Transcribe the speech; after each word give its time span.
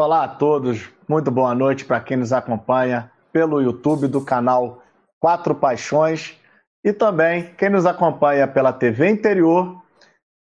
Olá 0.00 0.24
a 0.24 0.28
todos, 0.28 0.88
muito 1.06 1.30
boa 1.30 1.54
noite 1.54 1.84
para 1.84 2.00
quem 2.00 2.16
nos 2.16 2.32
acompanha 2.32 3.12
pelo 3.30 3.60
YouTube 3.60 4.08
do 4.08 4.22
canal 4.22 4.82
Quatro 5.20 5.54
Paixões 5.54 6.34
e 6.82 6.90
também 6.90 7.52
quem 7.58 7.68
nos 7.68 7.84
acompanha 7.84 8.48
pela 8.48 8.72
TV 8.72 9.10
Interior 9.10 9.76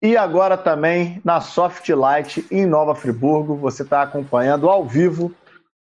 e 0.03 0.15
agora 0.15 0.55
também 0.55 1.19
na 1.25 1.41
Softlight 1.41 2.45
em 2.51 2.67
Nova 2.67 2.93
Friburgo. 2.93 3.55
Você 3.55 3.81
está 3.81 4.03
acompanhando 4.03 4.69
ao 4.69 4.85
vivo 4.85 5.33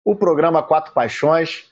o 0.04 0.14
programa 0.14 0.62
Quatro 0.62 0.92
Paixões, 0.92 1.68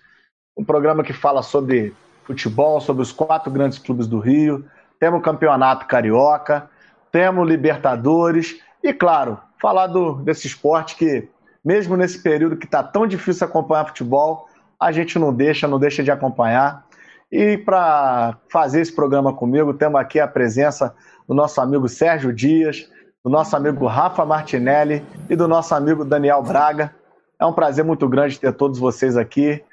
um 0.58 0.64
programa 0.64 1.04
que 1.04 1.12
fala 1.12 1.44
sobre 1.44 1.94
futebol, 2.24 2.80
sobre 2.80 3.04
os 3.04 3.12
quatro 3.12 3.52
grandes 3.52 3.78
clubes 3.78 4.08
do 4.08 4.18
Rio. 4.18 4.68
Temos 4.98 5.20
o 5.20 5.22
Campeonato 5.22 5.86
Carioca, 5.86 6.68
temos 7.12 7.48
Libertadores 7.48 8.60
e, 8.82 8.92
claro, 8.92 9.38
falar 9.60 9.86
do, 9.86 10.14
desse 10.14 10.48
esporte 10.48 10.96
que, 10.96 11.28
mesmo 11.64 11.96
nesse 11.96 12.22
período 12.22 12.56
que 12.56 12.66
está 12.66 12.82
tão 12.82 13.06
difícil 13.06 13.46
acompanhar 13.46 13.86
futebol, 13.86 14.48
a 14.78 14.92
gente 14.92 15.18
não 15.18 15.32
deixa, 15.32 15.66
não 15.66 15.78
deixa 15.78 16.02
de 16.02 16.10
acompanhar. 16.10 16.84
E 17.32 17.56
para 17.58 18.36
fazer 18.50 18.80
esse 18.80 18.92
programa 18.92 19.32
comigo, 19.32 19.72
temos 19.74 20.00
aqui 20.00 20.20
a 20.20 20.28
presença 20.28 20.94
do 21.26 21.34
nosso 21.34 21.60
amigo 21.60 21.88
Sérgio 21.88 22.32
Dias, 22.32 22.88
do 23.24 23.30
nosso 23.30 23.56
amigo 23.56 23.86
Rafa 23.86 24.24
Martinelli 24.24 25.04
e 25.30 25.34
do 25.34 25.48
nosso 25.48 25.74
amigo 25.74 26.04
Daniel 26.04 26.42
Braga. 26.42 26.94
É 27.40 27.46
um 27.46 27.52
prazer 27.52 27.84
muito 27.84 28.08
grande 28.08 28.38
ter 28.38 28.52
todos 28.52 28.78
vocês 28.78 29.16
aqui. 29.16 29.64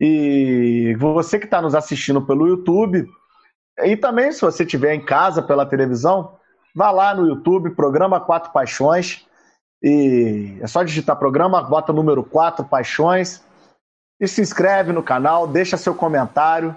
E 0.00 0.94
você 0.98 1.38
que 1.38 1.46
está 1.46 1.62
nos 1.62 1.74
assistindo 1.74 2.20
pelo 2.20 2.46
YouTube, 2.46 3.08
e 3.84 3.96
também 3.96 4.32
se 4.32 4.40
você 4.40 4.64
estiver 4.64 4.94
em 4.94 5.04
casa 5.04 5.42
pela 5.42 5.64
televisão, 5.64 6.34
vá 6.74 6.90
lá 6.90 7.14
no 7.14 7.26
YouTube, 7.26 7.70
Programa 7.70 8.20
Quatro 8.20 8.52
Paixões. 8.52 9.25
E 9.82 10.58
é 10.60 10.66
só 10.66 10.82
digitar 10.82 11.16
programa, 11.16 11.62
bota 11.62 11.92
número 11.92 12.24
4 12.24 12.64
Paixões 12.64 13.42
e 14.20 14.26
se 14.26 14.40
inscreve 14.40 14.92
no 14.92 15.02
canal, 15.02 15.46
deixa 15.46 15.76
seu 15.76 15.94
comentário, 15.94 16.74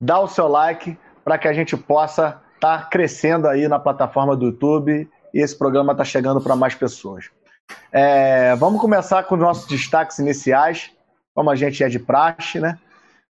dá 0.00 0.20
o 0.20 0.28
seu 0.28 0.46
like 0.46 0.96
para 1.24 1.38
que 1.38 1.48
a 1.48 1.52
gente 1.52 1.76
possa 1.76 2.40
estar 2.54 2.82
tá 2.82 2.84
crescendo 2.84 3.48
aí 3.48 3.66
na 3.66 3.78
plataforma 3.78 4.36
do 4.36 4.46
YouTube 4.46 5.08
e 5.34 5.40
esse 5.40 5.56
programa 5.56 5.92
está 5.92 6.04
chegando 6.04 6.40
para 6.40 6.54
mais 6.54 6.74
pessoas. 6.74 7.30
É, 7.90 8.54
vamos 8.56 8.80
começar 8.80 9.24
com 9.24 9.34
os 9.34 9.40
nossos 9.40 9.66
destaques 9.66 10.18
iniciais, 10.18 10.92
como 11.34 11.50
a 11.50 11.56
gente 11.56 11.82
é 11.82 11.88
de 11.88 11.98
praxe, 11.98 12.60
né? 12.60 12.78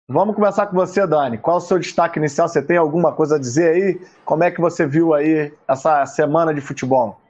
Vamos 0.09 0.35
começar 0.35 0.67
com 0.67 0.75
você, 0.75 1.07
Dani. 1.07 1.37
Qual 1.37 1.57
é 1.57 1.59
o 1.59 1.61
seu 1.61 1.79
destaque 1.79 2.19
inicial? 2.19 2.49
Você 2.49 2.61
tem 2.61 2.75
alguma 2.75 3.13
coisa 3.13 3.35
a 3.35 3.39
dizer 3.39 3.73
aí? 3.73 4.01
Como 4.25 4.43
é 4.43 4.51
que 4.51 4.59
você 4.59 4.85
viu 4.85 5.13
aí 5.13 5.53
essa 5.65 6.05
semana 6.05 6.53
de 6.53 6.59
futebol? 6.59 7.21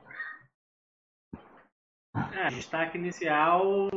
É, 2.15 2.49
destaque 2.49 2.97
inicial, 2.97 3.89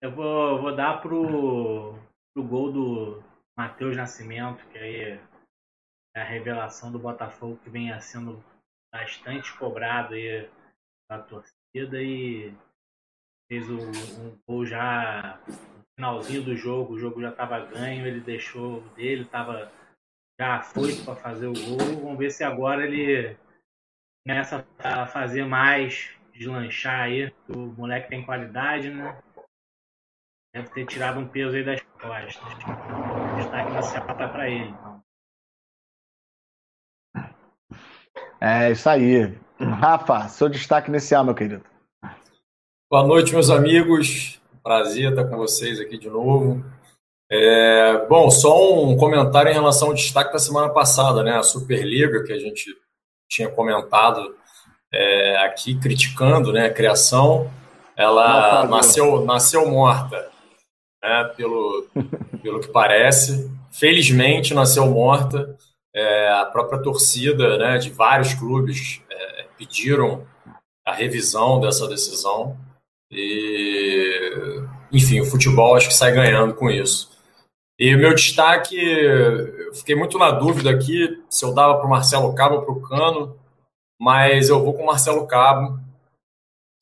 eu 0.00 0.10
vou, 0.14 0.62
vou 0.62 0.74
dar 0.74 1.02
pro, 1.02 1.94
pro 2.32 2.42
gol 2.42 2.72
do 2.72 3.22
Matheus 3.56 3.96
Nascimento, 3.96 4.66
que 4.68 4.78
aí 4.78 5.20
é 6.16 6.20
a 6.20 6.24
revelação 6.24 6.90
do 6.90 6.98
Botafogo 6.98 7.58
que 7.62 7.68
vem 7.68 7.98
sendo 8.00 8.42
bastante 8.92 9.56
cobrado 9.58 10.14
aí 10.14 10.48
da 11.10 11.18
torcida 11.18 12.02
e 12.02 12.54
fez 13.46 13.68
um, 13.68 14.38
gol 14.48 14.64
já 14.64 15.38
no 15.46 15.84
finalzinho 15.96 16.42
do 16.42 16.56
jogo, 16.56 16.94
o 16.94 16.98
jogo 16.98 17.20
já 17.20 17.30
estava 17.30 17.60
ganho, 17.66 18.06
ele 18.06 18.20
deixou 18.20 18.80
dele, 18.94 19.22
estava 19.22 19.70
já 20.40 20.62
foi 20.62 20.96
para 21.04 21.14
fazer 21.14 21.46
o 21.46 21.52
gol. 21.52 22.00
Vamos 22.00 22.18
ver 22.18 22.30
se 22.30 22.42
agora 22.42 22.86
ele 22.86 23.36
começa 24.24 24.66
a 24.78 25.06
fazer 25.06 25.44
mais 25.44 26.18
deslanchar 26.40 27.02
aí. 27.02 27.30
O 27.50 27.58
moleque 27.58 28.08
tem 28.08 28.24
qualidade, 28.24 28.88
né? 28.88 29.20
Deve 30.54 30.70
ter 30.70 30.86
tirado 30.86 31.20
um 31.20 31.28
peso 31.28 31.54
aí 31.54 31.64
das 31.64 31.82
costas. 32.00 32.36
O 32.36 33.36
destaque 33.36 33.70
inicial 33.72 34.06
tá 34.06 34.28
para 34.28 34.48
ele, 34.48 34.70
então. 34.70 35.02
É 38.40 38.70
isso 38.70 38.88
aí. 38.88 39.38
Rafa, 39.58 40.28
seu 40.28 40.48
destaque 40.48 40.88
inicial, 40.88 41.22
meu 41.22 41.34
querido. 41.34 41.62
Boa 42.90 43.06
noite, 43.06 43.32
meus 43.32 43.50
amigos. 43.50 44.40
Prazer 44.62 45.10
estar 45.10 45.28
com 45.28 45.36
vocês 45.36 45.78
aqui 45.78 45.98
de 45.98 46.08
novo. 46.08 46.64
É, 47.30 48.06
bom, 48.06 48.30
só 48.30 48.82
um 48.82 48.96
comentário 48.96 49.50
em 49.50 49.54
relação 49.54 49.88
ao 49.88 49.94
destaque 49.94 50.32
da 50.32 50.38
semana 50.38 50.72
passada, 50.72 51.22
né? 51.22 51.36
A 51.36 51.42
Superliga, 51.42 52.24
que 52.24 52.32
a 52.32 52.38
gente 52.38 52.74
tinha 53.28 53.48
comentado 53.48 54.39
é, 54.92 55.36
aqui 55.44 55.78
criticando 55.78 56.52
né, 56.52 56.66
a 56.66 56.72
criação, 56.72 57.50
ela 57.96 58.66
nasceu, 58.66 59.24
nasceu 59.24 59.68
morta, 59.68 60.30
né, 61.02 61.24
pelo, 61.36 61.86
pelo 62.42 62.60
que 62.60 62.68
parece. 62.68 63.50
Felizmente 63.70 64.54
nasceu 64.54 64.86
morta. 64.86 65.56
É, 65.94 66.28
a 66.28 66.44
própria 66.44 66.80
torcida 66.80 67.58
né, 67.58 67.78
de 67.78 67.90
vários 67.90 68.34
clubes 68.34 69.02
é, 69.10 69.46
pediram 69.58 70.24
a 70.86 70.92
revisão 70.92 71.60
dessa 71.60 71.86
decisão. 71.88 72.56
E, 73.10 74.62
enfim, 74.92 75.20
o 75.20 75.26
futebol 75.26 75.74
acho 75.74 75.88
que 75.88 75.94
sai 75.94 76.12
ganhando 76.12 76.54
com 76.54 76.70
isso. 76.70 77.10
E 77.78 77.94
o 77.94 77.98
meu 77.98 78.14
destaque, 78.14 78.76
eu 78.76 79.74
fiquei 79.74 79.94
muito 79.94 80.18
na 80.18 80.30
dúvida 80.30 80.70
aqui 80.70 81.22
se 81.28 81.44
eu 81.44 81.54
dava 81.54 81.78
para 81.78 81.86
o 81.86 81.90
Marcelo 81.90 82.34
Cabo 82.34 82.56
ou 82.56 82.62
para 82.62 82.72
o 82.72 82.82
Cano 82.82 83.39
mas 84.00 84.48
eu 84.48 84.64
vou 84.64 84.72
com 84.72 84.82
o 84.82 84.86
Marcelo 84.86 85.26
Cabo. 85.26 85.78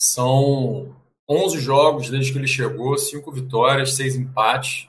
São 0.00 0.94
11 1.28 1.58
jogos 1.58 2.08
desde 2.08 2.32
que 2.32 2.38
ele 2.38 2.46
chegou, 2.46 2.96
5 2.96 3.32
vitórias, 3.32 3.94
6 3.94 4.14
empates, 4.14 4.88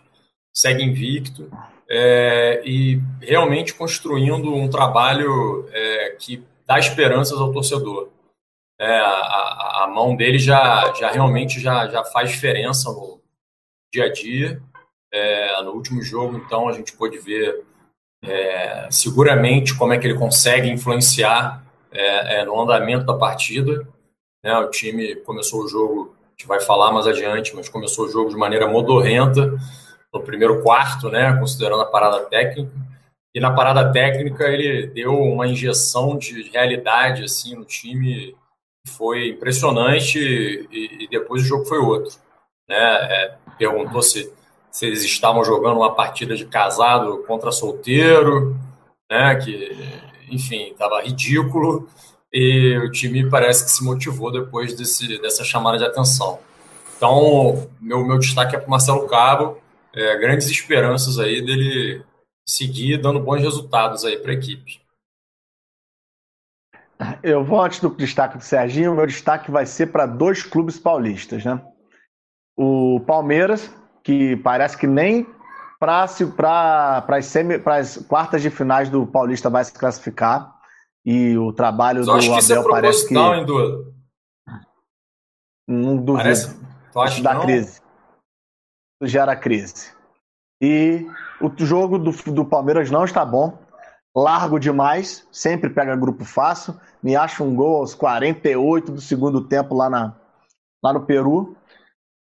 segue 0.56 0.84
invicto 0.84 1.52
é, 1.90 2.62
e 2.64 3.02
realmente 3.20 3.74
construindo 3.74 4.54
um 4.54 4.70
trabalho 4.70 5.68
é, 5.72 6.12
que 6.20 6.44
dá 6.68 6.78
esperanças 6.78 7.40
ao 7.40 7.52
torcedor. 7.52 8.10
É, 8.80 9.00
a, 9.00 9.84
a, 9.84 9.92
mão 9.94 10.16
dele 10.16 10.38
já, 10.38 10.94
já 10.94 11.12
realmente 11.12 11.60
já, 11.60 11.88
já 11.88 12.06
faz 12.06 12.30
diferença 12.30 12.92
no 12.92 13.20
dia 13.92 14.06
a 14.06 14.14
dia. 14.14 14.62
É, 15.12 15.62
no 15.64 15.72
último 15.72 16.04
jogo, 16.04 16.38
então, 16.38 16.70
a 16.70 16.74
gente 16.74 16.94
pôde 16.94 17.18
ver 17.18 17.66
é, 18.24 18.88
seguramente 18.92 19.76
como 19.76 19.92
é 19.92 19.98
que 19.98 20.06
ele 20.06 20.18
consegue 20.18 20.70
influenciar 20.70 21.66
é, 21.92 22.40
é, 22.40 22.46
no 22.46 22.60
andamento 22.60 23.06
da 23.06 23.14
partida. 23.14 23.88
Né? 24.44 24.58
O 24.58 24.70
time 24.70 25.16
começou 25.18 25.64
o 25.64 25.68
jogo, 25.68 26.16
a 26.28 26.32
gente 26.32 26.48
vai 26.48 26.60
falar 26.60 26.92
mais 26.92 27.08
adiante, 27.08 27.56
mas 27.56 27.70
começou 27.70 28.06
o 28.06 28.10
jogo 28.10 28.30
de 28.30 28.36
maneira 28.36 28.68
modorrenta 28.68 29.54
no 30.14 30.22
primeiro 30.22 30.62
quarto, 30.64 31.10
né? 31.10 31.38
considerando 31.38 31.82
a 31.82 31.88
parada 31.88 32.26
técnica. 32.26 32.72
E 33.34 33.40
na 33.40 33.52
parada 33.52 33.92
técnica 33.92 34.46
ele 34.46 34.88
deu 34.88 35.14
uma 35.14 35.48
injeção 35.48 36.18
de 36.18 36.50
realidade 36.50 37.24
assim 37.24 37.56
no 37.56 37.64
time 37.64 38.36
foi 38.88 39.30
impressionante 39.30 40.18
e, 40.20 41.04
e 41.04 41.08
depois 41.08 41.44
o 41.44 41.46
jogo 41.46 41.66
foi 41.66 41.78
outro. 41.78 42.18
Né? 42.68 42.76
É, 42.78 43.36
perguntou 43.58 44.02
se, 44.02 44.34
se 44.72 44.86
eles 44.88 45.04
estavam 45.04 45.44
jogando 45.44 45.78
uma 45.78 45.94
partida 45.94 46.36
de 46.36 46.46
casado 46.46 47.24
contra 47.28 47.52
solteiro, 47.52 48.56
né? 49.12 49.36
que 49.36 49.78
enfim, 50.32 50.72
estava 50.72 51.02
ridículo 51.02 51.88
e 52.32 52.78
o 52.78 52.92
time 52.92 53.30
parece 53.30 53.66
que 53.66 53.72
se 53.72 53.84
motivou 53.84 54.32
depois 54.32 54.76
desse, 54.76 55.20
dessa 55.22 55.44
chamada 55.44 55.78
de 55.78 55.86
atenção. 55.86 56.40
Então, 56.96 57.70
meu, 57.80 58.06
meu 58.06 58.20
destaque 58.20 58.56
é 58.56 58.60
para 58.60 58.68
o 58.68 58.70
Marcelo 58.70 59.08
Cabo, 59.08 59.58
é, 59.94 60.18
grandes 60.18 60.50
esperanças 60.50 61.18
aí 61.18 61.42
dele 61.42 62.04
seguir 62.48 62.98
dando 62.98 63.20
bons 63.20 63.42
resultados 63.42 64.04
aí 64.04 64.18
para 64.18 64.32
a 64.32 64.36
equipe. 64.36 64.82
Eu 67.24 67.44
vou 67.44 67.62
antes 67.62 67.80
do 67.80 67.90
destaque 67.90 68.38
do 68.38 68.44
Serginho, 68.44 68.94
meu 68.94 69.08
destaque 69.08 69.50
vai 69.50 69.66
ser 69.66 69.88
para 69.88 70.06
dois 70.06 70.44
clubes 70.44 70.78
paulistas, 70.78 71.46
né? 71.46 71.62
O 72.58 73.00
Palmeiras, 73.08 73.74
que 74.04 74.36
parece 74.38 74.78
que 74.78 74.86
nem 74.86 75.26
para 75.80 77.06
as 77.78 77.98
quartas 78.08 78.42
de 78.42 78.50
finais 78.50 78.90
do 78.90 79.08
Paulista 79.08 79.50
vai 79.50 79.64
se 79.64 79.74
classificar. 79.74 80.60
E 81.06 81.38
o 81.38 81.54
trabalho 81.54 82.04
do 82.04 82.12
acho 82.12 82.30
que 82.30 82.38
isso 82.38 82.54
é 82.54 82.58
Abel 82.58 82.70
é 82.70 82.72
parece 82.72 83.08
que. 83.08 83.18
Hein, 83.18 83.46
Du? 83.46 83.94
Não 85.68 85.96
duvido. 85.96 86.18
Parece... 86.18 86.60
Tu 86.92 87.00
acha 87.00 87.24
da 87.24 87.40
crise. 87.40 87.82
Gera 89.04 89.36
crise. 89.36 89.94
E 90.62 91.08
o 91.40 91.52
jogo 91.66 91.98
do, 91.98 92.12
do 92.12 92.44
Palmeiras 92.44 92.92
não 92.92 93.06
está 93.06 93.24
bom. 93.24 93.58
Largo 94.16 94.60
demais. 94.60 95.26
Sempre 95.32 95.70
pega 95.70 95.96
grupo 95.96 96.26
fácil. 96.26 96.76
Me 97.02 97.16
acha 97.16 97.44
um 97.44 97.56
gol 97.56 97.78
aos 97.78 97.96
48 97.96 98.92
do 98.92 99.00
segundo 99.00 99.48
tempo 99.48 99.74
lá, 99.74 99.90
na, 99.90 100.16
lá 100.84 100.92
no 100.92 101.06
Peru. 101.06 101.56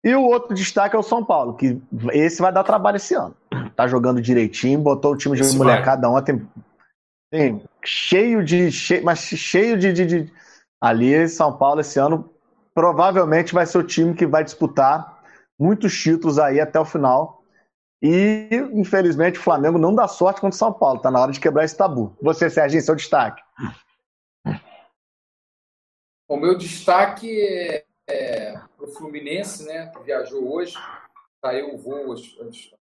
E 0.02 0.14
o 0.14 0.23
outro 0.23 0.55
destaque 0.55 0.97
é 0.97 0.99
o 0.99 1.02
São 1.02 1.23
Paulo, 1.23 1.55
que 1.55 1.81
esse 2.12 2.41
vai 2.41 2.52
dar 2.52 2.64
trabalho 2.64 2.97
esse 2.97 3.14
ano. 3.14 3.35
Tá 3.76 3.87
jogando 3.87 4.20
direitinho, 4.20 4.81
botou 4.81 5.12
o 5.12 5.17
time 5.17 5.37
de 5.37 5.43
esse 5.43 5.56
molecada 5.56 6.08
vai. 6.08 6.19
ontem. 6.19 6.49
Sim, 7.32 7.62
cheio 7.85 8.43
de. 8.43 8.73
Cheio, 8.73 9.05
mas 9.05 9.19
cheio 9.20 9.79
de, 9.79 9.93
de, 9.93 10.06
de. 10.06 10.32
Ali, 10.81 11.29
São 11.29 11.56
Paulo 11.56 11.81
esse 11.81 11.99
ano 11.99 12.31
provavelmente 12.75 13.52
vai 13.52 13.67
ser 13.67 13.79
o 13.79 13.87
time 13.87 14.14
que 14.14 14.26
vai 14.26 14.43
disputar 14.43 15.23
muitos 15.58 15.94
títulos 16.00 16.38
aí 16.38 16.61
até 16.61 16.81
o 16.81 16.85
final. 16.85 17.44
E, 18.02 18.49
infelizmente, 18.73 19.38
o 19.38 19.43
Flamengo 19.43 19.76
não 19.76 19.94
dá 19.94 20.08
sorte 20.08 20.41
contra 20.41 20.55
o 20.55 20.58
São 20.58 20.73
Paulo. 20.73 20.97
Está 20.97 21.11
na 21.11 21.20
hora 21.20 21.32
de 21.32 21.38
quebrar 21.38 21.64
esse 21.64 21.76
tabu. 21.76 22.17
Você, 22.23 22.49
Serginho, 22.49 22.82
seu 22.82 22.97
destaque. 22.97 23.43
O 26.26 26.37
meu 26.38 26.56
destaque 26.56 27.29
é, 27.29 27.85
é 28.08 28.61
Fluminense, 28.90 29.64
né, 29.64 29.88
que 29.88 30.02
viajou 30.02 30.52
hoje. 30.52 30.75
Saiu 31.44 31.75
o 31.75 31.78
voo 31.78 32.12
às, 32.12 32.22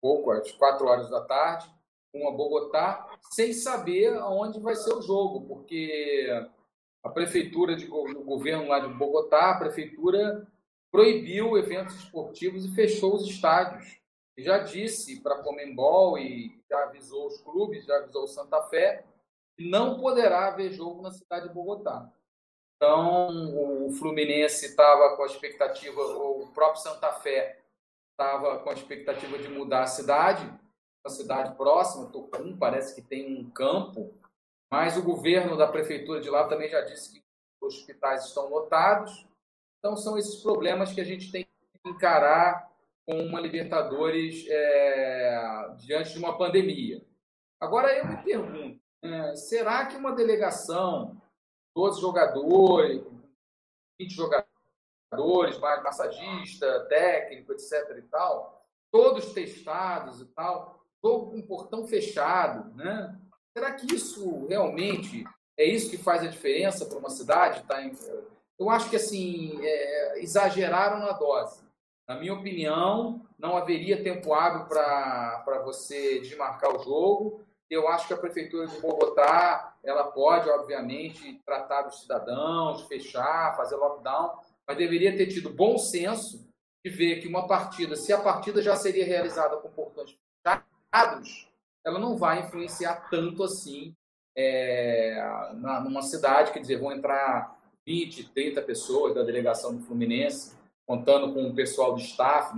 pouco, 0.01 0.31
às 0.31 0.51
4 0.53 0.87
horas 0.87 1.11
da 1.11 1.21
tarde, 1.21 1.71
com 2.13 2.29
a 2.29 2.33
Bogotá, 2.33 3.09
sem 3.31 3.53
saber 3.53 4.17
aonde 4.17 4.59
vai 4.59 4.75
ser 4.75 4.93
o 4.93 5.03
jogo, 5.03 5.47
porque 5.47 6.29
a 7.03 7.09
prefeitura 7.09 7.77
de, 7.77 7.87
do 7.87 8.25
governo 8.25 8.69
lá 8.69 8.81
de 8.81 8.89
Bogotá, 8.89 9.51
a 9.51 9.59
prefeitura 9.59 10.47
proibiu 10.91 11.57
eventos 11.57 11.95
esportivos 11.97 12.65
e 12.65 12.75
fechou 12.75 13.15
os 13.15 13.29
estádios. 13.29 14.01
E 14.37 14.43
já 14.43 14.59
disse 14.59 15.21
para 15.21 15.37
a 15.37 15.43
Comembol 15.43 16.19
e 16.19 16.61
já 16.69 16.85
avisou 16.85 17.27
os 17.27 17.41
clubes, 17.41 17.85
já 17.85 17.97
avisou 17.97 18.25
o 18.25 18.29
Santa 18.29 18.63
Fé, 18.65 19.05
que 19.57 19.69
não 19.69 20.01
poderá 20.01 20.49
haver 20.49 20.73
jogo 20.73 21.03
na 21.03 21.11
cidade 21.11 21.49
de 21.49 21.55
Bogotá. 21.55 22.11
Então, 22.83 23.85
o 23.85 23.93
Fluminense 23.93 24.65
estava 24.65 25.15
com 25.15 25.23
a 25.23 25.27
expectativa, 25.27 26.01
o 26.01 26.51
próprio 26.55 26.81
Santa 26.81 27.13
Fé 27.13 27.61
estava 28.13 28.59
com 28.61 28.71
a 28.71 28.73
expectativa 28.73 29.39
de 29.39 29.49
mudar 29.49 29.83
a 29.83 29.87
cidade, 29.87 30.51
a 31.05 31.11
cidade 31.11 31.55
próxima, 31.59 32.11
Tucum, 32.11 32.57
parece 32.57 32.95
que 32.95 33.07
tem 33.07 33.39
um 33.39 33.51
campo, 33.51 34.19
mas 34.73 34.97
o 34.97 35.03
governo 35.03 35.59
da 35.59 35.69
prefeitura 35.69 36.23
de 36.23 36.31
lá 36.31 36.49
também 36.49 36.71
já 36.71 36.81
disse 36.81 37.13
que 37.13 37.23
os 37.61 37.75
hospitais 37.75 38.25
estão 38.25 38.49
lotados. 38.49 39.27
Então, 39.79 39.95
são 39.95 40.17
esses 40.17 40.37
problemas 40.43 40.91
que 40.91 41.03
a 41.03 41.05
gente 41.05 41.31
tem 41.31 41.45
que 41.45 41.91
encarar 41.91 42.67
com 43.07 43.21
uma 43.21 43.41
Libertadores 43.41 44.47
é, 44.49 45.75
diante 45.77 46.15
de 46.15 46.19
uma 46.19 46.39
pandemia. 46.39 47.05
Agora, 47.61 47.93
eu 47.93 48.07
me 48.07 48.17
pergunto: 48.23 48.81
é, 49.03 49.37
será 49.37 49.85
que 49.85 49.97
uma 49.97 50.13
delegação, 50.13 51.20
12 51.75 52.01
jogadores, 52.01 53.03
20 54.01 54.11
jogadores, 54.15 55.59
mais 55.59 55.83
massagista, 55.83 56.87
técnico, 56.89 57.53
etc. 57.53 57.97
e 57.99 58.03
tal, 58.03 58.65
todos 58.91 59.33
testados 59.33 60.21
e 60.21 60.27
tal, 60.27 60.85
jogo 61.03 61.33
com 61.33 61.43
portão 61.43 61.87
fechado, 61.87 62.75
né? 62.75 63.19
Será 63.57 63.73
que 63.73 63.95
isso 63.95 64.47
realmente 64.47 65.25
é 65.59 65.65
isso 65.65 65.91
que 65.91 65.99
faz 65.99 66.23
a 66.23 66.29
diferença 66.29 66.87
para 66.87 66.99
uma 66.99 67.11
cidade? 67.11 67.63
Tá. 67.65 67.83
Eu 68.59 68.71
acho 68.71 68.89
que 68.91 68.97
assim 68.97 69.59
é, 69.63 70.23
exageraram 70.23 71.01
na 71.01 71.13
dose. 71.13 71.63
Na 72.09 72.17
minha 72.17 72.35
opinião, 72.35 73.25
não 73.39 73.57
haveria 73.57 74.03
tempo 74.03 74.35
hábil 74.35 74.67
para 74.67 75.63
você 75.65 76.21
desmarcar 76.21 76.75
o 76.75 76.83
jogo. 76.83 77.45
Eu 77.69 77.89
acho 77.89 78.07
que 78.07 78.15
a 78.15 78.19
prefeitura 78.19 78.67
de 78.67 78.79
Bogotá 78.81 79.70
ela 79.83 80.05
pode, 80.05 80.49
obviamente, 80.51 81.41
tratar 81.45 81.83
dos 81.83 82.01
cidadãos, 82.01 82.87
fechar, 82.87 83.57
fazer 83.57 83.77
lockdown, 83.77 84.39
mas 84.67 84.77
deveria 84.77 85.17
ter 85.17 85.27
tido 85.27 85.51
bom 85.51 85.79
senso 85.79 86.47
de 86.85 86.91
ver 86.91 87.21
que 87.21 87.29
uma 87.29 87.47
partida, 87.47 87.97
se 87.97 88.13
a 88.13 88.21
partida 88.21 88.63
já 88.63 88.77
seria 88.77 89.05
realizada 89.05 89.57
com 89.57 89.71
portões 89.71 90.17
fechados, 90.43 91.49
ela 91.85 91.99
não 91.99 92.17
vai 92.17 92.41
influenciar 92.41 93.09
tanto 93.11 93.43
assim 93.43 93.95
é, 94.37 95.51
na, 95.55 95.81
numa 95.81 96.03
cidade, 96.03 96.53
quer 96.53 96.61
dizer, 96.61 96.79
vão 96.79 96.93
entrar 96.93 97.59
20, 97.87 98.31
30 98.31 98.63
pessoas 98.63 99.15
da 99.15 99.23
delegação 99.23 99.75
do 99.75 99.83
Fluminense, 99.83 100.57
contando 100.87 101.33
com 101.33 101.49
o 101.49 101.55
pessoal 101.55 101.95
do 101.95 102.01
staff, 102.01 102.55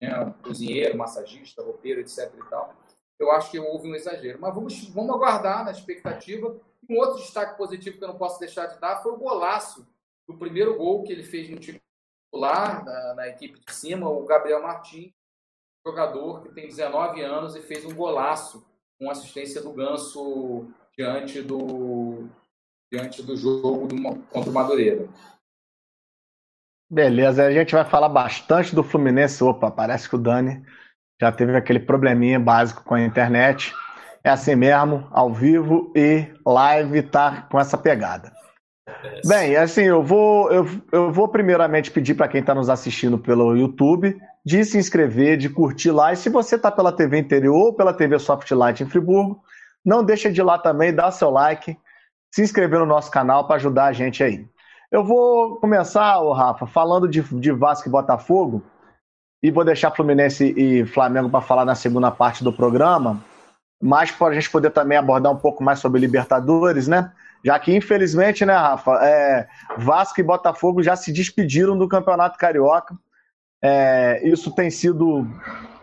né, 0.00 0.34
cozinheiro, 0.42 0.96
massagista, 0.96 1.62
roupeiro, 1.62 2.00
etc. 2.00 2.32
e 2.34 2.48
tal. 2.48 2.74
Eu 3.18 3.30
acho 3.32 3.50
que 3.50 3.58
houve 3.58 3.90
um 3.90 3.94
exagero. 3.94 4.40
Mas 4.40 4.54
vamos, 4.54 4.88
vamos 4.88 5.14
aguardar 5.14 5.64
na 5.64 5.70
expectativa. 5.70 6.56
Um 6.88 6.96
outro 6.96 7.18
destaque 7.18 7.56
positivo 7.56 7.98
que 7.98 8.04
eu 8.04 8.08
não 8.08 8.18
posso 8.18 8.38
deixar 8.38 8.66
de 8.66 8.78
dar 8.78 9.02
foi 9.02 9.12
o 9.12 9.18
golaço 9.18 9.86
do 10.26 10.36
primeiro 10.36 10.76
gol 10.76 11.02
que 11.02 11.12
ele 11.12 11.22
fez 11.22 11.48
no 11.48 11.58
titular, 11.58 12.84
na, 12.84 13.14
na 13.14 13.28
equipe 13.28 13.58
de 13.58 13.72
cima, 13.72 14.08
o 14.08 14.24
Gabriel 14.24 14.62
Martins, 14.62 15.12
jogador 15.84 16.42
que 16.42 16.50
tem 16.50 16.68
19 16.68 17.22
anos 17.22 17.56
e 17.56 17.62
fez 17.62 17.84
um 17.84 17.94
golaço 17.94 18.64
com 18.98 19.10
assistência 19.10 19.62
do 19.62 19.72
Ganso 19.72 20.68
diante 20.96 21.40
do, 21.40 22.28
diante 22.92 23.22
do 23.22 23.36
jogo 23.36 23.86
do, 23.86 23.96
contra 24.30 24.50
o 24.50 24.52
Madureira. 24.52 25.08
Beleza, 26.90 27.44
a 27.44 27.52
gente 27.52 27.74
vai 27.74 27.84
falar 27.84 28.08
bastante 28.08 28.74
do 28.74 28.82
Fluminense. 28.82 29.44
Opa, 29.44 29.70
parece 29.70 30.08
que 30.08 30.16
o 30.16 30.18
Dani 30.18 30.64
já 31.20 31.32
teve 31.32 31.56
aquele 31.56 31.80
probleminha 31.80 32.38
básico 32.38 32.84
com 32.84 32.94
a 32.94 33.00
internet. 33.00 33.74
É 34.22 34.30
assim 34.30 34.54
mesmo, 34.54 35.06
ao 35.10 35.32
vivo 35.32 35.92
e 35.94 36.26
live 36.46 37.02
tá 37.02 37.46
com 37.50 37.58
essa 37.58 37.76
pegada. 37.78 38.32
Bem, 39.26 39.56
assim, 39.56 39.82
eu 39.82 40.02
vou, 40.02 40.50
eu, 40.50 40.66
eu 40.90 41.12
vou 41.12 41.28
primeiramente 41.28 41.90
pedir 41.90 42.14
para 42.14 42.28
quem 42.28 42.40
está 42.40 42.54
nos 42.54 42.68
assistindo 42.70 43.18
pelo 43.18 43.56
YouTube 43.56 44.18
de 44.44 44.64
se 44.64 44.78
inscrever, 44.78 45.36
de 45.36 45.48
curtir 45.48 45.90
lá. 45.90 46.12
E 46.12 46.16
se 46.16 46.30
você 46.30 46.56
está 46.56 46.70
pela 46.70 46.92
TV 46.92 47.18
Interior 47.18 47.54
ou 47.54 47.74
pela 47.74 47.92
TV 47.92 48.18
Softlight 48.18 48.82
em 48.82 48.88
Friburgo, 48.88 49.40
não 49.84 50.02
deixa 50.02 50.32
de 50.32 50.40
ir 50.40 50.44
lá 50.44 50.58
também, 50.58 50.94
dar 50.94 51.10
seu 51.10 51.30
like, 51.30 51.76
se 52.34 52.42
inscrever 52.42 52.78
no 52.78 52.86
nosso 52.86 53.10
canal 53.10 53.46
para 53.46 53.56
ajudar 53.56 53.86
a 53.86 53.92
gente 53.92 54.22
aí. 54.22 54.46
Eu 54.90 55.04
vou 55.04 55.56
começar, 55.56 56.18
ô 56.20 56.32
Rafa, 56.32 56.66
falando 56.66 57.06
de, 57.06 57.22
de 57.22 57.52
Vasco 57.52 57.88
e 57.88 57.92
Botafogo, 57.92 58.64
e 59.42 59.50
vou 59.50 59.64
deixar 59.64 59.90
Fluminense 59.90 60.54
e 60.56 60.84
Flamengo 60.86 61.30
para 61.30 61.40
falar 61.40 61.64
na 61.64 61.74
segunda 61.74 62.10
parte 62.10 62.42
do 62.42 62.52
programa, 62.52 63.22
mas 63.80 64.10
para 64.10 64.28
a 64.28 64.34
gente 64.34 64.50
poder 64.50 64.70
também 64.70 64.98
abordar 64.98 65.32
um 65.32 65.36
pouco 65.36 65.62
mais 65.62 65.78
sobre 65.78 66.00
Libertadores, 66.00 66.88
né? 66.88 67.12
Já 67.44 67.58
que, 67.58 67.74
infelizmente, 67.74 68.44
né, 68.44 68.52
Rafa, 68.52 68.98
é, 69.02 69.46
Vasco 69.76 70.20
e 70.20 70.24
Botafogo 70.24 70.82
já 70.82 70.96
se 70.96 71.12
despediram 71.12 71.78
do 71.78 71.86
Campeonato 71.86 72.36
Carioca. 72.36 72.96
É, 73.62 74.20
isso 74.28 74.50
tem 74.50 74.70
sido 74.70 75.26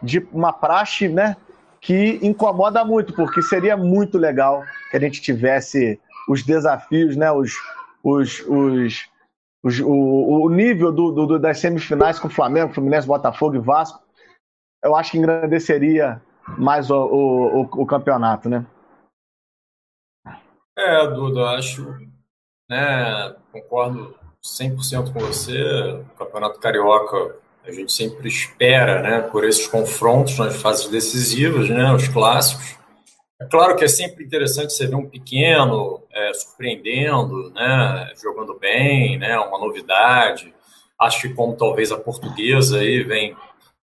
de 0.04 0.28
uma 0.34 0.52
praxe, 0.52 1.08
né? 1.08 1.38
Que 1.80 2.20
incomoda 2.22 2.84
muito, 2.84 3.14
porque 3.14 3.42
seria 3.42 3.78
muito 3.78 4.18
legal 4.18 4.64
que 4.92 4.98
a 4.98 5.00
gente 5.00 5.22
tivesse 5.22 6.00
os 6.28 6.44
desafios, 6.44 7.16
né? 7.16 7.32
Os, 7.32 7.54
os, 8.04 8.42
os, 8.48 9.06
o, 9.84 10.44
o 10.46 10.50
nível 10.50 10.92
do, 10.92 11.12
do, 11.12 11.40
das 11.40 11.60
semifinais 11.60 12.20
com 12.20 12.30
Flamengo, 12.30 12.74
Fluminense, 12.74 13.08
Botafogo 13.08 13.56
e 13.56 13.60
Vasco. 13.60 14.00
Eu 14.84 14.96
acho 14.96 15.12
que 15.12 15.18
engrandeceria 15.18 16.22
mais 16.58 16.92
o, 16.92 16.96
o, 16.96 17.62
o 17.62 17.86
campeonato, 17.86 18.48
né? 18.48 18.66
É, 20.78 21.08
Duda, 21.08 21.52
acho, 21.52 21.88
né, 22.70 23.36
concordo 23.52 24.14
100% 24.44 25.14
com 25.14 25.20
você. 25.20 26.04
O 26.12 26.18
Campeonato 26.18 26.60
Carioca, 26.60 27.38
a 27.64 27.72
gente 27.72 27.92
sempre 27.92 28.28
espera, 28.28 29.02
né, 29.02 29.22
por 29.22 29.46
esses 29.46 29.68
confrontos 29.68 30.38
nas 30.38 30.62
fases 30.62 30.88
decisivas, 30.90 31.70
né, 31.70 31.92
os 31.94 32.08
clássicos. 32.08 32.78
É 33.42 33.46
claro 33.46 33.76
que 33.76 33.84
é 33.84 33.88
sempre 33.88 34.24
interessante 34.24 34.72
você 34.72 34.88
ver 34.88 34.96
um 34.96 35.10
pequeno 35.10 36.02
é, 36.10 36.34
surpreendendo, 36.34 37.50
né, 37.52 38.14
jogando 38.22 38.58
bem, 38.58 39.18
né, 39.18 39.38
uma 39.40 39.60
novidade. 39.60 40.54
Acho 41.00 41.24
que 41.24 41.34
como 41.34 41.58
talvez 41.58 41.92
a 41.92 42.00
portuguesa 42.00 42.80
aí 42.80 43.04
vem, 43.04 43.36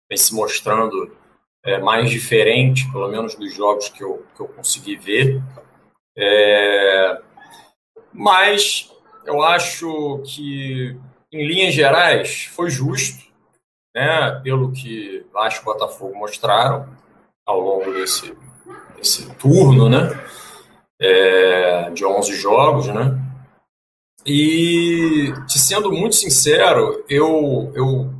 vem 0.07 0.17
se 0.17 0.35
mostrando 0.35 1.15
é, 1.63 1.79
mais 1.79 2.11
diferente, 2.11 2.89
pelo 2.91 3.07
menos 3.07 3.33
dos 3.33 3.53
jogos 3.55 3.89
que 3.89 4.03
eu, 4.03 4.23
que 4.35 4.41
eu 4.41 4.47
consegui 4.47 4.95
ver. 4.95 5.41
É, 6.15 7.19
mas 8.13 8.93
eu 9.25 9.41
acho 9.41 10.21
que, 10.25 10.95
em 11.31 11.47
linhas 11.47 11.73
gerais, 11.73 12.45
foi 12.45 12.69
justo, 12.69 13.25
né, 13.95 14.39
pelo 14.43 14.71
que 14.71 15.25
Vasco 15.33 15.63
e 15.63 15.65
Botafogo 15.65 16.15
mostraram 16.15 16.87
ao 17.45 17.59
longo 17.59 17.91
desse, 17.93 18.35
desse 18.99 19.29
turno, 19.35 19.89
né, 19.89 20.09
é, 21.01 21.89
de 21.91 22.05
11 22.05 22.35
jogos, 22.35 22.87
né, 22.87 23.19
e, 24.25 25.33
te 25.47 25.57
sendo 25.57 25.91
muito 25.91 26.15
sincero, 26.15 27.03
eu, 27.09 27.71
eu, 27.73 28.13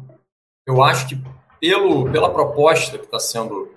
eu 0.65 0.81
acho 0.81 1.07
que 1.07 1.21
pelo, 1.59 2.09
pela 2.11 2.33
proposta 2.33 2.97
que 2.97 3.05
está 3.05 3.19
sendo 3.19 3.73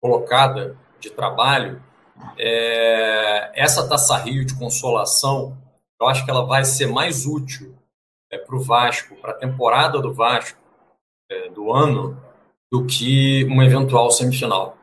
colocada 0.00 0.76
de 0.98 1.10
trabalho, 1.10 1.82
é, 2.36 3.52
essa 3.54 3.88
taça 3.88 4.16
Rio 4.16 4.44
de 4.44 4.58
consolação, 4.58 5.56
eu 6.00 6.08
acho 6.08 6.24
que 6.24 6.30
ela 6.30 6.44
vai 6.44 6.64
ser 6.64 6.86
mais 6.88 7.26
útil 7.26 7.74
é, 8.30 8.36
para 8.36 8.56
o 8.56 8.60
Vasco, 8.60 9.14
para 9.16 9.30
a 9.30 9.38
temporada 9.38 10.00
do 10.00 10.12
Vasco 10.12 10.58
é, 11.30 11.48
do 11.50 11.72
ano, 11.72 12.20
do 12.70 12.84
que 12.84 13.44
uma 13.44 13.64
eventual 13.64 14.10
semifinal. 14.10 14.76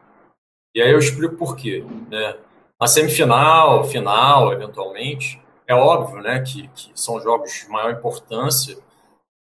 E 0.79 0.81
aí 0.81 0.91
eu 0.93 1.00
explico 1.00 1.36
por 1.36 1.57
quê. 1.57 1.83
Né? 2.09 2.38
A 2.79 2.88
semifinal, 2.88 3.83
final, 3.83 4.53
eventualmente, 4.53 5.38
é 5.67 5.75
óbvio 5.75 6.21
né, 6.21 6.39
que, 6.39 6.69
que 6.69 6.89
são 6.95 7.19
jogos 7.19 7.51
de 7.51 7.69
maior 7.69 7.91
importância, 7.91 8.77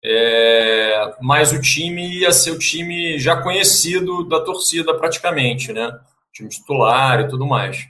é, 0.04 1.14
mas 1.20 1.52
o 1.52 1.60
time 1.60 2.18
ia 2.18 2.32
ser 2.32 2.50
o 2.50 2.58
time 2.58 3.16
já 3.16 3.40
conhecido 3.40 4.24
da 4.24 4.40
torcida 4.40 4.92
praticamente, 4.98 5.72
né? 5.72 6.00
time 6.32 6.48
titular 6.48 7.20
e 7.20 7.28
tudo 7.28 7.46
mais. 7.46 7.86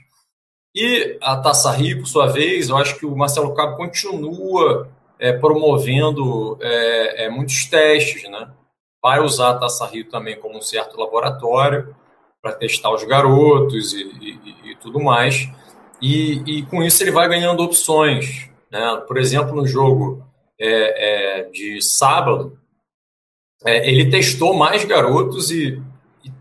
E 0.75 1.17
a 1.19 1.35
Taça 1.37 1.71
Rio, 1.71 2.01
por 2.01 2.07
sua 2.07 2.27
vez, 2.27 2.69
eu 2.69 2.77
acho 2.77 2.99
que 2.99 3.07
o 3.07 3.15
Marcelo 3.15 3.55
Cabo 3.55 3.75
continua 3.75 4.87
é, 5.17 5.33
promovendo 5.33 6.59
é, 6.61 7.25
é, 7.25 7.29
muitos 7.29 7.65
testes, 7.65 8.29
né? 8.29 8.51
Vai 9.01 9.19
usar 9.19 9.49
a 9.49 9.57
Taça 9.57 9.87
Rio 9.87 10.07
também 10.07 10.39
como 10.39 10.59
um 10.59 10.61
certo 10.61 10.99
laboratório 10.99 11.95
para 12.41 12.53
testar 12.53 12.91
os 12.91 13.03
garotos 13.03 13.93
e, 13.93 14.03
e, 14.03 14.71
e 14.71 14.75
tudo 14.77 14.99
mais. 14.99 15.49
E, 16.01 16.41
e, 16.47 16.65
com 16.65 16.81
isso 16.81 17.03
ele 17.03 17.11
vai 17.11 17.27
ganhando 17.27 17.61
opções. 17.61 18.49
Né? 18.71 19.03
Por 19.07 19.17
exemplo, 19.17 19.55
no 19.55 19.67
jogo 19.67 20.25
é, 20.59 21.41
é, 21.41 21.49
de 21.49 21.79
sábado, 21.81 22.57
é, 23.63 23.87
ele 23.87 24.09
testou 24.09 24.55
mais 24.55 24.83
garotos 24.83 25.51
e, 25.51 25.81
e, 26.25 26.31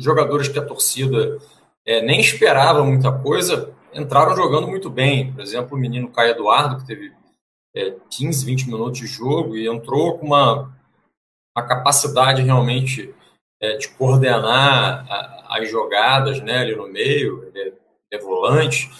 jogadores 0.00 0.48
que 0.48 0.58
a 0.58 0.64
torcida 0.64 1.38
é, 1.86 2.00
nem 2.00 2.20
esperava 2.20 2.82
muita 2.82 3.12
coisa, 3.12 3.74
entraram 3.92 4.34
jogando 4.34 4.66
muito 4.66 4.88
bem. 4.88 5.32
Por 5.32 5.42
exemplo, 5.42 5.76
o 5.76 5.80
menino 5.80 6.08
Caio 6.08 6.30
Eduardo, 6.30 6.78
que 6.78 6.86
teve 6.86 7.12
15, 8.08 8.42
é, 8.42 8.46
20 8.46 8.66
minutos 8.66 9.00
de 9.00 9.06
jogo 9.06 9.56
e 9.56 9.68
entrou 9.68 10.18
com 10.18 10.26
uma, 10.26 10.74
uma 11.54 11.66
capacidade 11.66 12.40
realmente 12.40 13.14
é, 13.60 13.76
de 13.76 13.88
coordenar 13.88 15.06
a, 15.10 15.58
as 15.58 15.70
jogadas 15.70 16.40
né, 16.40 16.58
ali 16.58 16.74
no 16.74 16.88
meio, 16.88 17.50
é, 17.54 17.72
é 18.12 18.18
volante, 18.18 18.90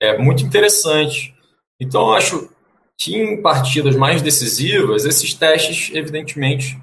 é 0.00 0.16
muito 0.18 0.44
interessante. 0.44 1.34
Então, 1.80 2.12
acho 2.12 2.50
que 2.98 3.16
em 3.16 3.42
partidas 3.42 3.94
mais 3.94 4.22
decisivas, 4.22 5.04
esses 5.04 5.34
testes, 5.34 5.94
evidentemente, 5.94 6.80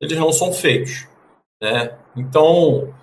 eles 0.00 0.18
não 0.18 0.32
são 0.32 0.52
feitos. 0.52 1.06
Né? 1.60 1.96
Então, 2.16 2.94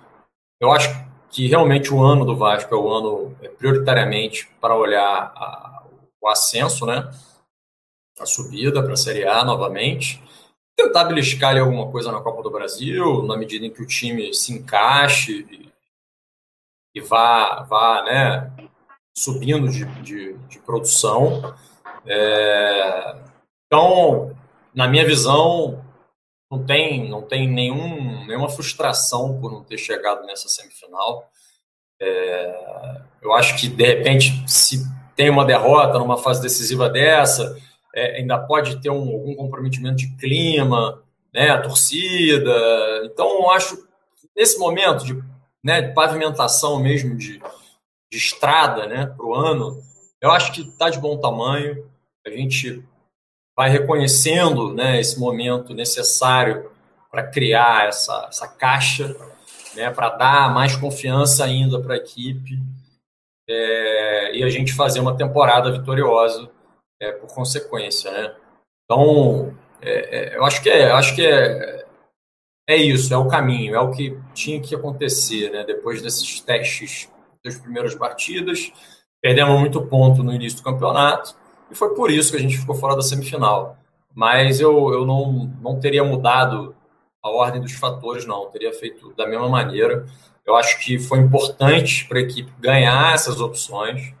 eu 0.60 0.70
acho 0.70 0.88
que 1.30 1.48
realmente 1.48 1.92
o 1.92 2.02
ano 2.02 2.24
do 2.24 2.36
Vasco 2.36 2.72
é 2.74 2.78
o 2.78 2.90
ano 2.90 3.36
é, 3.42 3.48
prioritariamente 3.48 4.48
para 4.60 4.76
olhar 4.76 5.32
a, 5.34 5.84
o 6.20 6.28
ascenso, 6.28 6.86
né? 6.86 7.10
a 8.20 8.26
subida 8.26 8.82
para 8.82 8.92
a 8.92 8.96
Série 8.96 9.26
A 9.26 9.44
novamente. 9.44 10.22
Tentar 10.76 11.04
beliscar 11.04 11.50
ali 11.50 11.60
alguma 11.60 11.90
coisa 11.90 12.10
na 12.10 12.20
Copa 12.20 12.42
do 12.42 12.50
Brasil, 12.50 13.22
na 13.22 13.36
medida 13.36 13.66
em 13.66 13.70
que 13.70 13.82
o 13.82 13.86
time 13.86 14.32
se 14.32 14.52
encaixe 14.52 15.46
e, 15.50 15.72
e 16.94 17.00
vá, 17.00 17.62
vá 17.62 18.02
né, 18.04 18.52
subindo 19.14 19.68
de, 19.68 19.84
de, 20.02 20.34
de 20.48 20.58
produção. 20.60 21.54
É, 22.06 23.16
então, 23.66 24.36
na 24.74 24.88
minha 24.88 25.04
visão, 25.04 25.84
não 26.50 26.64
tem, 26.64 27.08
não 27.08 27.22
tem 27.22 27.48
nenhum, 27.48 28.26
nenhuma 28.26 28.48
frustração 28.48 29.40
por 29.40 29.50
não 29.50 29.64
ter 29.64 29.78
chegado 29.78 30.26
nessa 30.26 30.48
semifinal. 30.48 31.30
É, 32.00 33.00
eu 33.22 33.32
acho 33.32 33.58
que, 33.58 33.68
de 33.68 33.84
repente, 33.84 34.44
se 34.46 34.84
tem 35.14 35.30
uma 35.30 35.44
derrota 35.44 35.98
numa 35.98 36.18
fase 36.18 36.42
decisiva 36.42 36.88
dessa, 36.88 37.56
é, 37.94 38.18
ainda 38.18 38.38
pode 38.38 38.80
ter 38.80 38.90
um, 38.90 39.12
algum 39.12 39.34
comprometimento 39.34 39.96
de 39.96 40.16
clima, 40.16 41.02
né, 41.32 41.50
a 41.50 41.60
torcida. 41.60 42.54
Então, 43.04 43.50
acho 43.50 43.86
nesse 44.36 44.58
momento 44.58 45.04
de, 45.04 45.22
né, 45.62 45.82
de 45.82 45.94
pavimentação 45.94 46.80
mesmo 46.80 47.16
de, 47.16 47.38
de 48.10 48.18
estrada 48.18 48.86
né, 48.86 49.06
para 49.06 49.26
o 49.26 49.34
ano, 49.34 49.82
eu 50.20 50.30
acho 50.30 50.52
que 50.52 50.62
está 50.62 50.88
de 50.88 50.98
bom 50.98 51.18
tamanho. 51.18 51.86
A 52.26 52.30
gente 52.30 52.82
vai 53.56 53.68
reconhecendo 53.68 54.72
né, 54.72 55.00
esse 55.00 55.18
momento 55.18 55.74
necessário 55.74 56.70
para 57.10 57.26
criar 57.26 57.88
essa, 57.88 58.26
essa 58.28 58.48
caixa, 58.48 59.14
né, 59.74 59.90
para 59.90 60.10
dar 60.10 60.54
mais 60.54 60.76
confiança 60.76 61.44
ainda 61.44 61.80
para 61.80 61.94
a 61.94 61.98
equipe 61.98 62.58
é, 63.48 64.36
e 64.36 64.42
a 64.42 64.48
gente 64.48 64.72
fazer 64.72 65.00
uma 65.00 65.16
temporada 65.16 65.70
vitoriosa 65.70 66.48
é, 67.02 67.10
por 67.10 67.34
consequência, 67.34 68.10
né? 68.12 68.34
Então, 68.84 69.52
é, 69.80 70.34
é, 70.34 70.36
eu 70.36 70.44
acho 70.44 70.62
que 70.62 70.70
é, 70.70 70.92
acho 70.92 71.16
que 71.16 71.26
é, 71.26 71.84
é 72.68 72.76
isso, 72.76 73.12
é 73.12 73.16
o 73.16 73.26
caminho, 73.26 73.74
é 73.74 73.80
o 73.80 73.90
que 73.90 74.16
tinha 74.32 74.60
que 74.60 74.74
acontecer, 74.74 75.50
né? 75.50 75.64
Depois 75.64 76.00
desses 76.00 76.40
testes 76.40 77.10
das 77.44 77.58
primeiras 77.58 77.94
partidas, 77.96 78.72
perdemos 79.20 79.58
muito 79.58 79.84
ponto 79.86 80.22
no 80.22 80.32
início 80.32 80.58
do 80.58 80.64
campeonato 80.64 81.36
e 81.70 81.74
foi 81.74 81.92
por 81.94 82.08
isso 82.08 82.30
que 82.30 82.36
a 82.36 82.40
gente 82.40 82.56
ficou 82.56 82.76
fora 82.76 82.94
da 82.94 83.02
semifinal. 83.02 83.76
Mas 84.14 84.60
eu, 84.60 84.92
eu 84.92 85.04
não, 85.04 85.50
não 85.60 85.80
teria 85.80 86.04
mudado 86.04 86.76
a 87.20 87.30
ordem 87.30 87.60
dos 87.60 87.72
fatores, 87.72 88.26
não, 88.26 88.44
eu 88.44 88.50
teria 88.50 88.72
feito 88.72 89.12
da 89.14 89.26
mesma 89.26 89.48
maneira. 89.48 90.06
Eu 90.46 90.54
acho 90.54 90.78
que 90.84 90.98
foi 90.98 91.18
importante 91.18 92.06
para 92.06 92.18
a 92.18 92.22
equipe 92.22 92.52
ganhar 92.60 93.14
essas 93.14 93.40
opções, 93.40 94.14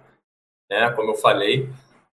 né? 0.68 0.90
Como 0.90 1.10
eu 1.10 1.14
falei 1.14 1.70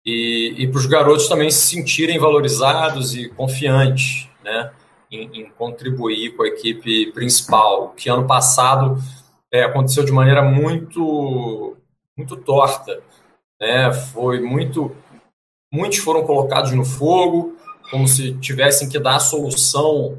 e, 0.04 0.54
e 0.58 0.68
para 0.68 0.78
os 0.78 0.86
garotos 0.86 1.28
também 1.28 1.50
se 1.50 1.66
sentirem 1.66 2.18
valorizados 2.18 3.14
e 3.14 3.28
confiantes 3.30 4.28
né, 4.42 4.70
em, 5.10 5.40
em 5.40 5.50
contribuir 5.50 6.36
com 6.36 6.42
a 6.42 6.48
equipe 6.48 7.10
principal, 7.12 7.90
que 7.96 8.10
ano 8.10 8.26
passado 8.26 8.98
é, 9.50 9.62
aconteceu 9.62 10.04
de 10.04 10.12
maneira 10.12 10.42
muito, 10.42 11.76
muito 12.16 12.36
torta. 12.36 13.02
Né? 13.60 13.92
Foi 13.92 14.40
muito. 14.40 14.94
Muitos 15.72 15.98
foram 15.98 16.24
colocados 16.24 16.70
no 16.72 16.84
fogo, 16.84 17.56
como 17.90 18.06
se 18.06 18.34
tivessem 18.34 18.88
que 18.88 18.98
dar 18.98 19.16
a 19.16 19.20
solução 19.20 20.18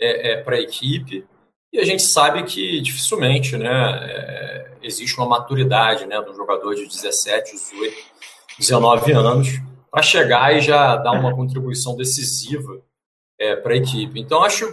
é, 0.00 0.32
é, 0.32 0.42
para 0.42 0.56
a 0.56 0.60
equipe. 0.60 1.26
E 1.72 1.78
a 1.78 1.84
gente 1.84 2.02
sabe 2.02 2.44
que 2.44 2.80
dificilmente 2.80 3.56
né, 3.56 3.68
é, 3.68 4.72
existe 4.82 5.18
uma 5.18 5.28
maturidade 5.28 6.06
né, 6.06 6.20
do 6.22 6.32
jogador 6.34 6.74
de 6.74 6.86
17, 6.86 7.52
18 7.52 8.14
19 8.58 9.12
anos, 9.12 9.48
para 9.90 10.02
chegar 10.02 10.54
e 10.56 10.60
já 10.60 10.96
dar 10.96 11.12
uma 11.12 11.34
contribuição 11.34 11.96
decisiva 11.96 12.80
é, 13.38 13.56
para 13.56 13.74
a 13.74 13.76
equipe. 13.76 14.20
Então, 14.20 14.42
acho, 14.42 14.66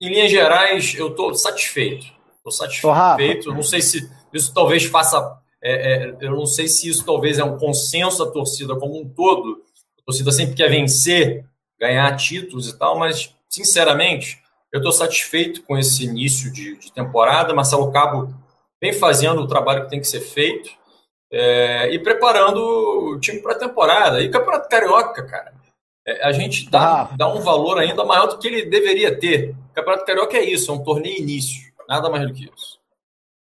em 0.00 0.10
linhas 0.10 0.30
gerais, 0.30 0.94
eu 0.96 1.08
estou 1.08 1.34
satisfeito. 1.34 2.06
Estou 2.36 2.52
satisfeito. 2.52 3.52
não 3.52 3.62
sei 3.62 3.80
se 3.80 4.10
isso 4.32 4.52
talvez 4.52 4.84
faça. 4.84 5.38
É, 5.62 5.72
é, 5.72 6.16
eu 6.20 6.32
não 6.32 6.46
sei 6.46 6.68
se 6.68 6.88
isso 6.88 7.04
talvez 7.04 7.38
é 7.38 7.44
um 7.44 7.58
consenso 7.58 8.24
da 8.24 8.30
torcida 8.30 8.76
como 8.76 9.00
um 9.00 9.08
todo. 9.08 9.62
A 10.00 10.04
torcida 10.04 10.30
sempre 10.32 10.54
quer 10.54 10.68
vencer, 10.68 11.44
ganhar 11.78 12.16
títulos 12.16 12.68
e 12.68 12.78
tal, 12.78 12.98
mas, 12.98 13.34
sinceramente, 13.48 14.38
eu 14.72 14.78
estou 14.78 14.92
satisfeito 14.92 15.62
com 15.62 15.76
esse 15.76 16.04
início 16.04 16.52
de, 16.52 16.76
de 16.76 16.92
temporada. 16.92 17.54
Marcelo 17.54 17.90
Cabo 17.90 18.34
vem 18.80 18.92
fazendo 18.92 19.40
o 19.40 19.46
trabalho 19.46 19.84
que 19.84 19.90
tem 19.90 20.00
que 20.00 20.06
ser 20.06 20.20
feito 20.20 20.77
é, 21.30 21.92
e 21.92 21.98
preparando 21.98 22.58
o 22.58 23.20
time 23.20 23.40
para 23.40 23.52
a 23.52 23.58
temporada. 23.58 24.20
E 24.20 24.30
Campeonato 24.30 24.68
Carioca, 24.68 25.22
cara, 25.24 25.52
é, 26.06 26.26
a 26.26 26.32
gente 26.32 26.70
dá, 26.70 27.02
ah. 27.02 27.08
dá 27.16 27.32
um 27.32 27.40
valor 27.40 27.78
ainda 27.78 28.04
maior 28.04 28.26
do 28.26 28.38
que 28.38 28.48
ele 28.48 28.66
deveria 28.66 29.18
ter. 29.18 29.54
O 29.70 29.74
Campeonato 29.74 30.04
Carioca 30.04 30.36
é 30.36 30.44
isso, 30.44 30.70
é 30.70 30.74
um 30.74 30.82
torneio 30.82 31.18
início, 31.18 31.72
nada 31.88 32.08
mais 32.08 32.26
do 32.26 32.32
que 32.32 32.44
isso. 32.44 32.78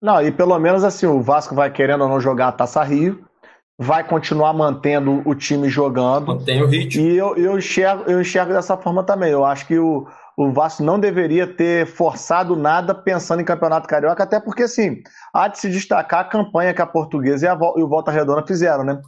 Não, 0.02 0.22
e 0.22 0.32
pelo 0.32 0.58
menos 0.58 0.82
assim, 0.82 1.06
o 1.06 1.20
Vasco 1.20 1.54
vai 1.54 1.70
querendo 1.70 2.02
ou 2.02 2.08
não 2.08 2.20
jogar 2.20 2.48
a 2.48 2.52
Taça 2.52 2.82
Rio, 2.82 3.24
vai 3.78 4.06
continuar 4.06 4.52
mantendo 4.52 5.22
o 5.24 5.34
time 5.34 5.68
jogando. 5.68 6.26
Mantém 6.26 6.62
o 6.62 6.66
ritmo. 6.66 7.02
E 7.02 7.16
eu, 7.16 7.36
eu, 7.36 7.58
enxergo, 7.58 8.10
eu 8.10 8.20
enxergo 8.20 8.52
dessa 8.52 8.76
forma 8.76 9.02
também. 9.02 9.30
Eu 9.30 9.44
acho 9.44 9.66
que 9.66 9.78
o, 9.78 10.06
o 10.42 10.52
Vasco 10.52 10.82
não 10.82 10.98
deveria 10.98 11.46
ter 11.46 11.86
forçado 11.86 12.56
nada 12.56 12.94
pensando 12.94 13.42
em 13.42 13.44
Campeonato 13.44 13.86
Carioca, 13.86 14.22
até 14.22 14.40
porque, 14.40 14.62
assim, 14.62 15.02
há 15.34 15.48
de 15.48 15.58
se 15.58 15.68
destacar 15.68 16.20
a 16.20 16.24
campanha 16.24 16.72
que 16.72 16.80
a 16.80 16.86
Portuguesa 16.86 17.44
e, 17.44 17.48
a, 17.48 17.58
e 17.76 17.82
o 17.82 17.88
Volta 17.88 18.10
Redonda 18.10 18.46
fizeram, 18.46 18.82
né? 18.82 18.98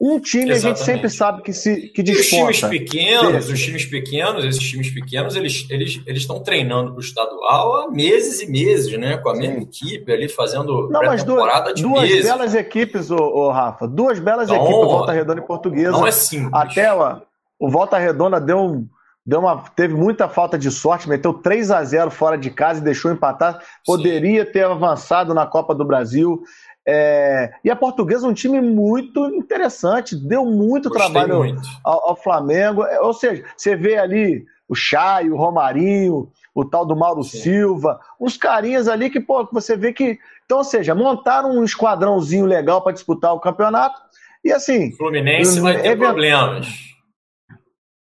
Um 0.00 0.18
time 0.18 0.50
Exatamente. 0.50 0.64
a 0.64 0.68
gente 0.68 0.78
sempre 0.78 1.10
sabe 1.10 1.42
que 1.42 1.52
se 1.52 1.88
que 1.88 2.02
desponta. 2.02 2.50
os 2.50 2.56
times 2.56 2.78
pequenos, 2.78 3.50
os 3.50 3.60
times 3.60 3.84
pequenos, 3.84 4.44
esses 4.46 4.62
times 4.62 4.90
pequenos, 4.90 5.36
eles 5.36 5.66
eles 5.68 6.00
eles 6.06 6.22
estão 6.22 6.42
treinando 6.42 6.92
para 6.92 6.98
o 6.98 7.00
estadual 7.00 7.76
há 7.76 7.90
meses 7.90 8.40
e 8.40 8.50
meses, 8.50 8.98
né? 8.98 9.18
Com 9.18 9.28
a 9.28 9.34
Sim. 9.34 9.40
mesma 9.42 9.62
equipe 9.62 10.10
ali 10.10 10.26
fazendo 10.30 10.88
pré-temporada 10.88 11.74
de 11.74 11.82
duas 11.82 12.08
meses. 12.08 12.24
belas 12.24 12.54
equipes, 12.54 13.10
ô, 13.10 13.50
Rafa, 13.50 13.86
duas 13.86 14.18
belas 14.18 14.48
então, 14.48 14.64
equipes, 14.64 14.82
Volta 14.82 15.12
Redonda 15.12 15.40
e 15.42 15.46
Portuguesa. 15.46 15.90
Não 15.90 16.06
é 16.06 16.12
simples. 16.12 16.54
Até 16.54 16.90
ó, 16.94 17.18
o 17.58 17.68
Volta 17.68 17.98
Redonda 17.98 18.40
deu 18.40 18.58
um 18.58 18.78
deu 18.78 18.99
uma, 19.26 19.62
teve 19.76 19.94
muita 19.94 20.28
falta 20.28 20.58
de 20.58 20.70
sorte, 20.70 21.08
meteu 21.08 21.34
3 21.34 21.70
a 21.70 21.84
0 21.84 22.10
fora 22.10 22.38
de 22.38 22.50
casa 22.50 22.80
e 22.80 22.84
deixou 22.84 23.12
empatar. 23.12 23.62
Poderia 23.84 24.46
Sim. 24.46 24.52
ter 24.52 24.64
avançado 24.64 25.34
na 25.34 25.46
Copa 25.46 25.74
do 25.74 25.84
Brasil. 25.84 26.42
É, 26.86 27.52
e 27.62 27.70
a 27.70 27.76
Portuguesa 27.76 28.26
é 28.26 28.30
um 28.30 28.34
time 28.34 28.60
muito 28.60 29.26
interessante, 29.34 30.16
deu 30.16 30.44
muito 30.44 30.88
Gostei 30.88 31.12
trabalho 31.12 31.38
muito. 31.38 31.62
Ao, 31.84 32.10
ao, 32.10 32.16
Flamengo. 32.16 32.84
É, 32.84 33.00
ou 33.00 33.12
seja, 33.12 33.44
você 33.56 33.76
vê 33.76 33.98
ali 33.98 34.44
o 34.66 34.74
Chay, 34.74 35.28
o 35.28 35.36
Romarinho, 35.36 36.30
o 36.54 36.64
tal 36.64 36.86
do 36.86 36.96
Mauro 36.96 37.22
Sim. 37.22 37.38
Silva, 37.38 38.00
uns 38.18 38.36
carinhas 38.36 38.88
ali 38.88 39.10
que 39.10 39.20
pô, 39.20 39.46
você 39.52 39.76
vê 39.76 39.92
que. 39.92 40.18
Então, 40.46 40.58
ou 40.58 40.64
seja, 40.64 40.94
montaram 40.94 41.50
um 41.52 41.62
esquadrãozinho 41.62 42.46
legal 42.46 42.82
para 42.82 42.92
disputar 42.92 43.34
o 43.34 43.40
campeonato. 43.40 44.00
E 44.42 44.50
assim. 44.50 44.88
O 44.88 44.96
Fluminense 44.96 45.60
vai 45.60 45.80
ter 45.80 45.96
problemas 45.98 46.89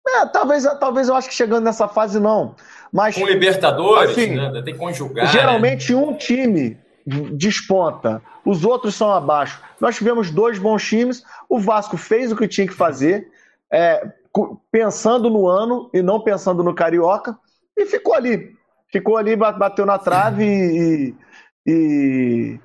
É, 0.08 0.26
talvez, 0.26 0.64
talvez 0.78 1.08
eu 1.08 1.16
acho 1.16 1.28
que 1.28 1.34
chegando 1.34 1.64
nessa 1.64 1.88
fase 1.88 2.20
não. 2.20 2.54
Mas, 2.92 3.16
Com 3.16 3.26
Libertadores, 3.26 4.12
assim, 4.12 4.36
né? 4.36 4.50
Tem 4.62 4.72
que 4.72 4.78
conjugar. 4.78 5.26
Geralmente 5.26 5.92
né? 5.92 5.98
um 5.98 6.14
time 6.14 6.78
desponta, 7.06 8.20
os 8.44 8.64
outros 8.64 8.94
são 8.94 9.12
abaixo. 9.12 9.60
Nós 9.80 9.96
tivemos 9.96 10.30
dois 10.30 10.58
bons 10.58 10.84
times, 10.84 11.22
o 11.48 11.58
Vasco 11.58 11.96
fez 11.96 12.32
o 12.32 12.36
que 12.36 12.48
tinha 12.48 12.66
que 12.66 12.74
fazer, 12.74 13.28
é, 13.72 14.10
pensando 14.70 15.30
no 15.30 15.46
ano 15.46 15.88
e 15.94 16.02
não 16.02 16.20
pensando 16.20 16.64
no 16.64 16.74
Carioca, 16.74 17.38
e 17.76 17.86
ficou 17.86 18.14
ali. 18.14 18.56
Ficou 18.90 19.16
ali, 19.16 19.36
bateu 19.36 19.84
na 19.84 19.98
trave 19.98 20.44
e, 20.44 21.14
e, 21.66 22.60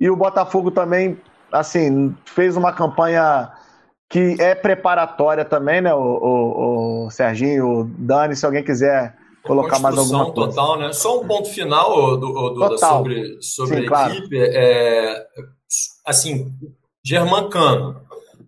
e 0.00 0.10
o 0.10 0.16
Botafogo 0.16 0.70
também, 0.70 1.20
assim, 1.52 2.16
fez 2.24 2.56
uma 2.56 2.72
campanha 2.72 3.52
que 4.14 4.40
é 4.40 4.54
preparatória 4.54 5.44
também, 5.44 5.80
né? 5.80 5.92
O, 5.92 5.98
o, 5.98 7.06
o 7.06 7.10
Serginho, 7.10 7.80
o 7.80 7.84
Dani, 7.84 8.36
se 8.36 8.46
alguém 8.46 8.62
quiser 8.62 9.12
colocar 9.42 9.80
mais 9.80 9.98
alguma 9.98 10.30
coisa. 10.32 10.50
total, 10.50 10.78
né? 10.78 10.92
Só 10.92 11.20
um 11.20 11.26
ponto 11.26 11.48
final 11.48 12.16
do, 12.16 12.50
do, 12.50 12.68
do 12.68 12.78
sobre, 12.78 13.42
sobre 13.42 13.78
Sim, 13.78 13.84
a 13.84 13.88
claro. 13.88 14.14
equipe. 14.14 14.38
É, 14.40 15.26
assim, 16.06 16.52
Germancano. 17.04 18.00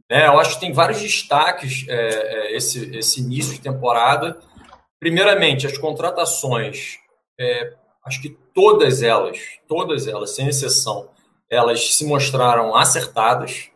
Né? 0.08 0.28
Eu 0.28 0.38
acho 0.38 0.54
que 0.54 0.60
tem 0.60 0.72
vários 0.72 1.02
destaques 1.02 1.84
é, 1.88 1.94
é, 1.96 2.56
esse, 2.56 2.96
esse 2.96 3.20
início 3.20 3.54
de 3.54 3.60
temporada. 3.60 4.38
Primeiramente, 5.00 5.66
as 5.66 5.76
contratações, 5.76 6.98
é, 7.40 7.72
acho 8.04 8.22
que 8.22 8.38
todas 8.54 9.02
elas, 9.02 9.40
todas 9.66 10.06
elas, 10.06 10.30
sem 10.30 10.46
exceção, 10.46 11.08
elas 11.50 11.96
se 11.96 12.06
mostraram 12.06 12.76
acertadas, 12.76 13.68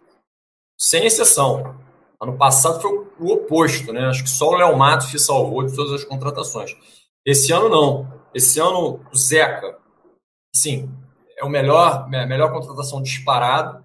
sem 0.79 1.05
exceção. 1.05 1.80
Ano 2.21 2.37
passado 2.37 2.81
foi 2.83 3.07
o 3.19 3.33
oposto, 3.33 3.93
né? 3.93 4.07
Acho 4.07 4.23
que 4.23 4.31
só 4.31 4.51
o 4.51 4.57
Léo 4.57 4.77
Matos 4.77 5.11
se 5.11 5.19
salvou 5.19 5.65
de 5.65 5.75
todas 5.75 5.93
as 5.93 6.05
contratações. 6.05 6.77
Esse 7.25 7.53
ano 7.53 7.69
não. 7.69 8.21
Esse 8.35 8.61
ano 8.61 9.01
o 9.13 9.17
Zeca, 9.17 9.79
sim, 10.55 10.91
é 11.37 11.45
o 11.45 11.49
melhor, 11.49 12.07
a 12.13 12.27
melhor 12.27 12.53
contratação 12.53 13.03
disparado. 13.03 13.85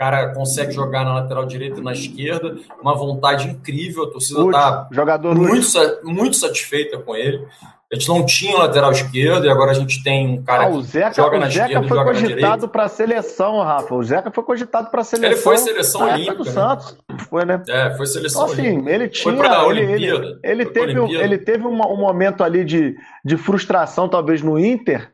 O 0.00 0.02
cara 0.02 0.32
consegue 0.32 0.72
jogar 0.72 1.04
na 1.04 1.12
lateral 1.12 1.44
direita 1.44 1.78
e 1.78 1.82
na 1.82 1.92
esquerda, 1.92 2.56
uma 2.80 2.94
vontade 2.94 3.48
incrível. 3.50 4.04
A 4.04 4.10
torcida 4.10 4.40
está 4.40 4.88
muito, 5.34 5.68
muito 6.02 6.36
satisfeita 6.36 6.96
com 6.96 7.14
ele. 7.14 7.46
A 7.92 7.96
gente 7.96 8.08
não 8.08 8.24
tinha 8.24 8.56
lateral 8.56 8.92
esquerdo 8.92 9.44
e 9.44 9.50
agora 9.50 9.72
a 9.72 9.74
gente 9.74 10.02
tem 10.02 10.26
um 10.26 10.42
cara 10.42 10.64
ah, 10.64 10.68
o 10.68 10.80
Zeca, 10.80 11.10
que 11.10 11.16
joga 11.16 11.38
na 11.38 11.48
o 11.48 11.50
Zeca 11.50 11.66
esquerda, 11.66 11.88
foi 11.88 12.04
cogitado 12.04 12.68
para 12.68 12.84
a 12.84 12.88
seleção, 12.88 13.60
Rafa. 13.60 13.94
O 13.94 14.02
Zeca 14.02 14.30
foi 14.30 14.44
cogitado 14.44 14.90
para 14.90 15.00
a 15.02 15.04
seleção. 15.04 15.32
Ele 15.32 15.38
foi 15.38 15.58
seleção 15.58 16.02
olímpica. 16.02 16.34
do 16.34 16.44
né? 16.44 16.50
Santos, 16.50 16.96
foi, 17.28 17.44
né? 17.44 17.62
É, 17.68 17.96
foi 17.96 18.06
seleção 18.06 18.44
então, 18.44 18.54
assim, 18.54 18.88
ele 18.88 19.08
tinha, 19.08 19.34
ele, 19.34 19.54
Olimpíada. 19.54 20.26
Ele, 20.26 20.62
ele 20.62 20.66
teve, 20.66 20.98
um, 20.98 21.10
ele 21.10 21.36
teve 21.36 21.66
uma, 21.66 21.86
um 21.88 21.96
momento 21.98 22.42
ali 22.42 22.64
de, 22.64 22.96
de 23.22 23.36
frustração, 23.36 24.08
talvez 24.08 24.40
no 24.40 24.58
Inter, 24.58 25.12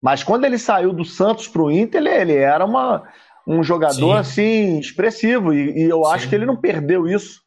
mas 0.00 0.22
quando 0.22 0.44
ele 0.44 0.58
saiu 0.58 0.92
do 0.92 1.04
Santos 1.04 1.48
para 1.48 1.62
o 1.62 1.70
Inter, 1.70 2.00
ele, 2.00 2.10
ele 2.10 2.36
era 2.36 2.64
uma, 2.64 3.02
um 3.46 3.62
jogador 3.62 4.24
Sim. 4.24 4.72
assim 4.72 4.78
expressivo 4.78 5.52
e, 5.52 5.84
e 5.84 5.90
eu 5.90 6.04
Sim. 6.04 6.12
acho 6.12 6.28
que 6.28 6.34
ele 6.34 6.46
não 6.46 6.56
perdeu 6.56 7.06
isso. 7.06 7.40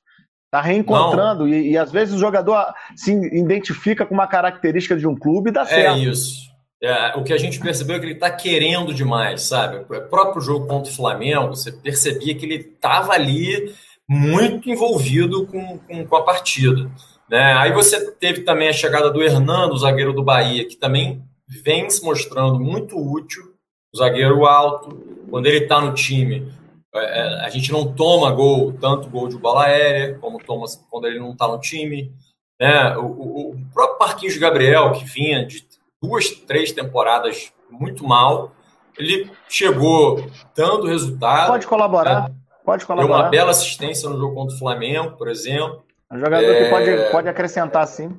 Tá 0.51 0.62
reencontrando 0.62 1.47
e, 1.47 1.71
e, 1.71 1.77
às 1.77 1.91
vezes 1.91 2.13
o 2.13 2.19
jogador 2.19 2.75
se 2.95 3.12
identifica 3.12 4.05
com 4.05 4.13
uma 4.13 4.27
característica 4.27 4.95
de 4.95 5.07
um 5.07 5.15
clube 5.15 5.50
e 5.50 5.53
dá 5.53 5.62
é 5.62 5.65
certo. 5.65 5.97
É 5.97 6.00
isso. 6.00 6.53
É, 6.83 7.17
o 7.17 7.23
que 7.23 7.33
a 7.33 7.38
gente 7.38 7.59
percebeu 7.59 7.95
é 7.95 8.00
que 8.00 8.05
ele 8.05 8.13
está 8.13 8.29
querendo 8.29 8.93
demais, 8.93 9.43
sabe? 9.43 9.77
O 9.77 10.01
próprio 10.09 10.41
jogo 10.41 10.67
contra 10.67 10.91
o 10.91 10.95
Flamengo, 10.95 11.55
você 11.55 11.71
percebia 11.71 12.35
que 12.35 12.45
ele 12.45 12.55
estava 12.55 13.13
ali 13.13 13.73
muito 14.07 14.70
envolvido 14.70 15.48
com, 15.48 15.79
com, 15.79 16.05
com, 16.05 16.15
a 16.15 16.24
partida. 16.24 16.91
Né? 17.29 17.53
Aí 17.53 17.72
você 17.72 18.11
teve 18.11 18.41
também 18.41 18.68
a 18.68 18.74
chegada 18.74 19.09
do 19.09 19.24
Hernando, 19.24 19.77
zagueiro 19.77 20.13
do 20.13 20.24
Bahia, 20.24 20.68
que 20.68 20.75
também 20.75 21.24
vem 21.48 21.89
se 21.89 22.03
mostrando 22.03 22.59
muito 22.59 22.98
útil, 22.98 23.52
zagueiro 23.96 24.46
alto. 24.46 24.98
Quando 25.29 25.48
ele 25.48 25.64
está 25.64 25.82
no 25.82 25.94
time, 25.94 26.51
é, 26.94 27.00
é, 27.00 27.46
a 27.46 27.50
gente 27.50 27.72
não 27.72 27.92
toma 27.94 28.32
gol, 28.32 28.74
tanto 28.74 29.10
gol 29.10 29.27
de 29.27 29.38
bola 29.38 29.66
aérea, 29.66 30.18
como 30.20 30.44
toma 30.44 30.66
quando 30.90 31.08
ele 31.08 31.20
não 31.20 31.32
está 31.32 31.48
no 31.48 31.60
time. 31.60 32.12
Né? 32.60 32.96
O, 32.98 33.06
o, 33.06 33.51
o, 33.51 33.66
próprio 33.74 34.00
Marquinhos 34.00 34.38
Gabriel, 34.38 34.92
que 34.92 35.06
vinha 35.06 35.46
de 35.46 35.66
duas, 36.01 36.29
três 36.29 36.72
temporadas 36.72 37.51
muito 37.70 38.06
mal, 38.06 38.51
ele 38.98 39.32
chegou 39.50 40.24
dando 40.56 40.88
resultado. 40.88 41.48
Pode 41.48 41.68
colaborar. 41.68 42.29
Né? 42.29 42.36
Pode 42.64 42.86
colaborar. 42.86 43.16
Deu 43.16 43.24
uma 43.24 43.29
bela 43.29 43.51
assistência 43.51 44.08
no 44.10 44.18
jogo 44.18 44.36
contra 44.36 44.56
o 44.56 44.60
Flamengo, 44.60 45.18
por 45.18 45.27
exemplo. 45.27 45.84
É 46.12 46.16
um 46.16 46.20
jogador 46.20 46.51
é... 46.51 46.64
que 46.64 46.70
pode, 46.70 47.12
pode 47.12 47.29
acrescentar, 47.29 47.88
sim. 47.88 48.16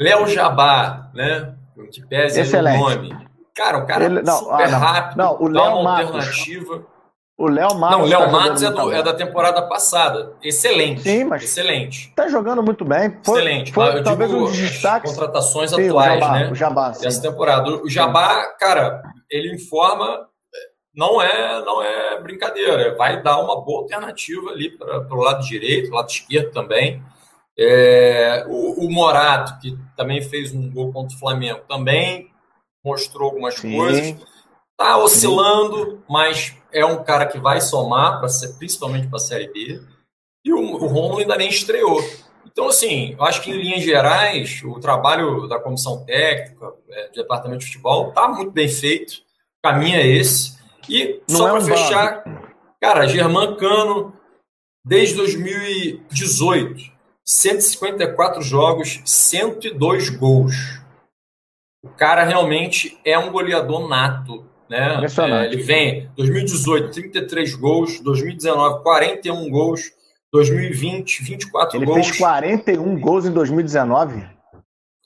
Léo 0.00 0.26
Jabá, 0.28 1.10
né? 1.14 1.54
Que 1.92 2.06
pese 2.06 2.56
o 2.56 2.62
nome. 2.62 3.33
Cara, 3.54 3.78
um 3.78 3.86
cara 3.86 4.04
ele, 4.04 4.22
não, 4.22 4.38
super 4.38 4.64
ah, 4.64 4.68
não. 4.68 4.78
rápido, 4.78 5.16
não, 5.16 5.40
o 5.40 5.48
Léo 5.48 5.64
uma 5.64 5.82
Matos. 5.82 6.06
alternativa. 6.06 6.86
O 7.36 7.48
Léo 7.48 7.74
Matos. 7.74 7.98
Não, 7.98 8.04
o 8.04 8.08
Léo 8.08 8.20
tá 8.20 8.26
Matos 8.28 8.62
é, 8.62 8.70
do, 8.70 8.92
é, 8.92 9.02
da 9.02 9.14
temporada 9.14 9.62
passada. 9.62 10.36
Excelente. 10.42 11.02
Sim, 11.02 11.24
mas. 11.24 11.42
Excelente. 11.42 12.12
Tá 12.14 12.28
jogando 12.28 12.62
muito 12.62 12.84
bem. 12.84 13.18
Foi, 13.24 13.40
Excelente. 13.40 13.72
Foi, 13.72 13.98
eu 13.98 14.04
talvez 14.04 14.30
digo 14.30 14.46
um 14.46 14.50
destaque. 14.50 15.08
contratações 15.08 15.70
sim, 15.70 15.88
atuais, 15.88 16.16
o 16.16 16.20
Jabá, 16.20 16.38
né? 16.38 16.50
O 16.50 16.54
Jabá. 16.54 16.92
Sim. 16.94 17.02
Dessa 17.02 17.22
temporada. 17.22 17.70
O 17.70 17.88
Jabá, 17.88 18.46
cara, 18.58 19.02
ele 19.30 19.54
informa. 19.54 20.28
Não 20.94 21.20
é, 21.20 21.64
não 21.64 21.82
é 21.82 22.20
brincadeira. 22.22 22.96
Vai 22.96 23.20
dar 23.20 23.38
uma 23.38 23.60
boa 23.64 23.82
alternativa 23.82 24.50
ali 24.50 24.70
para 24.70 25.08
o 25.10 25.20
lado 25.20 25.44
direito, 25.44 25.90
lado 25.92 26.08
esquerdo 26.08 26.52
também. 26.52 27.02
É, 27.58 28.44
o, 28.48 28.84
o, 28.84 28.92
Morato, 28.92 29.58
que 29.60 29.76
também 29.96 30.22
fez 30.22 30.52
um 30.52 30.70
gol 30.72 30.92
contra 30.92 31.16
o 31.16 31.18
Flamengo, 31.18 31.60
também 31.68 32.30
mostrou 32.84 33.30
algumas 33.30 33.54
sim. 33.54 33.76
coisas. 33.76 34.16
Tá 34.76 34.98
oscilando, 34.98 36.02
mas 36.08 36.56
é 36.72 36.84
um 36.84 37.02
cara 37.04 37.26
que 37.26 37.38
vai 37.38 37.60
somar, 37.60 38.18
pra 38.18 38.28
ser, 38.28 38.54
principalmente 38.58 39.06
para 39.06 39.18
a 39.18 39.20
Série 39.20 39.52
B. 39.52 39.80
E 40.44 40.52
o, 40.52 40.58
o 40.58 40.86
Romulo 40.86 41.18
ainda 41.18 41.36
nem 41.36 41.48
estreou. 41.48 42.02
Então, 42.44 42.68
assim, 42.68 43.14
eu 43.18 43.24
acho 43.24 43.42
que 43.42 43.50
em 43.50 43.60
linhas 43.60 43.82
gerais, 43.82 44.62
o 44.64 44.78
trabalho 44.78 45.48
da 45.48 45.58
comissão 45.58 46.04
técnica, 46.04 46.72
é, 46.90 47.08
do 47.08 47.14
departamento 47.14 47.60
de 47.60 47.66
futebol, 47.66 48.08
está 48.08 48.28
muito 48.28 48.50
bem 48.50 48.68
feito. 48.68 49.14
O 49.58 49.68
caminho 49.68 49.96
é 49.96 50.06
esse. 50.06 50.56
E 50.88 51.20
Não 51.28 51.38
só 51.38 51.48
é 51.48 51.50
para 51.50 51.60
um 51.60 51.64
fechar, 51.64 52.24
cara, 52.80 53.06
Germán 53.06 53.56
Cano, 53.56 54.12
desde 54.84 55.16
2018, 55.16 56.82
154 57.24 58.42
jogos, 58.42 59.00
102 59.04 60.10
gols. 60.10 60.83
O 61.84 61.90
cara 61.90 62.24
realmente 62.24 62.98
é 63.04 63.18
um 63.18 63.30
goleador 63.30 63.86
nato. 63.86 64.46
Né? 64.70 65.04
É, 65.04 65.44
ele 65.44 65.62
vem 65.62 66.08
2018, 66.16 66.90
33 66.90 67.54
gols, 67.54 68.00
2019, 68.00 68.82
41 68.82 69.50
gols, 69.50 69.92
2020, 70.32 71.22
24 71.22 71.76
ele 71.76 71.84
gols. 71.84 71.98
Ele 71.98 72.06
fez 72.06 72.18
41 72.18 72.98
gols 72.98 73.26
em 73.26 73.32
2019? 73.32 74.26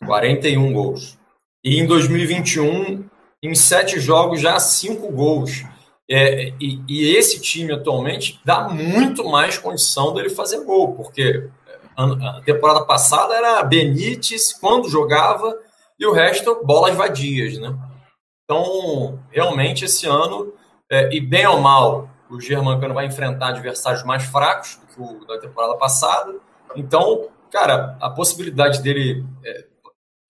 41 0.06 0.72
gols. 0.72 1.18
E 1.64 1.80
em 1.80 1.86
2021, 1.86 3.04
em 3.42 3.54
sete 3.56 3.98
jogos, 3.98 4.40
já 4.40 4.60
cinco 4.60 5.10
gols. 5.10 5.64
É, 6.08 6.52
e, 6.60 6.80
e, 6.88 7.16
esse 7.16 7.40
time 7.40 7.72
atualmente 7.72 8.40
dá 8.44 8.68
muito 8.68 9.28
mais 9.28 9.58
condição 9.58 10.14
dele 10.14 10.30
fazer 10.30 10.64
gol, 10.64 10.94
porque 10.94 11.48
a 11.96 12.40
temporada 12.42 12.86
passada 12.86 13.34
era 13.34 13.62
Benítez 13.64 14.52
quando 14.52 14.88
jogava 14.88 15.54
e 15.98 16.06
o 16.06 16.12
resto 16.12 16.64
bolas 16.64 16.94
vadias, 16.94 17.58
né? 17.58 17.76
Então, 18.44 19.18
realmente, 19.30 19.84
esse 19.84 20.06
ano, 20.06 20.54
é, 20.90 21.14
e 21.14 21.20
bem 21.20 21.46
ou 21.46 21.60
mal, 21.60 22.08
o 22.30 22.40
Germancano 22.40 22.94
vai 22.94 23.06
enfrentar 23.06 23.48
adversários 23.48 24.04
mais 24.04 24.24
fracos 24.24 24.76
do 24.76 24.86
que 24.86 25.00
o 25.00 25.26
da 25.26 25.38
temporada 25.38 25.76
passada. 25.76 26.34
Então, 26.76 27.28
cara, 27.50 27.96
a 28.00 28.08
possibilidade 28.08 28.82
dele 28.82 29.24
é, 29.44 29.64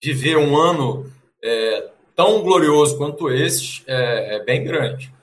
viver 0.03 0.37
um 0.37 0.57
ano 0.57 1.11
é, 1.43 1.89
tão 2.15 2.41
glorioso 2.41 2.97
quanto 2.97 3.31
esse 3.31 3.83
é, 3.87 4.35
é 4.35 4.43
bem 4.43 4.63
grande. 4.63 5.13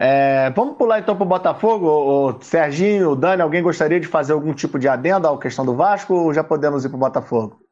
É, 0.00 0.50
vamos 0.50 0.76
pular 0.76 1.00
então 1.00 1.16
para 1.16 1.24
o 1.24 1.28
Botafogo. 1.28 1.86
O 1.88 2.42
Serginho, 2.42 3.10
o 3.10 3.16
Dani, 3.16 3.42
alguém 3.42 3.62
gostaria 3.62 3.98
de 3.98 4.06
fazer 4.06 4.32
algum 4.32 4.54
tipo 4.54 4.78
de 4.78 4.86
adenda 4.86 5.30
à 5.30 5.38
questão 5.38 5.66
do 5.66 5.74
Vasco 5.74 6.14
ou 6.14 6.32
já 6.34 6.44
podemos 6.44 6.84
ir 6.84 6.88
para 6.88 6.96
o 6.96 7.00
Botafogo? 7.00 7.67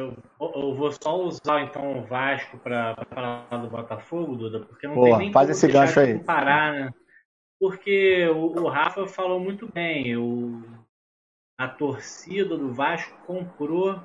Eu 0.00 0.74
vou 0.74 0.92
só 0.92 1.20
usar 1.22 1.62
então 1.62 1.98
o 1.98 2.02
Vasco 2.04 2.58
para 2.58 2.94
falar 3.08 3.46
do 3.58 3.68
Botafogo, 3.68 4.36
Duda, 4.36 4.60
porque 4.60 4.86
não 4.86 5.02
tem 5.02 5.18
nem 5.18 5.32
faz 5.32 5.50
esse 5.50 5.66
gancho 5.68 6.00
aí. 6.00 6.18
comparar, 6.18 6.72
né? 6.72 6.94
Porque 7.58 8.26
o, 8.28 8.62
o, 8.62 8.68
Rafa 8.68 9.06
falou 9.06 9.40
muito 9.40 9.70
bem, 9.72 10.16
o, 10.16 10.62
a 11.58 11.66
torcida 11.68 12.56
do 12.56 12.72
Vasco 12.72 13.16
comprou 13.26 14.00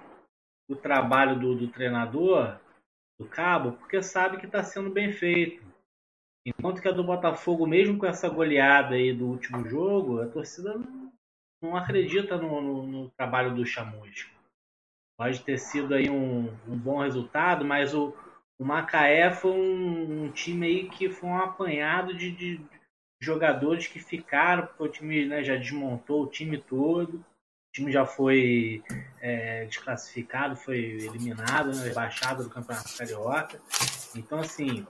o 0.69 0.75
trabalho 0.75 1.38
do, 1.38 1.56
do 1.56 1.67
treinador, 1.67 2.58
do 3.19 3.27
Cabo, 3.27 3.73
porque 3.73 4.01
sabe 4.01 4.38
que 4.38 4.45
está 4.45 4.63
sendo 4.63 4.89
bem 4.89 5.12
feito. 5.12 5.62
Enquanto 6.45 6.82
que 6.82 6.88
a 6.88 6.91
do 6.91 7.04
Botafogo, 7.04 7.67
mesmo 7.67 7.97
com 7.97 8.06
essa 8.06 8.27
goleada 8.30 8.95
aí 8.95 9.13
do 9.13 9.27
último 9.27 9.67
jogo, 9.67 10.21
a 10.21 10.27
torcida 10.27 10.75
não 10.75 11.12
não 11.62 11.75
acredita 11.77 12.38
no, 12.38 12.60
no, 12.60 12.88
no 12.88 13.10
trabalho 13.12 13.54
do 13.54 13.65
Chamusca. 13.65 14.30
Pode 15.21 15.43
ter 15.43 15.60
sido 15.60 15.93
aí 15.93 16.10
um, 16.10 16.51
um 16.67 16.75
bom 16.75 17.03
resultado, 17.03 17.63
mas 17.63 17.93
o, 17.93 18.12
o 18.57 18.65
Macaé 18.65 19.29
foi 19.29 19.51
um, 19.51 20.23
um, 20.23 20.31
time 20.31 20.65
aí 20.65 20.89
que 20.89 21.12
foi 21.12 21.29
um 21.29 21.38
apanhado 21.38 22.12
de, 22.12 22.31
de 22.31 22.60
jogadores 23.21 23.86
que 23.86 23.99
ficaram, 23.99 24.65
porque 24.65 24.81
o 24.81 24.88
time 24.88 25.27
né, 25.27 25.43
já 25.43 25.55
desmontou 25.55 26.23
o 26.23 26.27
time 26.27 26.57
todo, 26.57 27.17
o 27.17 27.71
time 27.71 27.91
já 27.91 28.03
foi 28.03 28.84
é, 29.21 29.65
desclassificado, 29.65 30.55
foi 30.55 30.79
eliminado, 30.79 31.67
né, 31.67 31.91
do 32.36 32.49
Campeonato 32.49 32.97
Carioca. 32.97 33.62
Então, 34.15 34.39
assim. 34.39 34.88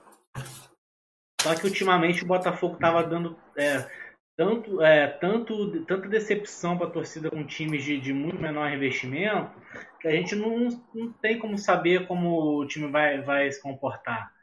Só 1.42 1.54
que 1.54 1.66
ultimamente 1.66 2.24
o 2.24 2.26
Botafogo 2.26 2.76
estava 2.76 3.04
dando 3.04 3.38
é, 3.54 3.86
tanto, 4.34 4.80
é, 4.80 5.08
tanto, 5.08 5.84
tanta 5.84 6.08
decepção 6.08 6.78
para 6.78 6.86
a 6.86 6.90
torcida 6.90 7.30
com 7.30 7.44
times 7.44 7.84
de, 7.84 8.00
de, 8.00 8.14
muito 8.14 8.40
menor 8.40 8.72
investimento 8.72 9.50
que 10.02 10.08
a 10.08 10.10
gente 10.10 10.34
não, 10.34 10.68
não 10.92 11.12
tem 11.12 11.38
como 11.38 11.56
saber 11.56 12.06
como 12.08 12.58
o 12.58 12.66
time 12.66 12.88
vai, 12.88 13.22
vai 13.22 13.50
se 13.50 13.62
comportar. 13.62 14.34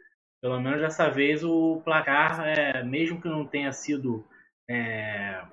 Pelo 0.42 0.60
menos 0.60 0.80
dessa 0.80 1.10
vez 1.10 1.44
o 1.44 1.82
placar, 1.84 2.48
é, 2.48 2.82
mesmo 2.82 3.22
que 3.22 3.28
não 3.28 3.46
tenha 3.46 3.74
sido 3.74 4.26
é, 4.70 5.46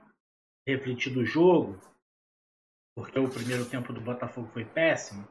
refletido 0.67 1.21
o 1.21 1.27
jogo, 1.27 1.77
porque 2.97 3.19
o 3.19 3.29
primeiro 3.29 3.69
tempo 3.69 3.93
do 3.93 4.01
Botafogo 4.01 4.49
foi 4.53 4.65
péssimo, 4.65 5.27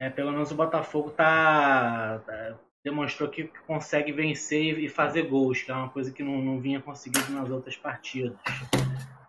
é, 0.00 0.08
pelo 0.08 0.32
menos 0.32 0.50
o 0.50 0.54
Botafogo 0.54 1.10
tá, 1.10 2.20
tá 2.20 2.58
demonstrou 2.82 3.28
que 3.28 3.44
consegue 3.66 4.12
vencer 4.12 4.78
e 4.78 4.88
fazer 4.88 5.28
gols, 5.28 5.62
que 5.62 5.70
é 5.70 5.74
uma 5.74 5.90
coisa 5.90 6.10
que 6.10 6.22
não, 6.22 6.40
não 6.40 6.58
vinha 6.58 6.80
conseguindo 6.80 7.30
nas 7.32 7.50
outras 7.50 7.76
partidas. 7.76 8.38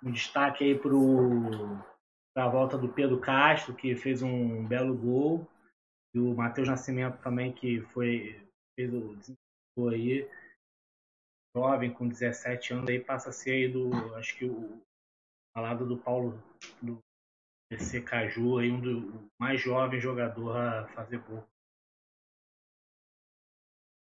Um 0.01 0.11
destaque 0.11 0.63
aí 0.63 0.79
para 2.33 2.45
a 2.45 2.49
volta 2.49 2.77
do 2.77 2.89
Pedro 2.89 3.19
Castro, 3.19 3.75
que 3.75 3.95
fez 3.95 4.21
um 4.21 4.65
belo 4.65 4.95
gol, 4.95 5.47
e 6.13 6.19
o 6.19 6.33
Matheus 6.33 6.67
Nascimento 6.67 7.21
também, 7.21 7.51
que 7.51 7.81
foi 7.81 8.45
fez 8.75 8.93
o 8.93 9.15
desempenho 9.15 9.89
aí, 9.89 10.29
jovem, 11.55 11.93
com 11.93 12.07
17 12.07 12.73
anos, 12.73 12.89
aí 12.89 12.99
passa 12.99 13.29
a 13.29 13.33
ser 13.33 13.51
aí 13.51 13.67
do, 13.67 14.15
acho 14.15 14.37
que 14.37 14.45
o 14.45 14.81
falado 15.53 15.85
do 15.85 15.97
Paulo, 15.97 16.41
do 16.81 16.99
PC 17.69 18.01
Caju, 18.01 18.57
aí 18.57 18.71
um 18.71 18.79
do 18.79 19.29
mais 19.39 19.61
jovem 19.61 19.99
jogador 19.99 20.55
a 20.55 20.87
fazer 20.89 21.19
gol. 21.19 21.45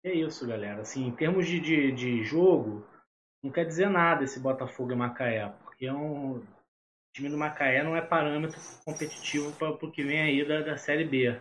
É 0.04 0.12
isso, 0.12 0.46
galera. 0.46 0.82
Assim, 0.82 1.06
em 1.06 1.14
termos 1.14 1.46
de, 1.46 1.60
de, 1.60 1.92
de 1.92 2.22
jogo, 2.22 2.86
não 3.42 3.50
quer 3.50 3.64
dizer 3.64 3.88
nada 3.88 4.24
esse 4.24 4.38
Botafogo 4.38 4.92
e 4.92 4.96
Macaé, 4.96 5.48
porque 5.64 5.86
é 5.86 5.92
um 5.92 6.44
o 7.08 7.12
time 7.14 7.28
do 7.28 7.38
Macaé 7.38 7.82
não 7.82 7.96
é 7.96 8.00
parâmetro 8.00 8.60
competitivo 8.84 9.52
para 9.52 9.70
o 9.70 9.90
que 9.90 10.02
vem 10.02 10.20
aí 10.20 10.46
da, 10.46 10.60
da 10.60 10.76
Série 10.76 11.04
B. 11.04 11.40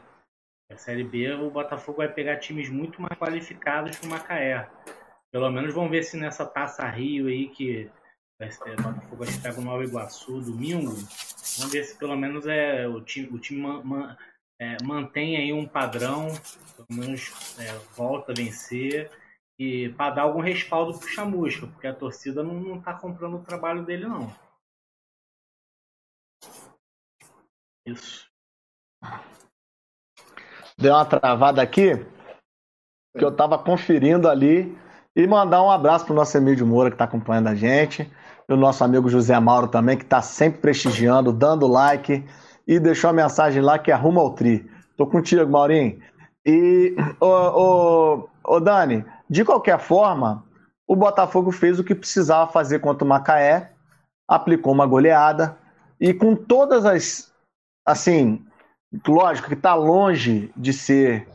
A 0.69 0.75
Série 0.75 1.03
B, 1.03 1.32
o 1.34 1.49
Botafogo 1.49 1.99
vai 1.99 2.12
pegar 2.12 2.38
times 2.38 2.69
muito 2.69 3.01
mais 3.01 3.17
qualificados 3.17 3.97
que 3.97 4.06
o 4.06 4.10
Macaé. 4.10 4.69
Pelo 5.32 5.49
menos 5.49 5.73
vamos 5.73 5.91
ver 5.91 6.03
se 6.03 6.17
nessa 6.17 6.45
Taça 6.45 6.86
Rio 6.89 7.27
aí, 7.27 7.47
que 7.49 7.89
vai 8.39 8.51
ser, 8.51 8.73
o 8.80 8.84
Botafogo 8.84 9.23
vai 9.23 9.34
pegar 9.34 9.58
o 9.58 9.62
Nova 9.62 9.84
Iguaçu 9.84 10.41
domingo, 10.41 10.91
vamos 11.58 11.71
ver 11.71 11.84
se 11.84 11.97
pelo 11.97 12.15
menos 12.15 12.45
é 12.47 12.88
o 12.88 13.01
time, 13.01 13.30
o 13.30 13.39
time 13.39 13.62
man, 13.62 13.84
man, 13.84 14.17
é, 14.60 14.77
mantém 14.84 15.38
aí 15.38 15.53
um 15.53 15.67
padrão, 15.67 16.27
pelo 16.75 17.01
menos 17.01 17.58
é, 17.60 17.71
volta 17.95 18.32
a 18.32 18.36
vencer 18.36 19.10
e 19.60 19.89
para 19.89 20.15
dar 20.15 20.21
algum 20.23 20.41
respaldo 20.41 20.97
para 20.97 21.08
o 21.08 21.10
Chamusca, 21.10 21.67
porque 21.67 21.88
a 21.88 21.93
torcida 21.93 22.43
não 22.43 22.77
está 22.77 22.93
comprando 22.93 23.38
o 23.38 23.43
trabalho 23.43 23.84
dele 23.84 24.06
não. 24.06 24.34
Isso. 27.88 28.28
Deu 30.78 30.93
uma 30.93 31.06
travada 31.06 31.62
aqui, 31.62 31.95
que 33.17 33.23
eu 33.23 33.30
estava 33.30 33.58
conferindo 33.58 34.30
ali 34.30 34.78
e 35.15 35.26
mandar 35.26 35.63
um 35.63 35.71
abraço 35.71 36.06
para 36.06 36.12
o 36.12 36.15
nosso 36.15 36.38
Emílio 36.38 36.67
Moura 36.67 36.89
que 36.89 36.95
está 36.95 37.06
acompanhando 37.06 37.47
a 37.47 37.56
gente, 37.56 38.12
e 38.47 38.54
o 38.54 38.58
nosso 38.58 38.84
amigo 38.84 39.10
José 39.10 39.39
Mauro 39.39 39.69
também 39.69 39.97
que 39.97 40.04
está 40.04 40.21
sempre 40.21 40.60
prestigiando, 40.60 41.32
dando 41.32 41.65
like 41.65 42.23
e 42.67 42.80
deixou 42.80 43.10
a 43.10 43.13
mensagem 43.13 43.62
lá 43.62 43.80
que 43.80 43.91
arruma 43.91 44.21
o 44.21 44.36
tri. 44.36 44.69
Tô 44.97 45.08
contigo, 45.08 45.50
Maurinho. 45.50 46.00
E, 46.45 46.93
ô, 47.21 47.26
ô, 47.26 48.30
ô, 48.43 48.60
Dani, 48.60 49.06
de 49.30 49.45
qualquer 49.45 49.80
forma, 49.80 50.43
o 50.86 50.95
Botafogo 50.95 51.52
fez 51.52 51.80
o 51.80 51.84
que 51.84 51.95
precisava 51.95 52.52
fazer 52.52 52.80
contra 52.80 53.06
o 53.06 53.08
Macaé, 53.08 53.71
aplicou 54.28 54.73
uma 54.73 54.86
goleada, 54.86 55.58
e 56.00 56.13
com 56.13 56.36
todas 56.36 56.86
as. 56.86 57.34
Assim, 57.88 58.45
lógico 59.08 59.47
que 59.47 59.54
está 59.54 59.73
longe 59.73 60.52
de 60.58 60.73
ser 60.73 61.28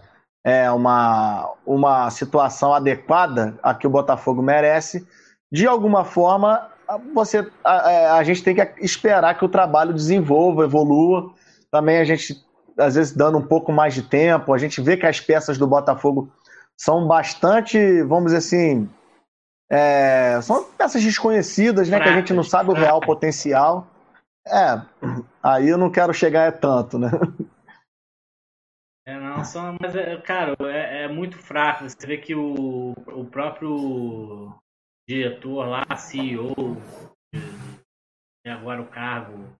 é, 0.44 0.70
uma, 0.70 1.50
uma 1.64 2.10
situação 2.10 2.74
adequada 2.74 3.58
a 3.62 3.74
que 3.74 3.86
o 3.86 3.90
Botafogo 3.90 4.42
merece, 4.42 5.06
de 5.50 5.66
alguma 5.66 6.04
forma 6.04 6.70
você, 7.14 7.46
a, 7.64 8.16
a, 8.16 8.24
gente 8.24 8.42
tem 8.42 8.54
que 8.54 8.68
esperar 8.80 9.38
que 9.38 9.44
o 9.44 9.48
trabalho 9.48 9.94
desenvolva, 9.94 10.64
evolua. 10.64 11.32
Também 11.70 11.98
a 11.98 12.04
gente, 12.04 12.36
às 12.78 12.96
vezes, 12.96 13.14
dando 13.14 13.38
um 13.38 13.46
pouco 13.46 13.72
mais 13.72 13.94
de 13.94 14.02
tempo, 14.02 14.52
a 14.52 14.58
gente 14.58 14.80
vê 14.80 14.96
que 14.96 15.06
as 15.06 15.20
peças 15.20 15.56
do 15.56 15.66
Botafogo 15.66 16.30
são 16.76 17.06
bastante, 17.06 18.02
vamos 18.02 18.32
dizer 18.32 18.38
assim, 18.38 18.88
é, 19.70 20.38
são 20.42 20.64
peças 20.76 21.02
desconhecidas, 21.02 21.88
né? 21.88 22.00
que 22.00 22.08
a 22.08 22.12
gente 22.12 22.32
não 22.32 22.42
sabe 22.42 22.70
o 22.70 22.74
real 22.74 23.00
potencial. 23.00 23.86
É, 24.46 24.74
aí 25.42 25.68
eu 25.68 25.78
não 25.78 25.90
quero 25.90 26.12
chegar 26.12 26.48
a 26.48 26.52
tanto, 26.52 26.98
né? 26.98 27.08
É, 29.04 29.18
não, 29.18 29.44
só, 29.44 29.76
mas, 29.80 29.96
é, 29.96 30.16
cara, 30.20 30.54
é, 30.60 31.04
é, 31.04 31.08
muito 31.08 31.36
fraco. 31.36 31.88
Você 31.88 32.06
vê 32.06 32.18
que 32.18 32.34
o, 32.34 32.92
o 32.92 33.24
próprio 33.24 34.54
diretor 35.08 35.66
lá, 35.66 35.96
CEO, 35.96 36.54
e 38.44 38.48
agora 38.48 38.80
o 38.80 38.88
cargo 38.88 39.56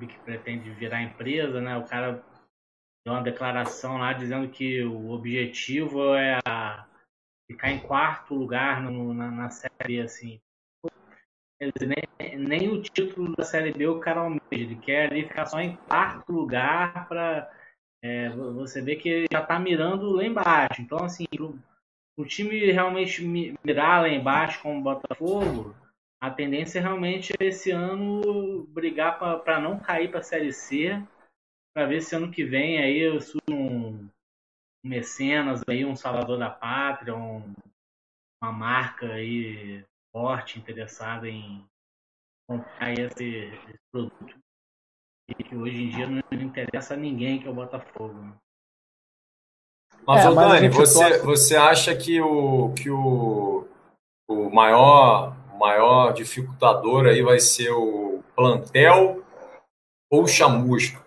que 0.00 0.18
pretende 0.20 0.70
virar 0.72 1.02
empresa, 1.02 1.60
né? 1.60 1.76
O 1.76 1.86
cara 1.86 2.24
deu 3.04 3.14
uma 3.14 3.22
declaração 3.22 3.98
lá 3.98 4.12
dizendo 4.12 4.50
que 4.50 4.82
o 4.82 5.10
objetivo 5.10 6.14
é 6.14 6.38
ficar 7.50 7.70
em 7.70 7.80
quarto 7.80 8.34
lugar 8.34 8.80
no, 8.80 9.12
na, 9.12 9.30
na 9.30 9.50
série, 9.50 10.00
assim. 10.00 10.40
Nem, 11.80 12.38
nem, 12.38 12.68
o 12.68 12.82
título 12.82 13.36
da 13.36 13.44
Série 13.44 13.72
B 13.72 13.86
o 13.86 14.00
cara 14.00 14.20
almeja, 14.20 14.40
ele 14.50 14.76
quer 14.76 15.10
ali 15.10 15.22
ficar 15.22 15.46
só 15.46 15.60
em 15.60 15.76
quarto 15.76 16.32
lugar 16.32 17.06
para 17.08 17.50
é, 18.02 18.30
você 18.30 18.82
ver 18.82 18.96
que 18.96 19.26
já 19.32 19.42
está 19.42 19.58
mirando 19.58 20.10
lá 20.10 20.24
embaixo. 20.24 20.82
Então, 20.82 20.98
assim, 21.04 21.24
o 22.16 22.24
time 22.24 22.72
realmente 22.72 23.22
mirar 23.22 24.02
lá 24.02 24.08
embaixo 24.08 24.60
com 24.62 24.78
o 24.78 24.82
Botafogo, 24.82 25.74
a 26.20 26.30
tendência 26.30 26.78
é 26.78 26.82
realmente 26.82 27.32
esse 27.40 27.70
ano 27.70 28.64
brigar 28.68 29.18
para 29.18 29.60
não 29.60 29.78
cair 29.78 30.08
para 30.08 30.20
a 30.20 30.22
Série 30.22 30.52
C, 30.52 31.02
para 31.74 31.86
ver 31.86 32.00
se 32.00 32.14
ano 32.14 32.30
que 32.30 32.44
vem 32.44 32.78
aí 32.78 33.20
surge 33.20 33.42
um, 33.50 34.08
um 34.84 34.88
mecenas 34.88 35.62
aí, 35.68 35.84
um 35.84 35.96
salvador 35.96 36.38
da 36.38 36.50
pátria, 36.50 37.14
um, 37.14 37.52
uma 38.42 38.52
marca 38.52 39.06
aí 39.14 39.84
forte 40.12 40.58
interessada 40.58 41.28
em 41.28 41.64
comprar 42.48 42.92
esse, 42.92 43.24
esse 43.24 43.78
produto 43.90 44.42
que 45.48 45.56
hoje 45.56 45.84
em 45.84 45.88
dia 45.88 46.06
não 46.06 46.22
interessa 46.32 46.94
a 46.94 46.96
ninguém 46.96 47.40
que 47.40 47.48
é 47.48 47.50
o 47.50 47.54
Botafogo. 47.54 48.12
Né? 48.12 48.32
Mas, 50.06 50.24
é, 50.24 50.34
Dani, 50.34 50.68
você, 50.68 51.18
você 51.18 51.56
acha 51.56 51.96
que 51.96 52.20
o, 52.20 52.72
que 52.74 52.90
o, 52.90 53.66
o 54.28 54.50
maior, 54.50 55.34
maior 55.58 56.12
dificultador 56.12 57.06
aí 57.06 57.22
vai 57.22 57.38
ser 57.38 57.70
o 57.70 58.22
plantel 58.34 59.24
ou 60.10 60.24
o 60.24 60.28
chamusca? 60.28 61.02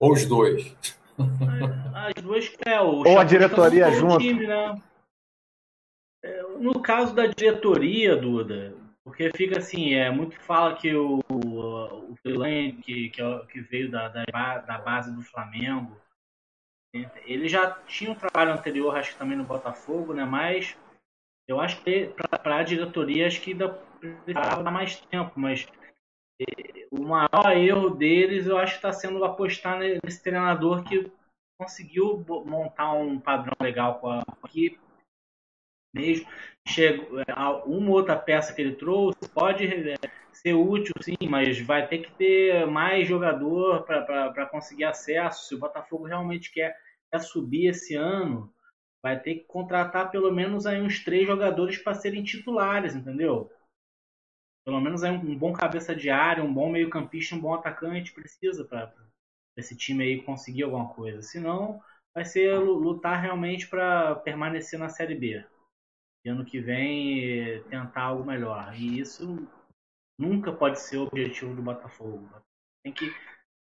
Ou 0.00 0.12
os 0.12 0.26
dois? 0.26 0.74
As 1.94 2.14
duas 2.20 2.52
é, 2.66 2.80
o 2.80 3.06
Ou 3.06 3.18
a 3.18 3.24
diretoria 3.24 3.92
junto. 3.92 4.18
Time, 4.18 4.46
né? 4.46 4.82
É, 6.24 6.42
no 6.58 6.80
caso 6.80 7.14
da 7.14 7.26
diretoria, 7.26 8.16
Duda, 8.16 8.74
porque 9.04 9.30
fica 9.36 9.58
assim, 9.58 9.94
é 9.94 10.10
muito 10.10 10.38
fala 10.40 10.76
que 10.76 10.94
o, 10.94 11.20
o, 11.28 12.12
o 12.12 12.16
que, 12.82 13.12
é 13.20 13.46
que 13.46 13.60
veio 13.60 13.90
da, 13.90 14.08
da, 14.08 14.58
da 14.58 14.78
base 14.78 15.12
do 15.12 15.22
Flamengo, 15.22 16.00
ele 17.24 17.48
já 17.48 17.70
tinha 17.86 18.12
um 18.12 18.14
trabalho 18.14 18.52
anterior, 18.52 18.96
acho 18.96 19.12
que 19.12 19.18
também 19.18 19.36
no 19.36 19.44
Botafogo, 19.44 20.12
né? 20.12 20.24
Mas 20.24 20.76
eu 21.48 21.58
acho 21.60 21.82
que 21.82 22.14
para 22.42 22.56
a 22.58 22.62
diretoria 22.62 23.26
acho 23.26 23.40
que 23.40 23.52
ainda 23.52 23.70
precisava 23.98 24.62
dar 24.62 24.70
mais 24.70 25.00
tempo, 25.00 25.32
mas 25.40 25.66
eh, 26.40 26.86
o 26.90 27.02
maior 27.02 27.56
erro 27.56 27.90
deles 27.90 28.46
eu 28.46 28.58
acho 28.58 28.74
que 28.74 28.78
está 28.78 28.92
sendo 28.92 29.24
apostar 29.24 29.78
nesse 29.78 30.22
treinador 30.22 30.84
que 30.84 31.10
conseguiu 31.58 32.24
montar 32.46 32.92
um 32.92 33.18
padrão 33.18 33.54
legal 33.60 33.98
com 33.98 34.10
a 34.10 34.22
equipe. 34.44 34.78
Mesmo. 35.92 36.26
Chega, 36.66 37.02
é, 37.28 37.34
uma 37.66 37.90
outra 37.90 38.16
peça 38.16 38.54
que 38.54 38.62
ele 38.62 38.76
trouxe 38.76 39.28
pode 39.34 39.66
é, 39.66 39.96
ser 40.32 40.54
útil, 40.54 40.94
sim, 41.00 41.16
mas 41.28 41.60
vai 41.60 41.86
ter 41.86 41.98
que 41.98 42.12
ter 42.12 42.66
mais 42.66 43.06
jogador 43.06 43.84
para 43.84 44.46
conseguir 44.46 44.84
acesso. 44.84 45.48
Se 45.48 45.54
o 45.54 45.58
Botafogo 45.58 46.04
realmente 46.04 46.52
quer, 46.52 46.76
quer 47.10 47.18
subir 47.20 47.66
esse 47.66 47.94
ano, 47.94 48.52
vai 49.02 49.18
ter 49.18 49.36
que 49.36 49.44
contratar 49.44 50.10
pelo 50.10 50.32
menos 50.32 50.66
aí 50.66 50.80
uns 50.80 51.04
três 51.04 51.26
jogadores 51.26 51.78
para 51.78 51.94
serem 51.94 52.22
titulares, 52.22 52.94
entendeu? 52.94 53.50
Pelo 54.64 54.80
menos 54.80 55.02
aí 55.02 55.10
um, 55.10 55.36
bom 55.36 55.52
cabeça 55.52 55.94
de 55.94 56.08
área, 56.08 56.44
um 56.44 56.54
bom 56.54 56.70
meio-campista, 56.70 57.34
um 57.34 57.40
bom 57.40 57.54
atacante 57.54 58.12
precisa 58.12 58.64
para 58.64 58.94
esse 59.56 59.76
time 59.76 60.04
aí 60.04 60.22
conseguir 60.22 60.62
alguma 60.62 60.88
coisa. 60.94 61.20
Senão, 61.20 61.80
vai 62.14 62.24
ser 62.24 62.56
lutar 62.58 63.20
realmente 63.20 63.66
para 63.66 64.14
permanecer 64.16 64.78
na 64.78 64.88
Série 64.88 65.16
B. 65.16 65.44
E 66.24 66.28
ano 66.28 66.44
que 66.44 66.60
vem 66.60 67.62
tentar 67.64 68.02
algo 68.02 68.24
melhor. 68.24 68.74
E 68.74 69.00
isso 69.00 69.48
nunca 70.18 70.52
pode 70.52 70.80
ser 70.80 70.98
o 70.98 71.06
objetivo 71.06 71.54
do 71.54 71.62
Botafogo. 71.62 72.28
Tem 72.84 72.92
que 72.92 73.12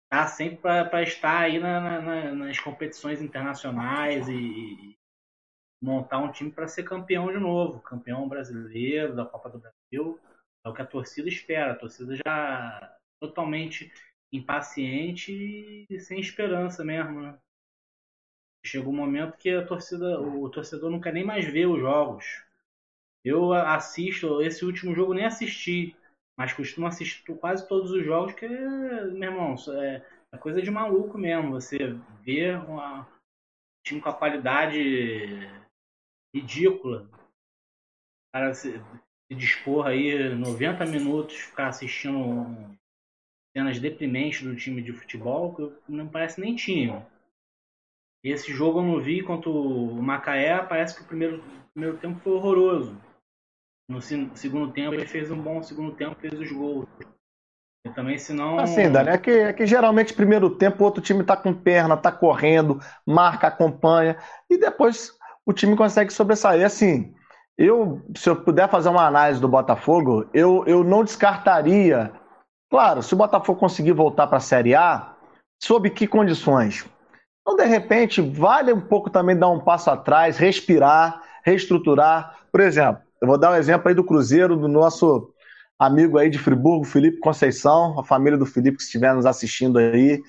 estar 0.05 0.27
sempre 0.27 0.57
para 0.57 1.03
estar 1.03 1.39
aí 1.41 1.59
na, 1.59 2.01
na, 2.01 2.31
nas 2.33 2.59
competições 2.59 3.21
internacionais 3.21 4.27
e, 4.27 4.33
e 4.33 4.97
montar 5.81 6.17
um 6.19 6.31
time 6.31 6.51
para 6.51 6.67
ser 6.67 6.83
campeão 6.83 7.31
de 7.31 7.37
novo, 7.37 7.81
campeão 7.81 8.27
brasileiro 8.27 9.15
da 9.15 9.25
Copa 9.25 9.49
do 9.49 9.59
Brasil. 9.59 10.19
É 10.65 10.69
o 10.69 10.73
que 10.73 10.81
a 10.81 10.87
torcida 10.87 11.29
espera. 11.29 11.73
A 11.73 11.75
torcida 11.75 12.15
já 12.15 12.97
totalmente 13.21 13.91
impaciente 14.31 15.85
e 15.89 15.99
sem 15.99 16.19
esperança 16.19 16.83
mesmo, 16.83 17.21
né? 17.21 17.37
Chega 18.65 18.89
um 18.89 18.93
momento 18.93 19.37
que 19.37 19.49
a 19.49 19.65
torcida, 19.65 20.19
o 20.19 20.49
torcedor 20.49 20.89
não 20.89 20.99
quer 20.99 21.13
nem 21.13 21.23
mais 21.23 21.45
ver 21.45 21.67
os 21.67 21.79
jogos. 21.79 22.43
Eu 23.23 23.53
assisto, 23.53 24.41
esse 24.41 24.65
último 24.65 24.93
jogo 24.95 25.13
nem 25.13 25.25
assisti, 25.25 25.95
mas 26.37 26.53
costumo 26.53 26.87
assistir 26.87 27.35
quase 27.37 27.67
todos 27.67 27.91
os 27.91 28.03
jogos, 28.03 28.33
que, 28.33 28.47
meu 28.47 29.31
irmão, 29.31 29.55
é, 29.73 30.05
é 30.31 30.37
coisa 30.37 30.61
de 30.61 30.71
maluco 30.71 31.17
mesmo. 31.17 31.51
Você 31.51 31.77
vê 32.23 32.55
um 32.55 33.05
time 33.83 34.01
com 34.01 34.09
a 34.09 34.13
qualidade 34.13 35.49
ridícula. 36.33 37.09
O 37.11 38.31
cara 38.33 38.53
se, 38.53 38.73
se 39.27 39.35
dispor 39.35 39.87
aí 39.87 40.33
90 40.35 40.85
minutos, 40.85 41.35
ficar 41.35 41.67
assistindo 41.67 42.77
cenas 43.55 43.79
deprimentes 43.79 44.43
do 44.43 44.55
time 44.55 44.81
de 44.81 44.93
futebol, 44.93 45.55
que 45.55 45.91
não 45.91 46.07
parece 46.07 46.39
nem 46.39 46.55
time. 46.55 47.03
Esse 48.23 48.51
jogo 48.53 48.79
eu 48.79 48.83
não 48.83 49.01
vi 49.01 49.23
contra 49.23 49.49
o 49.49 50.01
Macaé, 50.01 50.61
parece 50.63 50.95
que 50.95 51.01
o 51.01 51.05
primeiro, 51.05 51.41
primeiro 51.73 51.97
tempo 51.97 52.19
foi 52.19 52.33
horroroso. 52.33 52.97
No 53.89 54.01
segundo 54.01 54.71
tempo 54.71 54.93
ele 54.93 55.07
fez 55.07 55.31
um 55.31 55.41
bom 55.41 55.63
segundo 55.63 55.95
tempo, 55.95 56.19
fez 56.19 56.33
os 56.33 56.51
gols. 56.51 56.85
E 57.85 57.89
também, 57.89 58.17
senão. 58.17 58.59
Assim, 58.59 58.91
Dani, 58.91 59.09
é 59.09 59.17
que, 59.17 59.31
é 59.31 59.53
que 59.53 59.65
geralmente 59.65 60.13
primeiro 60.13 60.49
tempo 60.49 60.83
o 60.83 60.85
outro 60.85 61.01
time 61.01 61.23
tá 61.23 61.35
com 61.37 61.53
perna, 61.53 61.95
tá 61.95 62.11
correndo, 62.11 62.79
marca, 63.05 63.47
acompanha, 63.47 64.17
e 64.49 64.57
depois 64.57 65.13
o 65.45 65.53
time 65.53 65.75
consegue 65.75 66.11
sobressair. 66.11 66.65
Assim, 66.65 67.15
eu, 67.57 68.01
se 68.15 68.29
eu 68.29 68.35
puder 68.35 68.69
fazer 68.69 68.89
uma 68.89 69.07
análise 69.07 69.39
do 69.39 69.47
Botafogo, 69.47 70.29
eu, 70.33 70.63
eu 70.67 70.83
não 70.83 71.03
descartaria. 71.03 72.11
Claro, 72.69 73.01
se 73.01 73.13
o 73.13 73.17
Botafogo 73.17 73.59
conseguir 73.59 73.93
voltar 73.93 74.27
para 74.27 74.37
a 74.37 74.41
Série 74.41 74.75
A, 74.75 75.15
sob 75.59 75.89
que 75.89 76.05
condições? 76.05 76.85
Então, 77.51 77.65
de 77.65 77.65
repente, 77.65 78.21
vale 78.21 78.71
um 78.71 78.79
pouco 78.79 79.09
também 79.09 79.35
dar 79.35 79.49
um 79.49 79.59
passo 79.59 79.89
atrás, 79.89 80.37
respirar, 80.37 81.19
reestruturar. 81.43 82.37
Por 82.51 82.61
exemplo, 82.61 83.01
eu 83.19 83.27
vou 83.27 83.39
dar 83.39 83.53
um 83.53 83.55
exemplo 83.55 83.89
aí 83.89 83.95
do 83.95 84.03
Cruzeiro, 84.03 84.55
do 84.55 84.67
nosso 84.67 85.33
amigo 85.79 86.19
aí 86.19 86.29
de 86.29 86.37
Friburgo, 86.37 86.85
Felipe 86.85 87.17
Conceição, 87.17 87.99
a 87.99 88.03
família 88.03 88.37
do 88.37 88.45
Felipe 88.45 88.77
que 88.77 88.83
estiver 88.83 89.15
nos 89.15 89.25
assistindo 89.25 89.79
aí. 89.79 90.21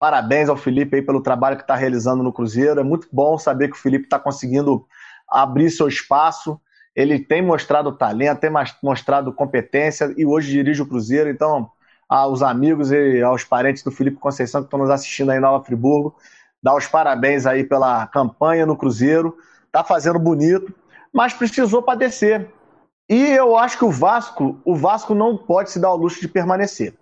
Parabéns 0.00 0.48
ao 0.48 0.56
Felipe 0.56 0.96
aí 0.96 1.02
pelo 1.02 1.22
trabalho 1.22 1.56
que 1.56 1.62
está 1.62 1.76
realizando 1.76 2.24
no 2.24 2.32
Cruzeiro. 2.32 2.80
É 2.80 2.82
muito 2.82 3.06
bom 3.12 3.38
saber 3.38 3.68
que 3.68 3.76
o 3.76 3.80
Felipe 3.80 4.06
está 4.06 4.18
conseguindo 4.18 4.84
abrir 5.28 5.70
seu 5.70 5.86
espaço. 5.86 6.60
Ele 6.96 7.20
tem 7.20 7.40
mostrado 7.40 7.96
talento, 7.96 8.40
tem 8.40 8.50
mostrado 8.82 9.32
competência 9.32 10.12
e 10.16 10.26
hoje 10.26 10.50
dirige 10.50 10.82
o 10.82 10.88
Cruzeiro. 10.88 11.30
Então, 11.30 11.70
aos 12.08 12.42
amigos 12.42 12.90
e 12.90 13.22
aos 13.22 13.44
parentes 13.44 13.84
do 13.84 13.92
Felipe 13.92 14.16
Conceição 14.16 14.60
que 14.60 14.66
estão 14.66 14.80
nos 14.80 14.90
assistindo 14.90 15.30
aí 15.30 15.38
em 15.38 15.40
Nova 15.40 15.64
Friburgo, 15.64 16.16
dar 16.64 16.74
os 16.74 16.88
parabéns 16.88 17.44
aí 17.44 17.62
pela 17.62 18.06
campanha 18.06 18.64
no 18.64 18.74
Cruzeiro. 18.74 19.36
Tá 19.70 19.84
fazendo 19.84 20.18
bonito, 20.18 20.74
mas 21.12 21.34
precisou 21.34 21.82
padecer. 21.82 22.50
E 23.06 23.22
eu 23.32 23.54
acho 23.54 23.76
que 23.76 23.84
o 23.84 23.90
Vasco, 23.90 24.58
o 24.64 24.74
Vasco 24.74 25.14
não 25.14 25.36
pode 25.36 25.70
se 25.70 25.78
dar 25.78 25.92
o 25.92 25.96
luxo 25.96 26.22
de 26.22 26.28
permanecer. 26.28 26.94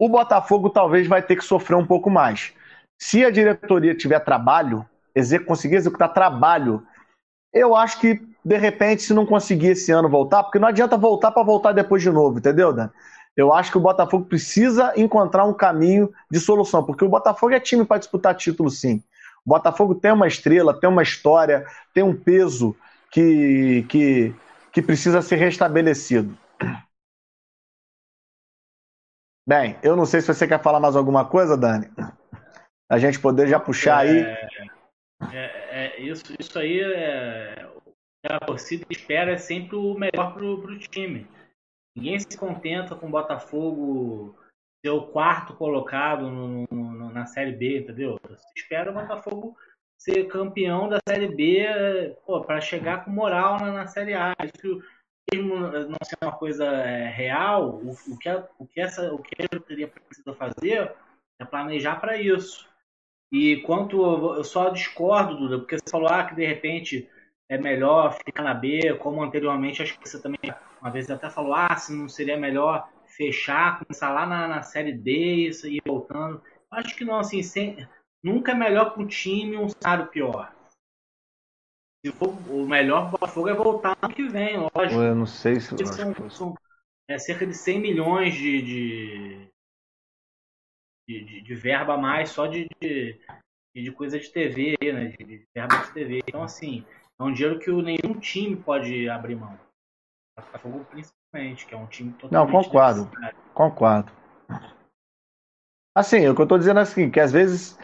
O 0.00 0.08
Botafogo 0.08 0.70
talvez 0.70 1.06
vai 1.06 1.20
ter 1.20 1.36
que 1.36 1.44
sofrer 1.44 1.76
um 1.76 1.86
pouco 1.86 2.08
mais. 2.08 2.54
Se 2.98 3.22
a 3.22 3.30
diretoria 3.30 3.94
tiver 3.94 4.20
trabalho, 4.20 4.88
conseguir 5.46 5.76
executar 5.76 6.14
trabalho, 6.14 6.82
eu 7.52 7.76
acho 7.76 8.00
que 8.00 8.26
de 8.42 8.56
repente, 8.56 9.02
se 9.02 9.12
não 9.12 9.26
conseguir 9.26 9.72
esse 9.72 9.92
ano 9.92 10.08
voltar, 10.08 10.42
porque 10.42 10.58
não 10.58 10.68
adianta 10.68 10.96
voltar 10.96 11.30
para 11.30 11.42
voltar 11.42 11.72
depois 11.72 12.02
de 12.02 12.10
novo, 12.10 12.38
entendeu, 12.38 12.72
Dan? 12.72 12.88
Eu 13.38 13.54
acho 13.54 13.70
que 13.70 13.78
o 13.78 13.80
Botafogo 13.80 14.24
precisa 14.24 14.92
encontrar 14.96 15.44
um 15.44 15.54
caminho 15.54 16.12
de 16.28 16.40
solução, 16.40 16.84
porque 16.84 17.04
o 17.04 17.08
Botafogo 17.08 17.54
é 17.54 17.60
time 17.60 17.84
para 17.84 17.98
disputar 17.98 18.34
título, 18.34 18.68
sim. 18.68 19.00
O 19.46 19.50
Botafogo 19.50 19.94
tem 19.94 20.10
uma 20.10 20.26
estrela, 20.26 20.74
tem 20.74 20.90
uma 20.90 21.04
história, 21.04 21.64
tem 21.94 22.02
um 22.02 22.16
peso 22.16 22.76
que, 23.12 23.86
que, 23.88 24.34
que 24.72 24.82
precisa 24.82 25.22
ser 25.22 25.36
restabelecido. 25.36 26.36
Bem, 29.48 29.78
eu 29.84 29.94
não 29.94 30.04
sei 30.04 30.20
se 30.20 30.34
você 30.34 30.48
quer 30.48 30.60
falar 30.60 30.80
mais 30.80 30.96
alguma 30.96 31.24
coisa, 31.24 31.56
Dani. 31.56 31.88
A 32.90 32.98
gente 32.98 33.20
poder 33.20 33.46
já 33.46 33.60
puxar 33.60 33.98
aí. 33.98 34.18
É, 34.18 34.48
é, 35.32 35.70
é, 35.70 36.00
isso, 36.00 36.24
isso 36.40 36.58
aí 36.58 36.80
é. 36.80 37.68
A 38.24 38.40
torcida 38.40 38.84
espera 38.90 39.30
é 39.30 39.38
sempre 39.38 39.76
o 39.76 39.94
melhor 39.94 40.34
para 40.34 40.44
o 40.44 40.78
time 40.80 41.24
Ninguém 41.98 42.20
se 42.20 42.38
contenta 42.38 42.94
com 42.94 43.08
o 43.08 43.10
Botafogo 43.10 44.38
ser 44.80 44.90
o 44.90 45.08
quarto 45.08 45.52
colocado 45.54 46.30
no, 46.30 46.64
no, 46.70 47.12
na 47.12 47.26
Série 47.26 47.50
B, 47.50 47.80
entendeu? 47.80 48.20
Você 48.22 48.46
espera 48.56 48.92
o 48.92 48.94
Botafogo 48.94 49.56
ser 50.00 50.28
campeão 50.28 50.88
da 50.88 51.00
Série 51.08 51.26
B 51.26 51.66
para 52.46 52.60
chegar 52.60 53.04
com 53.04 53.10
moral 53.10 53.58
na, 53.58 53.72
na, 53.72 53.86
Série 53.88 54.14
A. 54.14 54.32
Isso, 54.44 54.80
mesmo 55.34 55.56
não 55.56 55.98
ser 56.04 56.16
uma 56.22 56.30
coisa 56.30 56.66
é, 56.66 57.08
real, 57.08 57.80
o, 57.82 57.90
o, 57.90 58.16
que 58.16 58.28
a, 58.28 58.48
o, 58.60 58.64
que 58.64 58.80
essa, 58.80 59.12
o 59.12 59.20
que 59.20 59.34
a 59.42 59.46
diretoria 59.48 59.88
precisa 59.88 60.32
fazer 60.34 60.94
é 61.40 61.44
planejar 61.44 61.96
para 61.96 62.16
isso. 62.16 62.64
E 63.32 63.56
quanto 63.62 64.36
eu 64.36 64.44
só 64.44 64.68
discordo, 64.68 65.36
Duda, 65.36 65.58
porque 65.58 65.76
você 65.76 65.90
falou 65.90 66.08
ah, 66.08 66.22
que 66.22 66.36
de 66.36 66.46
repente 66.46 67.10
é 67.48 67.58
melhor 67.58 68.16
ficar 68.24 68.44
na 68.44 68.54
B, 68.54 68.94
como 69.00 69.20
anteriormente, 69.20 69.82
acho 69.82 69.98
que 69.98 70.08
você 70.08 70.22
também 70.22 70.38
uma 70.80 70.90
vez 70.90 71.10
até 71.10 71.28
falou, 71.28 71.54
ah, 71.54 71.76
se 71.76 71.92
não 71.92 72.08
seria 72.08 72.36
melhor 72.36 72.88
fechar, 73.06 73.80
começar 73.80 74.10
lá 74.10 74.26
na, 74.26 74.48
na 74.48 74.62
série 74.62 74.92
D 74.92 75.50
e 75.50 75.76
ir 75.76 75.82
voltando. 75.84 76.42
Acho 76.70 76.96
que 76.96 77.04
não, 77.04 77.18
assim, 77.18 77.42
sem, 77.42 77.86
nunca 78.22 78.52
é 78.52 78.54
melhor 78.54 78.92
para 78.92 79.02
o 79.02 79.06
time 79.06 79.56
um 79.56 79.68
cenário 79.68 80.06
pior. 80.08 80.54
Se 82.04 82.12
for 82.12 82.28
o 82.48 82.66
melhor 82.66 83.10
Botafogo 83.10 83.48
é 83.48 83.54
voltar 83.54 83.96
ano 84.00 84.14
que 84.14 84.28
vem, 84.28 84.56
lógico. 84.56 85.00
Eu 85.00 85.14
não 85.14 85.26
sei 85.26 85.58
se 85.58 85.76
são, 85.76 86.30
são 86.30 86.54
é, 87.08 87.18
cerca 87.18 87.44
de 87.46 87.54
100 87.54 87.80
milhões 87.80 88.34
de, 88.34 88.62
de, 88.62 89.48
de, 91.08 91.40
de 91.42 91.54
verba 91.54 91.94
a 91.94 91.98
mais 91.98 92.30
só 92.30 92.46
de, 92.46 92.68
de, 92.80 93.18
de, 93.74 93.92
coisa 93.92 94.18
de 94.18 94.30
TV, 94.30 94.76
né? 94.80 95.06
De, 95.06 95.24
de 95.24 95.48
verba 95.52 95.76
de 95.78 95.92
TV. 95.92 96.20
Então, 96.28 96.42
assim, 96.42 96.84
é 97.18 97.22
um 97.22 97.32
dinheiro 97.32 97.58
que 97.58 97.70
nenhum 97.72 98.20
time 98.20 98.54
pode 98.54 99.08
abrir 99.08 99.34
mão. 99.34 99.58
Botafogo 100.42 100.86
principalmente, 100.90 101.66
que 101.66 101.74
é 101.74 101.78
um 101.78 101.86
time 101.86 102.12
totalmente. 102.12 102.52
Não, 102.52 102.62
concordo. 102.62 103.10
Concordo. 103.54 104.12
Assim, 105.94 106.28
o 106.28 106.34
que 106.34 106.40
eu 106.40 106.44
estou 106.44 106.58
dizendo 106.58 106.80
é 106.80 106.82
assim, 106.82 107.10
que 107.10 107.20
às 107.20 107.32
vezes 107.32 107.78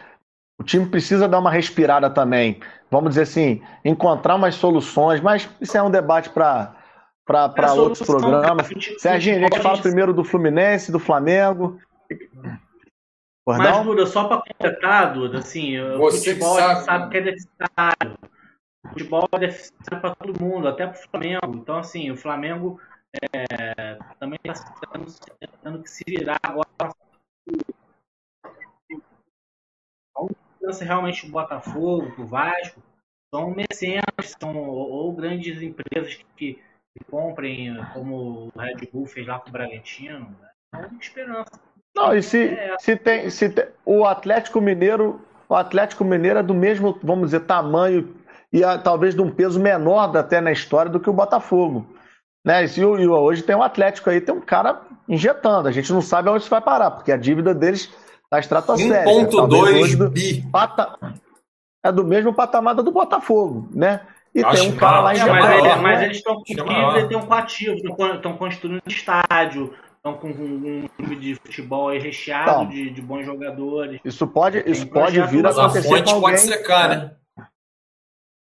o 0.59 0.63
time 0.63 0.85
precisa 0.85 1.27
dar 1.27 1.39
uma 1.39 1.51
respirada 1.51 2.09
também. 2.09 2.61
Vamos 2.89 3.09
dizer 3.09 3.23
assim, 3.23 3.61
encontrar 3.83 4.35
umas 4.35 4.55
soluções, 4.55 5.19
mas 5.19 5.49
isso 5.59 5.77
é 5.77 5.83
um 5.83 5.91
debate 5.91 6.29
para 6.29 6.75
para 7.25 7.51
é 7.57 7.71
outros 7.71 8.05
programas. 8.05 8.69
Serginho, 8.99 9.37
a 9.37 9.39
gente 9.39 9.59
fala 9.59 9.81
primeiro 9.81 10.13
do 10.13 10.23
Fluminense, 10.23 10.91
do 10.91 10.99
Flamengo. 10.99 11.79
Mas, 13.47 13.83
Duda, 13.83 14.05
só 14.05 14.25
para 14.27 14.41
completar, 14.41 15.13
Duda, 15.13 15.39
assim, 15.39 15.79
o 15.79 16.09
futebol 16.11 16.55
sabe. 16.55 16.83
sabe 16.83 17.09
que 17.09 17.17
é 17.17 17.21
necessário 17.21 18.17
futebol 18.89 19.27
é 19.33 19.39
deficitário 19.39 20.01
para 20.01 20.15
todo 20.15 20.41
mundo, 20.41 20.67
até 20.67 20.87
para 20.87 20.99
o 20.99 21.09
Flamengo. 21.09 21.55
Então, 21.55 21.77
assim, 21.77 22.11
o 22.11 22.17
Flamengo 22.17 22.79
é, 23.13 23.97
também 24.19 24.39
está 24.43 24.73
tendo 25.63 25.83
que 25.83 25.89
se 25.89 26.03
virar 26.07 26.39
agora. 26.43 26.67
Então, 28.89 30.29
realmente 30.81 31.27
o 31.27 31.31
Botafogo, 31.31 32.13
o 32.17 32.25
Vasco, 32.25 32.81
são 33.33 33.51
mecenas, 33.51 34.35
são 34.39 34.55
ou 34.55 35.13
grandes 35.13 35.61
empresas 35.61 36.15
que, 36.35 36.55
que 36.55 37.05
comprem, 37.09 37.75
como 37.93 38.51
o 38.55 38.59
Red 38.59 38.89
Bull 38.91 39.05
fez 39.05 39.27
lá 39.27 39.39
com 39.39 39.49
o 39.49 39.51
Bragantino. 39.51 40.19
Né? 40.41 40.49
É 40.73 40.77
uma 40.87 40.99
esperança. 40.99 41.59
Não, 41.95 42.15
e 42.15 42.21
se, 42.21 42.49
é. 42.49 42.75
se, 42.79 42.95
tem, 42.97 43.29
se 43.29 43.49
tem, 43.49 43.67
o 43.85 44.05
Atlético 44.05 44.59
Mineiro, 44.59 45.21
o 45.47 45.55
Atlético 45.55 46.03
Mineiro 46.03 46.39
é 46.39 46.43
do 46.43 46.53
mesmo, 46.53 46.99
vamos 47.01 47.27
dizer, 47.27 47.41
tamanho 47.41 48.13
e 48.55 48.63
a, 48.63 48.77
talvez 48.77 49.13
de 49.13 49.21
um 49.21 49.29
peso 49.29 49.59
menor 49.59 50.15
até 50.15 50.39
na 50.39 50.49
história 50.49 50.89
do 50.89 50.97
que 50.97 51.09
o 51.09 51.13
Botafogo. 51.13 51.85
Né? 52.43 52.63
E, 52.65 52.79
e 52.79 53.07
hoje 53.07 53.43
tem 53.43 53.53
um 53.53 53.61
Atlético 53.61 54.09
aí, 54.09 54.21
tem 54.21 54.33
um 54.33 54.39
cara 54.39 54.81
injetando. 55.09 55.67
A 55.67 55.73
gente 55.73 55.91
não 55.91 56.01
sabe 56.01 56.29
onde 56.29 56.39
isso 56.39 56.49
vai 56.49 56.61
parar, 56.61 56.91
porque 56.91 57.11
a 57.11 57.17
dívida 57.17 57.53
deles 57.53 57.93
está 58.23 58.39
estratosférica. 58.39 59.11
1.2 59.11 60.09
bi. 60.09 60.41
Pata, 60.49 60.97
é 61.83 61.91
do 61.91 62.05
mesmo 62.05 62.33
patamar 62.33 62.75
do 62.75 62.89
Botafogo, 62.89 63.67
né? 63.73 63.99
E 64.33 64.41
Acho 64.41 64.61
tem 64.61 64.71
um 64.71 64.77
cara 64.77 65.01
lá 65.01 65.13
em 65.13 65.19
é, 65.19 65.25
mas, 65.25 65.53
ele, 65.53 65.75
mas 65.75 66.01
eles 66.03 66.17
estão 66.17 66.35
conseguindo 66.35 67.07
ter 67.09 67.15
um 67.17 67.25
coativo, 67.25 67.75
estão 68.15 68.37
construindo 68.37 68.81
estádio, 68.87 69.73
estão 69.97 70.13
com 70.13 70.27
um, 70.29 70.89
time 70.97 71.15
de 71.17 71.35
futebol 71.35 71.89
recheado 71.89 72.51
então, 72.51 72.69
de, 72.69 72.89
de, 72.89 73.01
bons 73.01 73.25
jogadores. 73.25 73.99
Isso 74.05 74.25
pode, 74.25 74.63
isso 74.65 74.87
pode 74.87 75.21
vir 75.23 75.45
a 75.45 75.49
acontecer. 75.49 75.87
A 75.87 75.97
fonte 75.97 76.13
com 76.13 76.21
pode 76.21 76.39
secar, 76.39 76.89
né? 76.89 77.11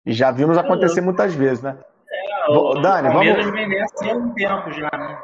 E 0.08 0.14
já 0.14 0.32
vimos 0.32 0.58
acontecer 0.58 1.02
muitas 1.02 1.36
vezes, 1.36 1.62
né? 1.62 1.78
É, 2.10 2.52
o, 2.52 2.76
Dani, 2.76 3.10
o 3.10 3.12
Palmeiras 3.12 3.46
vamos... 3.46 3.60
vem 3.60 3.68
nessa 3.68 4.06
há 4.06 4.16
um 4.16 4.34
tempo 4.34 4.72
já, 4.72 4.90
né? 4.94 5.20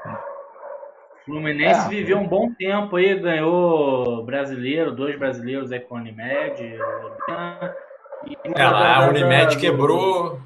O 1.21 1.25
Fluminense 1.25 1.85
é. 1.85 1.89
viveu 1.89 2.17
um 2.17 2.27
bom 2.27 2.53
tempo 2.53 2.97
aí, 2.97 3.17
ganhou 3.17 4.25
brasileiro, 4.25 4.93
dois 4.93 5.17
brasileiros 5.17 5.71
aí 5.71 5.79
com 5.79 5.95
a 5.95 6.01
Unimed. 6.01 6.77
É, 8.55 8.61
a 8.61 9.07
Unimed 9.07 9.57
quebrou. 9.57 10.41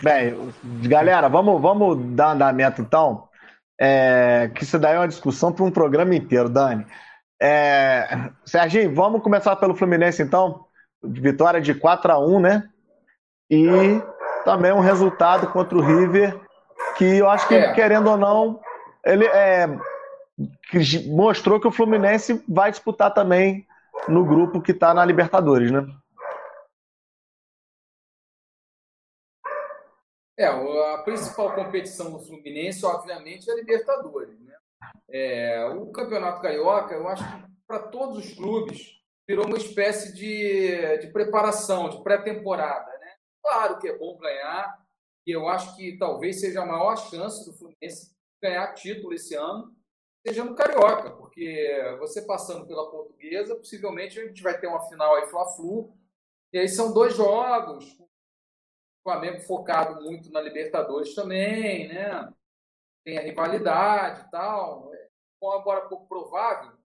Bem, 0.00 0.52
galera, 0.88 1.28
vamos, 1.28 1.60
vamos 1.60 1.98
dar 2.14 2.30
andamento 2.30 2.80
então. 2.80 3.26
É, 3.80 4.52
que 4.54 4.62
isso 4.62 4.78
daí 4.78 4.94
é 4.94 4.98
uma 5.00 5.08
discussão 5.08 5.52
para 5.52 5.64
um 5.64 5.70
programa 5.72 6.14
inteiro, 6.14 6.48
Dani. 6.48 6.86
É, 7.42 8.30
Serginho, 8.44 8.94
vamos 8.94 9.20
começar 9.20 9.56
pelo 9.56 9.74
Fluminense 9.74 10.22
então. 10.22 10.67
Vitória 11.02 11.60
de 11.60 11.74
4 11.74 12.12
a 12.12 12.18
1 12.18 12.40
né? 12.40 12.70
E 13.50 13.66
também 14.44 14.72
um 14.72 14.80
resultado 14.80 15.50
contra 15.52 15.76
o 15.78 15.80
River 15.80 16.38
que 16.96 17.04
eu 17.04 17.28
acho 17.28 17.46
que, 17.46 17.54
é. 17.54 17.72
querendo 17.74 18.10
ou 18.10 18.16
não, 18.16 18.60
ele 19.04 19.24
é, 19.24 19.66
mostrou 21.06 21.60
que 21.60 21.68
o 21.68 21.72
Fluminense 21.72 22.44
vai 22.48 22.70
disputar 22.70 23.14
também 23.14 23.66
no 24.08 24.24
grupo 24.24 24.60
que 24.60 24.72
está 24.72 24.92
na 24.92 25.04
Libertadores, 25.04 25.70
né? 25.70 25.86
É, 30.36 30.46
a 30.46 30.98
principal 31.04 31.52
competição 31.52 32.12
do 32.12 32.20
Fluminense, 32.20 32.84
obviamente, 32.86 33.48
é 33.50 33.52
a 33.52 33.56
Libertadores. 33.56 34.38
Né? 34.40 34.54
É, 35.10 35.64
o 35.66 35.90
Campeonato 35.90 36.40
Carioca, 36.40 36.94
eu 36.94 37.08
acho 37.08 37.24
que 37.24 37.44
para 37.66 37.80
todos 37.80 38.18
os 38.18 38.34
clubes 38.34 38.97
virou 39.28 39.46
uma 39.46 39.58
espécie 39.58 40.14
de, 40.14 40.98
de 40.98 41.12
preparação, 41.12 41.90
de 41.90 42.02
pré-temporada. 42.02 42.90
Né? 42.98 43.12
Claro 43.42 43.78
que 43.78 43.86
é 43.86 43.98
bom 43.98 44.16
ganhar, 44.16 44.82
e 45.26 45.30
eu 45.30 45.46
acho 45.46 45.76
que 45.76 45.98
talvez 45.98 46.40
seja 46.40 46.62
a 46.62 46.66
maior 46.66 46.96
chance 46.96 47.44
do 47.44 47.56
Fluminense 47.56 48.16
ganhar 48.42 48.72
título 48.72 49.12
esse 49.12 49.34
ano, 49.34 49.76
seja 50.26 50.42
no 50.42 50.54
Carioca, 50.54 51.10
porque 51.10 51.96
você 51.98 52.22
passando 52.22 52.66
pela 52.66 52.90
Portuguesa, 52.90 53.54
possivelmente 53.54 54.18
a 54.18 54.26
gente 54.26 54.42
vai 54.42 54.58
ter 54.58 54.66
uma 54.66 54.88
final 54.88 55.14
aí 55.16 55.26
Fla-Flu, 55.26 55.92
e 56.52 56.58
aí 56.58 56.68
são 56.68 56.94
dois 56.94 57.14
jogos, 57.14 57.84
o 58.00 58.08
Flamengo 59.02 59.40
focado 59.40 60.02
muito 60.02 60.30
na 60.30 60.40
Libertadores 60.40 61.14
também, 61.14 61.88
né? 61.88 62.32
Tem 63.04 63.18
a 63.18 63.22
rivalidade 63.22 64.26
e 64.26 64.30
tal. 64.30 64.90
Embora 65.42 65.88
pouco 65.88 66.08
provável, 66.08 66.77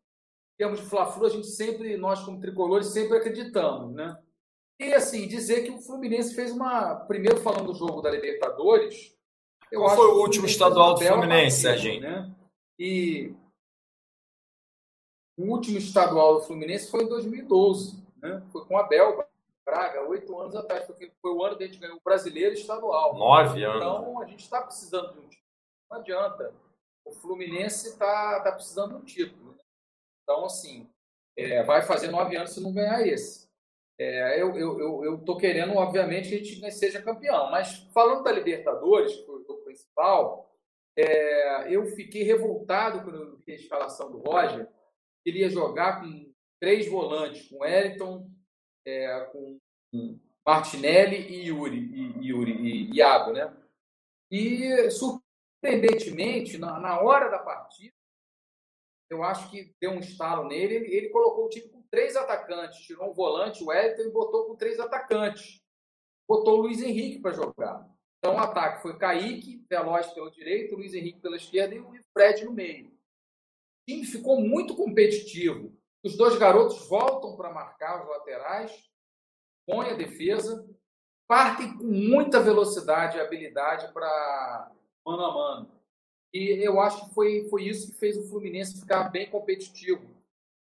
termos 0.57 0.79
de 0.79 0.85
Fla-Flu, 0.85 1.25
a 1.25 1.29
gente 1.29 1.47
sempre, 1.47 1.97
nós 1.97 2.23
como 2.23 2.39
tricolores, 2.39 2.87
sempre 2.87 3.17
acreditamos, 3.17 3.93
né? 3.93 4.17
E 4.79 4.93
assim, 4.93 5.27
dizer 5.27 5.63
que 5.63 5.71
o 5.71 5.81
Fluminense 5.81 6.35
fez 6.35 6.51
uma. 6.51 6.95
Primeiro 6.95 7.39
falando 7.39 7.71
do 7.71 7.77
jogo 7.77 8.01
da 8.01 8.09
Libertadores. 8.09 9.15
Qual 9.71 9.95
foi 9.95 10.07
o 10.07 10.19
último 10.19 10.45
estadual 10.45 10.93
do 10.93 11.01
Fluminense, 11.01 11.61
Serginho? 11.61 12.01
Né? 12.01 12.35
E 12.77 13.33
o 15.37 15.43
último 15.43 15.77
estadual 15.77 16.35
do 16.35 16.41
Fluminense 16.41 16.91
foi 16.91 17.03
em 17.03 17.07
2012. 17.07 18.03
Né? 18.17 18.43
Foi 18.51 18.65
com 18.65 18.77
a 18.77 18.81
Abel 18.81 19.25
Braga, 19.65 20.01
oito 20.07 20.37
anos 20.37 20.55
atrás. 20.55 20.85
Foi, 20.85 21.11
foi 21.21 21.31
o 21.31 21.43
ano 21.43 21.57
que 21.57 21.63
a 21.63 21.67
gente 21.67 21.79
ganhou 21.79 21.97
o 21.97 22.03
brasileiro 22.03 22.53
estadual. 22.53 23.17
Nove 23.17 23.63
anos. 23.63 23.77
Então 23.77 24.21
a 24.21 24.25
gente 24.25 24.43
está 24.43 24.61
precisando 24.61 25.13
de 25.13 25.19
um 25.19 25.27
título. 25.27 25.47
Não 25.89 25.97
adianta. 25.97 26.53
O 27.05 27.11
Fluminense 27.11 27.89
está 27.89 28.41
tá 28.41 28.51
precisando 28.51 28.89
de 28.89 28.95
um 28.95 29.05
título. 29.05 29.51
Né? 29.51 29.62
Então, 30.23 30.45
assim, 30.45 30.89
é, 31.37 31.63
vai 31.63 31.81
fazer 31.81 32.09
nove 32.09 32.35
anos 32.35 32.51
se 32.51 32.61
não 32.61 32.73
ganhar 32.73 33.05
esse. 33.05 33.49
É, 33.99 34.41
eu 34.41 34.57
eu, 34.57 34.79
eu, 34.79 35.05
eu 35.05 35.37
querendo, 35.37 35.75
obviamente, 35.75 36.29
que 36.29 36.35
a 36.35 36.43
gente 36.43 36.71
seja 36.71 37.01
campeão. 37.01 37.51
Mas 37.51 37.77
falando 37.93 38.23
da 38.23 38.31
Libertadores, 38.31 39.15
que 39.15 39.25
foi 39.25 39.41
o 39.47 39.63
principal, 39.63 40.53
é, 40.97 41.73
eu 41.73 41.85
fiquei 41.87 42.23
revoltado 42.23 43.03
quando 43.03 43.41
a 43.47 43.51
escalação 43.51 44.11
do 44.11 44.19
Roger. 44.19 44.67
Queria 45.23 45.49
jogar 45.49 46.01
com 46.01 46.33
três 46.59 46.87
volantes, 46.87 47.47
com 47.49 47.59
Wellington, 47.59 48.29
é, 48.85 49.19
com 49.31 49.59
Martinelli 50.45 51.15
e 51.15 51.47
Yuri, 51.47 51.77
e, 51.77 52.27
Yuri, 52.27 52.51
e 52.51 52.95
Iago, 52.95 53.31
né? 53.31 53.55
E, 54.29 54.89
surpreendentemente, 54.91 56.57
na, 56.57 56.79
na 56.79 56.99
hora 56.99 57.29
da 57.29 57.39
partida, 57.39 57.92
eu 59.13 59.23
acho 59.23 59.49
que 59.49 59.73
deu 59.79 59.91
um 59.91 59.99
estalo 59.99 60.47
nele, 60.47 60.75
ele, 60.75 60.95
ele 60.95 61.09
colocou 61.09 61.45
o 61.45 61.49
time 61.49 61.69
com 61.69 61.81
três 61.83 62.15
atacantes, 62.15 62.85
tirou 62.85 63.11
um 63.11 63.13
volante, 63.13 63.63
o 63.63 63.67
Wellington, 63.67 64.01
e 64.01 64.11
botou 64.11 64.45
com 64.45 64.55
três 64.55 64.79
atacantes. 64.79 65.61
Botou 66.27 66.57
o 66.57 66.61
Luiz 66.63 66.81
Henrique 66.81 67.21
para 67.21 67.33
jogar. 67.33 67.87
Então 68.17 68.35
o 68.35 68.39
ataque 68.39 68.81
foi 68.81 68.97
Kaique, 68.97 69.63
Veloz 69.69 70.07
pelo 70.13 70.31
direito, 70.31 70.75
Luiz 70.75 70.93
Henrique 70.93 71.19
pela 71.19 71.35
esquerda 71.35 71.75
e 71.75 71.79
o 71.79 71.91
Fred 72.13 72.45
no 72.45 72.53
meio. 72.53 72.87
O 72.87 73.91
time 73.91 74.05
ficou 74.05 74.39
muito 74.39 74.75
competitivo. 74.75 75.77
Os 76.03 76.17
dois 76.17 76.37
garotos 76.37 76.87
voltam 76.87 77.35
para 77.35 77.53
marcar 77.53 78.01
os 78.01 78.09
laterais, 78.09 78.89
põem 79.67 79.91
a 79.91 79.93
defesa, 79.93 80.67
partem 81.27 81.77
com 81.77 81.83
muita 81.83 82.41
velocidade 82.41 83.17
e 83.17 83.21
habilidade 83.21 83.91
para 83.93 84.71
mano 85.05 85.23
a 85.25 85.33
mano. 85.33 85.82
E 86.33 86.65
eu 86.65 86.79
acho 86.79 87.07
que 87.07 87.13
foi, 87.13 87.47
foi 87.49 87.63
isso 87.63 87.91
que 87.91 87.99
fez 87.99 88.17
o 88.17 88.27
Fluminense 88.27 88.79
ficar 88.79 89.09
bem 89.09 89.29
competitivo 89.29 90.03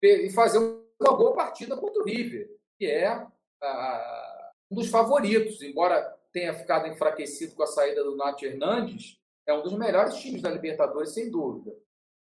e 0.03 0.29
fazer 0.31 0.59
uma 0.59 1.17
boa 1.17 1.35
partida 1.35 1.77
contra 1.77 2.03
o 2.03 2.05
River, 2.05 2.51
que 2.79 2.87
é 2.87 3.27
um 4.71 4.75
dos 4.75 4.89
favoritos, 4.89 5.63
embora 5.63 6.03
tenha 6.31 6.53
ficado 6.53 6.87
enfraquecido 6.89 7.55
com 7.55 7.63
a 7.63 7.67
saída 7.67 8.05
do 8.05 8.17
Nath 8.17 8.43
Hernandes, 8.43 9.19
é 9.47 9.55
um 9.55 9.63
dos 9.63 9.73
melhores 9.73 10.17
times 10.17 10.43
da 10.43 10.51
Libertadores, 10.51 11.15
sem 11.15 11.31
dúvida. 11.31 11.75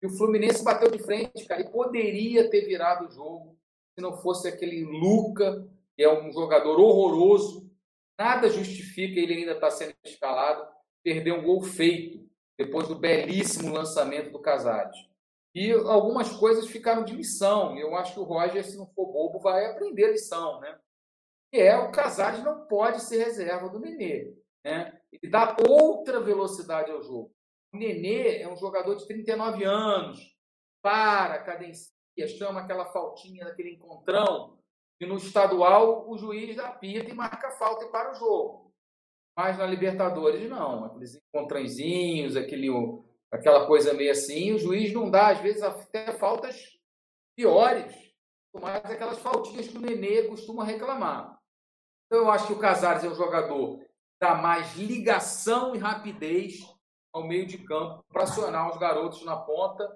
E 0.01 0.07
o 0.07 0.09
Fluminense 0.09 0.63
bateu 0.63 0.89
de 0.89 0.99
frente, 0.99 1.45
cara, 1.45 1.61
e 1.61 1.69
poderia 1.69 2.49
ter 2.49 2.61
virado 2.65 3.07
o 3.07 3.11
jogo 3.11 3.57
se 3.93 4.01
não 4.01 4.17
fosse 4.17 4.47
aquele 4.47 4.83
Luca, 4.83 5.67
que 5.95 6.03
é 6.03 6.11
um 6.11 6.31
jogador 6.31 6.79
horroroso. 6.79 7.69
Nada 8.19 8.49
justifica 8.49 9.19
ele 9.19 9.33
ainda 9.33 9.53
estar 9.53 9.67
tá 9.67 9.71
sendo 9.71 9.95
escalado, 10.03 10.67
perder 11.03 11.31
um 11.31 11.43
gol 11.43 11.61
feito 11.61 12.25
depois 12.57 12.87
do 12.87 12.95
belíssimo 12.95 13.73
lançamento 13.73 14.31
do 14.31 14.41
Casares. 14.41 14.95
E 15.53 15.71
algumas 15.71 16.31
coisas 16.31 16.67
ficaram 16.67 17.03
de 17.03 17.15
lição. 17.15 17.77
Eu 17.77 17.95
acho 17.95 18.13
que 18.13 18.19
o 18.19 18.23
Roger, 18.23 18.63
se 18.63 18.77
não 18.77 18.87
for 18.87 19.11
bobo, 19.11 19.39
vai 19.39 19.65
aprender 19.65 20.11
lição, 20.11 20.59
né? 20.59 20.77
Que 21.51 21.61
é 21.61 21.77
o 21.77 21.91
Casares 21.91 22.43
não 22.43 22.65
pode 22.67 23.01
ser 23.01 23.23
reserva 23.23 23.69
do 23.69 23.79
Nenê, 23.79 24.33
né? 24.63 24.99
Ele 25.11 25.31
dá 25.31 25.55
outra 25.69 26.19
velocidade 26.19 26.91
ao 26.91 27.01
jogo. 27.01 27.31
O 27.73 27.77
Nenê 27.77 28.41
é 28.41 28.51
um 28.51 28.57
jogador 28.57 28.95
de 28.95 29.07
39 29.07 29.63
anos, 29.63 30.35
para, 30.81 31.41
cadencia, 31.43 31.91
chama 32.37 32.61
aquela 32.61 32.85
faltinha 32.91 33.45
daquele 33.45 33.71
encontrão, 33.71 34.57
e 34.99 35.05
no 35.05 35.17
estadual 35.17 36.09
o 36.09 36.17
juiz 36.17 36.57
apita 36.59 37.09
e 37.09 37.13
marca 37.13 37.51
falta 37.51 37.85
e 37.85 37.91
para 37.91 38.11
o 38.11 38.15
jogo. 38.15 38.64
Mas 39.35 39.57
na 39.57 39.65
Libertadores, 39.65 40.49
não. 40.49 40.85
Aqueles 40.85 41.15
encontrãozinhos, 41.15 42.37
aquele, 42.37 42.69
aquela 43.31 43.67
coisa 43.67 43.93
meio 43.93 44.11
assim, 44.11 44.53
o 44.53 44.59
juiz 44.59 44.93
não 44.93 45.09
dá, 45.09 45.29
às 45.29 45.39
vezes, 45.39 45.61
até 45.61 46.11
faltas 46.13 46.79
piores, 47.35 47.93
mais 48.61 48.85
aquelas 48.85 49.19
faltinhas 49.19 49.67
que 49.67 49.77
o 49.77 49.81
Nenê 49.81 50.23
costuma 50.23 50.63
reclamar. 50.63 51.37
Então, 52.05 52.19
eu 52.19 52.31
acho 52.31 52.47
que 52.47 52.53
o 52.53 52.59
Casares 52.59 53.03
é 53.03 53.09
um 53.09 53.15
jogador 53.15 53.79
que 53.79 53.85
dá 54.21 54.35
mais 54.35 54.75
ligação 54.75 55.75
e 55.75 55.79
rapidez 55.79 56.59
ao 57.11 57.27
meio 57.27 57.45
de 57.45 57.57
campo 57.57 58.05
para 58.11 58.23
acionar 58.23 58.69
os 58.69 58.77
garotos 58.77 59.23
na 59.25 59.35
ponta. 59.35 59.89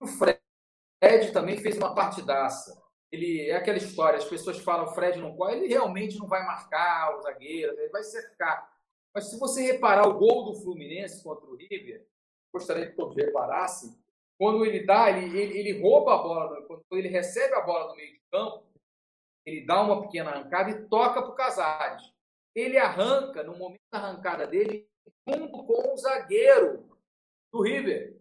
O 0.00 0.06
Fred 0.06 1.32
também 1.32 1.56
fez 1.58 1.76
uma 1.76 1.94
partidaça. 1.94 2.82
ele 3.10 3.48
é 3.48 3.56
aquela 3.56 3.78
história, 3.78 4.18
as 4.18 4.24
pessoas 4.24 4.58
falam 4.58 4.92
Fred 4.94 5.18
não 5.18 5.36
corre, 5.36 5.56
ele 5.56 5.68
realmente 5.68 6.18
não 6.18 6.26
vai 6.26 6.44
marcar 6.44 7.16
o 7.16 7.22
zagueiro, 7.22 7.78
ele 7.78 7.90
vai 7.90 8.02
cercar. 8.02 8.71
Mas 9.14 9.30
se 9.30 9.38
você 9.38 9.62
reparar 9.62 10.08
o 10.08 10.18
gol 10.18 10.44
do 10.44 10.60
Fluminense 10.60 11.22
contra 11.22 11.44
o 11.46 11.56
River, 11.56 12.06
gostaria 12.52 12.86
que 12.86 12.96
todos 12.96 13.16
reparassem, 13.16 13.94
quando 14.38 14.64
ele 14.64 14.84
dá, 14.84 15.10
ele, 15.10 15.38
ele, 15.38 15.58
ele 15.58 15.80
rouba 15.80 16.14
a 16.14 16.18
bola, 16.18 16.62
quando 16.66 16.82
ele 16.92 17.08
recebe 17.08 17.54
a 17.54 17.60
bola 17.60 17.88
no 17.88 17.96
meio 17.96 18.12
de 18.12 18.20
campo, 18.30 18.66
ele 19.44 19.64
dá 19.64 19.82
uma 19.82 20.02
pequena 20.02 20.30
arrancada 20.30 20.70
e 20.70 20.88
toca 20.88 21.22
para 21.22 21.30
o 21.30 21.34
Casares. 21.34 22.02
Ele 22.54 22.78
arranca, 22.78 23.42
no 23.42 23.56
momento 23.56 23.80
da 23.90 23.98
arrancada 23.98 24.46
dele, 24.46 24.88
junto 25.28 25.64
com 25.64 25.92
o 25.92 25.96
zagueiro 25.96 26.88
do 27.52 27.62
River. 27.62 28.16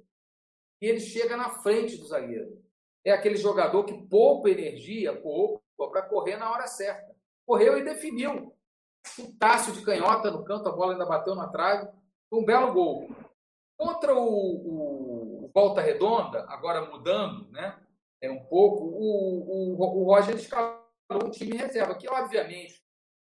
E 0.82 0.88
ele 0.88 1.00
chega 1.00 1.38
na 1.38 1.50
frente 1.50 1.98
do 1.98 2.08
zagueiro. 2.08 2.62
É 3.06 3.12
aquele 3.12 3.36
jogador 3.36 3.84
que 3.84 4.08
poupa 4.08 4.50
energia, 4.50 5.20
poupa, 5.20 5.62
para 5.78 6.04
correr 6.04 6.38
na 6.38 6.52
hora 6.52 6.68
certa. 6.68 7.16
Correu 7.46 7.78
e 7.78 7.84
definiu. 7.84 8.56
Um 9.20 9.72
de 9.74 9.82
canhota 9.84 10.32
no 10.32 10.43
canto, 10.43 10.70
a 10.70 10.72
bola 10.72 10.93
ainda 10.93 11.06
bateu 11.06 11.36
na 11.36 11.47
trave. 11.47 11.89
Um 12.32 12.45
belo 12.45 12.72
gol. 12.74 13.10
Contra 13.78 14.14
o, 14.16 14.26
o, 14.26 15.45
o 15.45 15.52
Volta 15.54 15.82
Redonda, 15.82 16.45
agora 16.47 16.86
mudando 16.86 17.49
né, 17.52 17.76
é 18.22 18.30
um 18.30 18.43
pouco, 18.45 18.86
o, 18.86 19.76
o, 19.76 20.02
o 20.02 20.04
Roger 20.06 20.36
escalou 20.36 20.80
um 21.26 21.32
time 21.32 21.58
reserva, 21.58 21.95
que 21.95 22.08
obviamente 22.08 22.82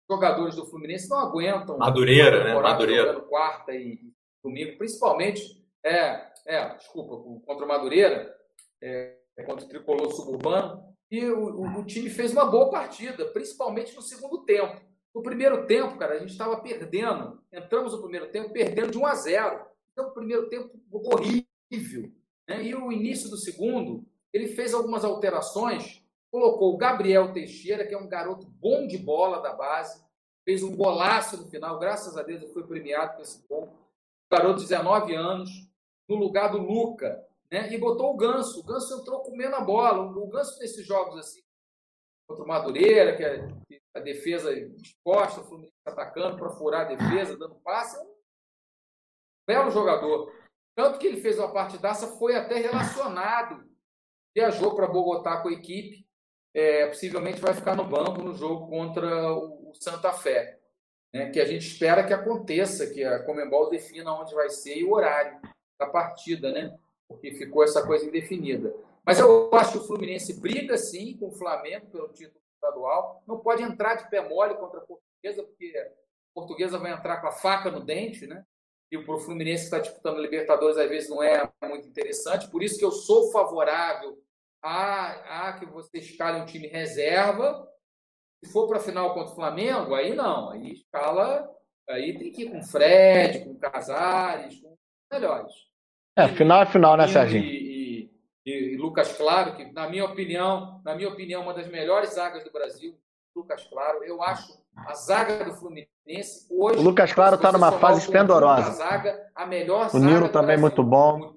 jogadores 0.09 0.55
do 0.55 0.65
Fluminense 0.67 1.09
não 1.09 1.17
aguentam. 1.17 1.77
Madureira, 1.77 2.43
né? 2.43 2.53
Madureira. 2.53 3.19
Quarta 3.21 3.73
e 3.73 3.99
domingo, 4.43 4.77
principalmente. 4.77 5.65
É, 5.83 6.31
é, 6.47 6.75
desculpa, 6.75 7.43
contra 7.45 7.65
o 7.65 7.67
Madureira, 7.67 8.35
é, 8.81 9.17
contra 9.45 9.65
o 9.65 9.67
Tricolor 9.67 10.11
Suburbano. 10.11 10.95
E 11.11 11.23
o, 11.25 11.61
o, 11.61 11.79
o, 11.79 11.85
time 11.85 12.09
fez 12.09 12.31
uma 12.31 12.45
boa 12.45 12.69
partida, 12.69 13.25
principalmente 13.25 13.95
no 13.95 14.01
segundo 14.01 14.43
tempo. 14.45 14.81
No 15.15 15.23
primeiro 15.23 15.65
tempo, 15.65 15.97
cara, 15.97 16.15
a 16.15 16.19
gente 16.19 16.31
estava 16.31 16.59
perdendo. 16.59 17.41
Entramos 17.51 17.93
no 17.93 18.01
primeiro 18.01 18.29
tempo 18.29 18.51
perdendo 18.51 18.91
de 18.91 18.97
1 18.97 19.05
a 19.05 19.15
0. 19.15 19.65
Então, 19.93 20.09
o 20.09 20.13
primeiro 20.13 20.49
tempo 20.49 20.77
horrível. 20.91 22.11
Né? 22.47 22.63
E 22.63 22.75
o 22.75 22.91
início 22.91 23.29
do 23.29 23.37
segundo, 23.37 24.05
ele 24.33 24.49
fez 24.49 24.73
algumas 24.73 25.05
alterações 25.05 26.05
colocou 26.35 26.73
o 26.73 26.77
Gabriel 26.77 27.31
Teixeira, 27.31 27.87
que 27.87 27.93
é 27.93 27.97
um 27.97 28.09
garoto 28.09 28.45
bom 28.45 28.85
de 28.85 28.97
bola 28.97 29.41
da 29.41 29.53
base, 29.53 30.03
fez 30.43 30.61
um 30.61 30.75
golaço 30.75 31.37
no 31.37 31.47
final, 31.47 31.79
graças 31.79 32.17
a 32.17 32.23
Deus 32.23 32.41
ele 32.41 32.51
foi 32.51 32.67
premiado 32.67 33.15
com 33.15 33.21
esse 33.21 33.47
gol. 33.47 33.73
Garoto 34.29 34.59
de 34.59 34.67
19 34.67 35.15
anos, 35.15 35.49
no 36.09 36.17
lugar 36.17 36.51
do 36.51 36.57
Luca, 36.57 37.25
né? 37.49 37.71
E 37.71 37.77
botou 37.77 38.13
o 38.13 38.17
Ganso. 38.17 38.59
O 38.59 38.63
Ganso 38.63 38.99
entrou 38.99 39.21
comendo 39.21 39.55
a 39.55 39.61
bola. 39.61 40.01
O 40.01 40.27
Ganso 40.27 40.59
nesses 40.59 40.85
jogos 40.85 41.17
assim, 41.17 41.41
contra 42.27 42.43
o 42.43 42.47
Madureira, 42.47 43.15
que 43.15 43.23
é 43.23 43.47
a 43.95 43.99
defesa 43.99 44.51
exposta, 44.51 45.41
o 45.41 45.43
Fluminense 45.45 45.73
atacando 45.85 46.37
para 46.37 46.49
furar 46.51 46.81
a 46.81 46.95
defesa, 46.95 47.37
dando 47.37 47.55
passe, 47.55 47.97
é 47.97 48.05
belo 49.47 49.71
jogador. 49.71 50.33
Tanto 50.75 50.99
que 50.99 51.07
ele 51.07 51.21
fez 51.21 51.39
uma 51.39 51.53
partidaça, 51.53 52.17
foi 52.17 52.35
até 52.35 52.55
relacionado. 52.55 53.63
Viajou 54.35 54.75
para 54.75 54.87
Bogotá 54.87 55.41
com 55.41 55.47
a 55.47 55.53
equipe, 55.53 56.05
é, 56.53 56.87
possivelmente 56.87 57.39
vai 57.39 57.53
ficar 57.53 57.75
no 57.75 57.85
banco 57.85 58.21
no 58.21 58.33
jogo 58.33 58.67
contra 58.67 59.33
o 59.33 59.73
Santa 59.75 60.11
Fé, 60.11 60.59
né, 61.13 61.29
que 61.29 61.39
a 61.39 61.45
gente 61.45 61.65
espera 61.67 62.05
que 62.05 62.13
aconteça, 62.13 62.87
que 62.93 63.03
a 63.03 63.23
Comembol 63.23 63.69
defina 63.69 64.13
onde 64.13 64.33
vai 64.35 64.49
ser 64.49 64.77
e 64.77 64.83
o 64.83 64.93
horário 64.93 65.39
da 65.79 65.87
partida, 65.87 66.51
né, 66.51 66.77
porque 67.07 67.31
ficou 67.31 67.63
essa 67.63 67.85
coisa 67.85 68.05
indefinida. 68.05 68.73
Mas 69.05 69.19
eu 69.19 69.53
acho 69.53 69.73
que 69.73 69.77
o 69.77 69.87
Fluminense 69.87 70.39
briga 70.39 70.77
sim 70.77 71.17
com 71.17 71.27
o 71.27 71.35
Flamengo 71.35 71.87
pelo 71.87 72.09
título 72.09 72.41
estadual, 72.55 73.21
não 73.27 73.39
pode 73.39 73.61
entrar 73.61 73.95
de 73.95 74.09
pé 74.09 74.27
mole 74.27 74.55
contra 74.55 74.79
a 74.79 74.83
Portuguesa, 74.83 75.43
porque 75.43 75.73
a 75.77 75.91
Portuguesa 76.33 76.79
vai 76.79 76.91
entrar 76.91 77.21
com 77.21 77.27
a 77.27 77.31
faca 77.31 77.69
no 77.69 77.81
dente, 77.81 78.25
né? 78.25 78.43
E 78.91 78.97
para 78.97 79.15
o 79.15 79.19
Fluminense 79.19 79.63
que 79.63 79.75
está 79.75 79.79
disputando 79.79 80.19
Libertadores 80.19 80.77
às 80.77 80.89
vezes 80.89 81.09
não 81.09 81.21
é 81.21 81.51
muito 81.63 81.87
interessante, 81.87 82.49
por 82.49 82.63
isso 82.63 82.79
que 82.79 82.85
eu 82.85 82.91
sou 82.91 83.31
favorável 83.31 84.17
a, 84.65 85.49
a 85.49 85.53
que 85.53 85.65
você 85.67 85.99
escale 85.99 86.41
um 86.41 86.45
time 86.45 86.67
reserva. 86.67 87.67
Se 88.43 88.51
for 88.51 88.67
para 88.67 88.77
a 88.77 88.81
final 88.81 89.13
contra 89.13 89.31
o 89.31 89.35
Flamengo, 89.35 89.93
aí 89.93 90.15
não. 90.15 90.49
Aí 90.49 90.71
escala. 90.71 91.47
Aí 91.87 92.17
tem 92.17 92.31
que 92.31 92.43
ir 92.43 92.51
com 92.51 92.63
Fred, 92.63 93.45
com 93.45 93.59
Casares, 93.59 94.59
com 94.59 94.75
melhores. 95.11 95.53
É, 96.17 96.27
final 96.29 96.63
é 96.63 96.65
final, 96.65 96.97
né, 96.97 97.07
Serginho? 97.07 97.43
E, 97.43 97.64
e, 98.45 98.77
Lucas 98.77 99.17
Claro, 99.17 99.55
que 99.55 99.71
na 99.71 99.89
minha 99.89 100.05
opinião, 100.05 100.81
na 100.83 100.93
minha 100.95 101.09
opinião, 101.09 101.41
uma 101.41 101.53
das 101.53 101.67
melhores 101.67 102.13
zagas 102.13 102.43
do 102.43 102.51
Brasil. 102.51 102.97
Lucas 103.35 103.65
Claro, 103.65 104.03
eu 104.03 104.21
acho 104.21 104.63
a 104.75 104.93
zaga 104.93 105.43
do 105.43 105.53
Fluminense 105.55 106.47
hoje. 106.49 106.79
O 106.79 106.83
Lucas 106.83 107.11
Claro 107.11 107.35
está 107.35 107.51
numa 107.51 107.71
fase 107.79 108.01
esplendorosa. 108.01 108.71
Zaga, 108.71 109.29
a 109.35 109.45
melhor 109.45 109.89
o 109.93 109.99
Nilo 109.99 110.29
também 110.29 110.57
muito 110.57 110.83
bom. 110.83 111.35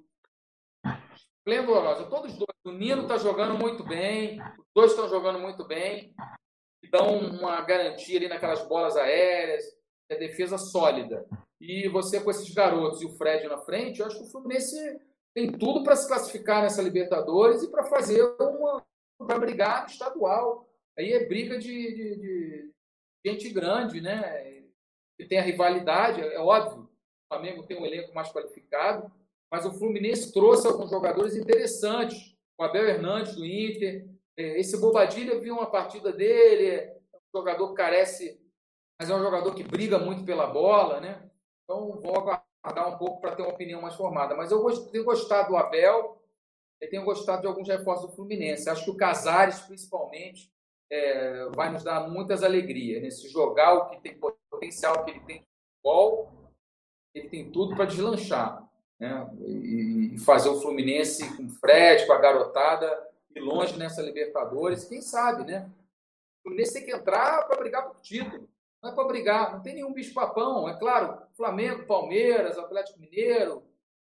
Esplendorosa. 1.38 2.04
Todos 2.04 2.32
os 2.32 2.38
dois 2.38 2.48
o 2.64 2.72
Nino 2.72 3.02
está 3.02 3.16
jogando 3.16 3.58
muito 3.58 3.82
bem, 3.82 4.40
os 4.40 4.66
dois 4.74 4.90
estão 4.90 5.08
jogando 5.08 5.38
muito 5.38 5.66
bem, 5.66 6.14
dão 6.90 7.18
uma 7.18 7.60
garantia 7.62 8.18
ali 8.18 8.28
naquelas 8.28 8.62
bolas 8.68 8.96
aéreas, 8.96 9.64
é 10.10 10.16
defesa 10.16 10.58
sólida. 10.58 11.26
E 11.60 11.88
você 11.88 12.20
com 12.20 12.30
esses 12.30 12.52
garotos 12.52 13.00
e 13.00 13.06
o 13.06 13.16
Fred 13.16 13.46
na 13.48 13.58
frente, 13.58 14.00
eu 14.00 14.06
acho 14.06 14.18
que 14.18 14.24
o 14.24 14.30
Fluminense 14.30 14.76
tem 15.38 15.52
tudo 15.52 15.84
para 15.84 15.94
se 15.94 16.08
classificar 16.08 16.62
nessa 16.62 16.82
Libertadores 16.82 17.62
e 17.62 17.70
para 17.70 17.84
fazer 17.84 18.24
uma. 18.40 18.84
para 19.16 19.38
brigar 19.38 19.82
no 19.82 19.88
estadual. 19.88 20.68
Aí 20.98 21.12
é 21.12 21.26
briga 21.26 21.56
de, 21.56 21.68
de, 21.68 22.16
de 22.16 22.72
gente 23.24 23.48
grande, 23.50 24.00
né? 24.00 24.64
E 25.16 25.24
tem 25.24 25.38
a 25.38 25.42
rivalidade, 25.42 26.20
é 26.20 26.40
óbvio. 26.40 26.82
O 26.82 27.34
Flamengo 27.34 27.62
tem 27.62 27.80
um 27.80 27.86
elenco 27.86 28.12
mais 28.12 28.32
qualificado, 28.32 29.12
mas 29.48 29.64
o 29.64 29.72
Fluminense 29.72 30.32
trouxe 30.32 30.66
alguns 30.66 30.90
jogadores 30.90 31.36
interessantes 31.36 32.36
o 32.58 32.64
Abel 32.64 32.88
Hernandes 32.88 33.36
do 33.36 33.46
Inter. 33.46 34.08
É, 34.36 34.58
esse 34.58 34.76
Bobadilha, 34.80 35.34
eu 35.34 35.40
vi 35.40 35.52
uma 35.52 35.70
partida 35.70 36.12
dele, 36.12 36.66
é 36.66 36.96
um 37.14 37.38
jogador 37.38 37.68
que 37.68 37.74
carece, 37.74 38.40
mas 38.98 39.08
é 39.08 39.14
um 39.14 39.22
jogador 39.22 39.54
que 39.54 39.62
briga 39.62 40.00
muito 40.00 40.24
pela 40.24 40.48
bola, 40.48 41.00
né? 41.00 41.30
Então 41.62 42.00
vou 42.00 42.16
aguardar 42.16 42.47
um 42.64 42.98
pouco 42.98 43.20
para 43.20 43.34
ter 43.34 43.42
uma 43.42 43.52
opinião 43.52 43.80
mais 43.80 43.94
formada. 43.94 44.36
Mas 44.36 44.50
eu 44.50 44.64
tenho 44.90 45.04
gostado 45.04 45.48
do 45.48 45.56
Abel, 45.56 46.20
eu 46.80 46.90
tenho 46.90 47.04
gostado 47.04 47.42
de 47.42 47.46
alguns 47.46 47.68
reforços 47.68 48.10
do 48.10 48.16
Fluminense. 48.16 48.68
Acho 48.68 48.84
que 48.84 48.90
o 48.90 48.96
Casares, 48.96 49.60
principalmente, 49.60 50.52
é, 50.90 51.48
vai 51.54 51.70
nos 51.70 51.82
dar 51.82 52.08
muitas 52.08 52.42
alegrias. 52.42 53.02
Nesse 53.02 53.28
jogar 53.28 53.74
o 53.74 53.90
que 53.90 54.00
tem 54.00 54.18
potencial 54.50 55.04
que 55.04 55.10
ele 55.10 55.20
tem 55.20 55.40
de 55.40 55.46
futebol, 55.76 56.32
ele 57.14 57.28
tem 57.28 57.50
tudo 57.50 57.74
para 57.74 57.86
deslanchar 57.86 58.68
né? 58.98 59.28
e, 59.46 60.18
fazer 60.18 60.48
o 60.48 60.60
Fluminense 60.60 61.36
com 61.36 61.44
o 61.44 61.48
Fred, 61.48 62.06
com 62.06 62.12
a 62.12 62.18
garotada, 62.18 63.08
ir 63.34 63.40
longe 63.40 63.76
nessa 63.78 64.02
Libertadores. 64.02 64.84
Quem 64.84 65.00
sabe, 65.00 65.44
né? 65.44 65.70
O 66.38 66.42
Fluminense 66.48 66.74
tem 66.74 66.84
que 66.84 66.92
entrar 66.92 67.46
para 67.46 67.58
brigar 67.58 67.88
por 67.88 68.00
título. 68.00 68.48
Não 68.82 68.90
é 68.90 68.94
para 68.94 69.08
brigar, 69.08 69.52
não 69.52 69.62
tem 69.62 69.74
nenhum 69.74 69.92
bicho-papão. 69.92 70.68
É 70.68 70.78
claro, 70.78 71.20
Flamengo, 71.36 71.86
Palmeiras, 71.86 72.58
Atlético 72.58 73.00
Mineiro, 73.00 73.62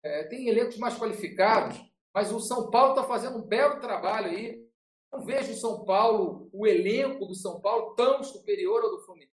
é, 0.03 0.23
tem 0.23 0.47
elencos 0.47 0.77
mais 0.77 0.97
qualificados, 0.97 1.79
mas 2.13 2.31
o 2.31 2.39
São 2.39 2.69
Paulo 2.69 2.91
está 2.91 3.03
fazendo 3.03 3.37
um 3.37 3.41
belo 3.41 3.79
trabalho 3.79 4.27
aí. 4.27 4.67
Não 5.11 5.21
vejo 5.21 5.51
o 5.51 5.55
São 5.55 5.83
Paulo, 5.85 6.49
o 6.53 6.67
elenco 6.67 7.25
do 7.25 7.33
São 7.33 7.59
Paulo, 7.59 7.95
tão 7.95 8.23
superior 8.23 8.83
ao 8.83 8.91
do 8.91 8.99
Fluminense. 8.99 9.29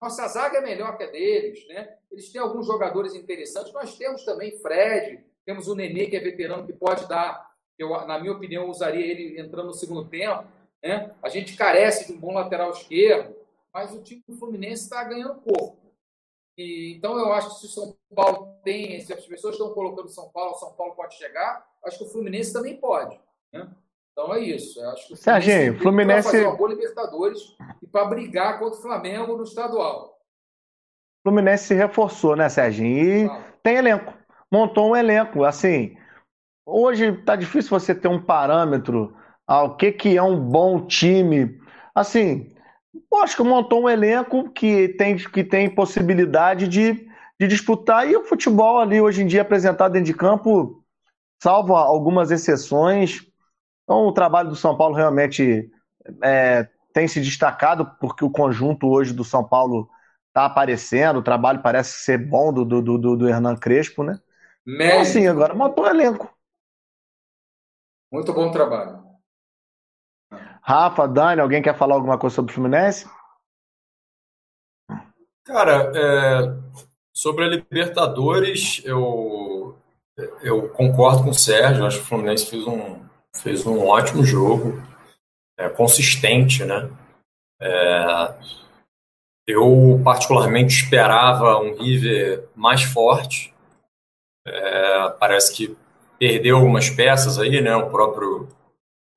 Nossa 0.00 0.28
zaga 0.28 0.58
é 0.58 0.60
melhor 0.60 0.96
que 0.96 1.02
a 1.02 1.10
deles, 1.10 1.66
né? 1.66 1.96
Eles 2.10 2.30
têm 2.30 2.40
alguns 2.40 2.66
jogadores 2.66 3.14
interessantes. 3.14 3.72
Nós 3.72 3.96
temos 3.96 4.24
também 4.24 4.58
Fred, 4.60 5.24
temos 5.44 5.66
o 5.66 5.74
Nenê, 5.74 6.06
que 6.06 6.16
é 6.16 6.20
veterano, 6.20 6.66
que 6.66 6.72
pode 6.72 7.08
dar. 7.08 7.48
Eu, 7.76 7.90
na 8.06 8.18
minha 8.18 8.32
opinião, 8.32 8.68
usaria 8.68 9.04
ele 9.04 9.40
entrando 9.40 9.66
no 9.66 9.72
segundo 9.72 10.08
tempo. 10.08 10.46
Né? 10.82 11.12
A 11.22 11.28
gente 11.28 11.56
carece 11.56 12.06
de 12.06 12.12
um 12.12 12.20
bom 12.20 12.32
lateral 12.32 12.70
esquerdo, 12.70 13.34
mas 13.78 13.94
o 13.94 14.02
time 14.02 14.24
do 14.26 14.36
Fluminense 14.36 14.82
está 14.82 15.04
ganhando 15.04 15.40
corpo. 15.40 15.94
E, 16.56 16.96
então, 16.96 17.16
eu 17.16 17.32
acho 17.32 17.50
que 17.50 17.60
se 17.60 17.66
o 17.66 17.68
São 17.68 17.96
Paulo 18.12 18.58
tem, 18.64 19.00
se 19.00 19.12
as 19.12 19.24
pessoas 19.24 19.54
estão 19.54 19.72
colocando 19.72 20.08
São 20.08 20.28
Paulo, 20.30 20.56
São 20.56 20.72
Paulo 20.72 20.96
pode 20.96 21.14
chegar, 21.14 21.64
acho 21.84 21.98
que 21.98 22.04
o 22.04 22.08
Fluminense 22.08 22.52
também 22.52 22.76
pode. 22.76 23.20
Né? 23.52 23.70
Então 24.10 24.34
é 24.34 24.40
isso. 24.40 24.80
Eu 24.80 24.90
acho 24.90 25.06
que 25.06 25.12
o 25.12 25.16
Fluminense, 25.16 25.46
Serginho, 25.46 25.80
Fluminense... 25.80 26.24
fazer 26.24 26.44
uma 26.44 26.56
boa 26.56 26.70
Libertadores 26.70 27.56
e 27.80 27.86
para 27.86 28.04
brigar 28.06 28.58
contra 28.58 28.80
o 28.80 28.82
Flamengo 28.82 29.36
no 29.36 29.44
estadual. 29.44 30.18
O 31.20 31.28
Fluminense 31.28 31.68
se 31.68 31.74
reforçou, 31.74 32.34
né, 32.34 32.48
Serginho? 32.48 33.26
E 33.26 33.26
ah. 33.26 33.44
tem 33.62 33.76
elenco. 33.76 34.12
Montou 34.50 34.90
um 34.90 34.96
elenco. 34.96 35.44
Assim, 35.44 35.96
hoje 36.66 37.16
tá 37.22 37.36
difícil 37.36 37.70
você 37.70 37.94
ter 37.94 38.08
um 38.08 38.20
parâmetro 38.20 39.16
ao 39.46 39.76
que, 39.76 39.92
que 39.92 40.16
é 40.16 40.22
um 40.22 40.36
bom 40.40 40.84
time. 40.84 41.60
Assim, 41.94 42.57
acho 43.22 43.36
que 43.36 43.42
montou 43.42 43.82
um 43.82 43.88
elenco 43.88 44.50
que 44.50 44.88
tem, 44.90 45.16
que 45.16 45.44
tem 45.44 45.72
possibilidade 45.72 46.68
de, 46.68 47.08
de 47.38 47.46
disputar. 47.46 48.08
E 48.08 48.16
o 48.16 48.24
futebol 48.24 48.78
ali, 48.78 49.00
hoje 49.00 49.22
em 49.22 49.26
dia, 49.26 49.42
apresentado 49.42 49.92
dentro 49.92 50.06
de 50.06 50.14
campo, 50.14 50.84
salvo 51.40 51.74
algumas 51.74 52.30
exceções, 52.30 53.28
então, 53.88 54.06
o 54.06 54.12
trabalho 54.12 54.50
do 54.50 54.54
São 54.54 54.76
Paulo 54.76 54.94
realmente 54.94 55.70
é, 56.22 56.68
tem 56.92 57.08
se 57.08 57.22
destacado 57.22 57.90
porque 57.98 58.22
o 58.22 58.30
conjunto 58.30 58.86
hoje 58.86 59.14
do 59.14 59.24
São 59.24 59.42
Paulo 59.42 59.88
está 60.28 60.44
aparecendo, 60.44 61.20
o 61.20 61.22
trabalho 61.22 61.62
parece 61.62 62.04
ser 62.04 62.18
bom 62.18 62.52
do, 62.52 62.66
do, 62.66 62.82
do, 62.82 63.16
do 63.16 63.26
Hernan 63.26 63.56
Crespo, 63.56 64.04
né? 64.04 64.20
Médio. 64.66 64.86
Então, 64.88 65.00
assim, 65.00 65.26
agora 65.26 65.54
montou 65.54 65.84
o 65.84 65.88
elenco. 65.88 66.30
Muito 68.12 68.30
bom 68.34 68.50
trabalho. 68.50 69.07
Rafa, 70.68 71.08
Dani, 71.08 71.40
alguém 71.40 71.62
quer 71.62 71.74
falar 71.74 71.94
alguma 71.94 72.18
coisa 72.18 72.36
sobre 72.36 72.52
o 72.52 72.54
Fluminense? 72.54 73.08
Cara, 75.42 75.90
é, 75.96 76.54
sobre 77.10 77.46
a 77.46 77.48
Libertadores, 77.48 78.82
eu, 78.84 79.78
eu 80.42 80.68
concordo 80.68 81.24
com 81.24 81.30
o 81.30 81.34
Sérgio. 81.34 81.86
Acho 81.86 81.96
que 81.96 82.02
o 82.02 82.06
Fluminense 82.06 82.44
fez 82.44 82.66
um, 82.66 83.02
fez 83.34 83.66
um 83.66 83.86
ótimo 83.86 84.22
jogo, 84.26 84.82
é, 85.56 85.70
consistente, 85.70 86.62
né? 86.66 86.90
É, 87.58 88.34
eu, 89.46 89.98
particularmente, 90.04 90.82
esperava 90.84 91.56
um 91.60 91.78
River 91.78 92.46
mais 92.54 92.82
forte. 92.82 93.54
É, 94.46 95.08
parece 95.18 95.50
que 95.54 95.74
perdeu 96.18 96.58
algumas 96.58 96.90
peças 96.90 97.38
aí, 97.38 97.58
né? 97.62 97.74
O 97.74 97.88
próprio 97.88 98.48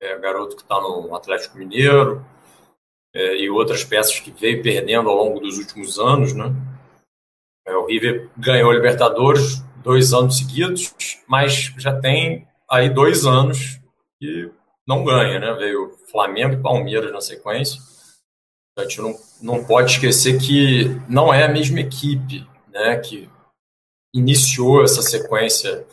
é, 0.02 0.18
garoto 0.18 0.56
que 0.56 0.62
está 0.62 0.80
no 0.80 1.14
Atlético 1.14 1.56
Mineiro 1.56 2.26
é, 3.14 3.36
e 3.36 3.48
outras 3.48 3.84
peças 3.84 4.18
que 4.18 4.32
veio 4.32 4.62
perdendo 4.62 5.08
ao 5.08 5.16
longo 5.16 5.38
dos 5.38 5.58
últimos 5.58 5.98
anos, 5.98 6.32
né? 6.32 6.52
É, 7.66 7.76
o 7.76 7.86
River 7.86 8.28
ganhou 8.36 8.72
a 8.72 8.74
Libertadores 8.74 9.62
dois 9.82 10.12
anos 10.12 10.38
seguidos, 10.38 10.92
mas 11.28 11.72
já 11.78 11.98
tem 11.98 12.48
aí 12.68 12.90
dois 12.90 13.24
anos 13.24 13.80
que 14.20 14.50
não 14.86 15.04
ganha, 15.04 15.38
né? 15.38 15.52
Veio 15.54 15.96
Flamengo 16.10 16.54
e 16.54 16.62
Palmeiras 16.62 17.12
na 17.12 17.20
sequência. 17.20 17.80
A 18.76 18.82
gente 18.82 19.00
não, 19.00 19.14
não 19.40 19.64
pode 19.64 19.92
esquecer 19.92 20.38
que 20.40 20.86
não 21.08 21.32
é 21.32 21.44
a 21.44 21.48
mesma 21.48 21.80
equipe, 21.80 22.44
né? 22.68 22.96
Que 22.98 23.30
iniciou 24.12 24.82
essa 24.82 25.02
sequência 25.02 25.86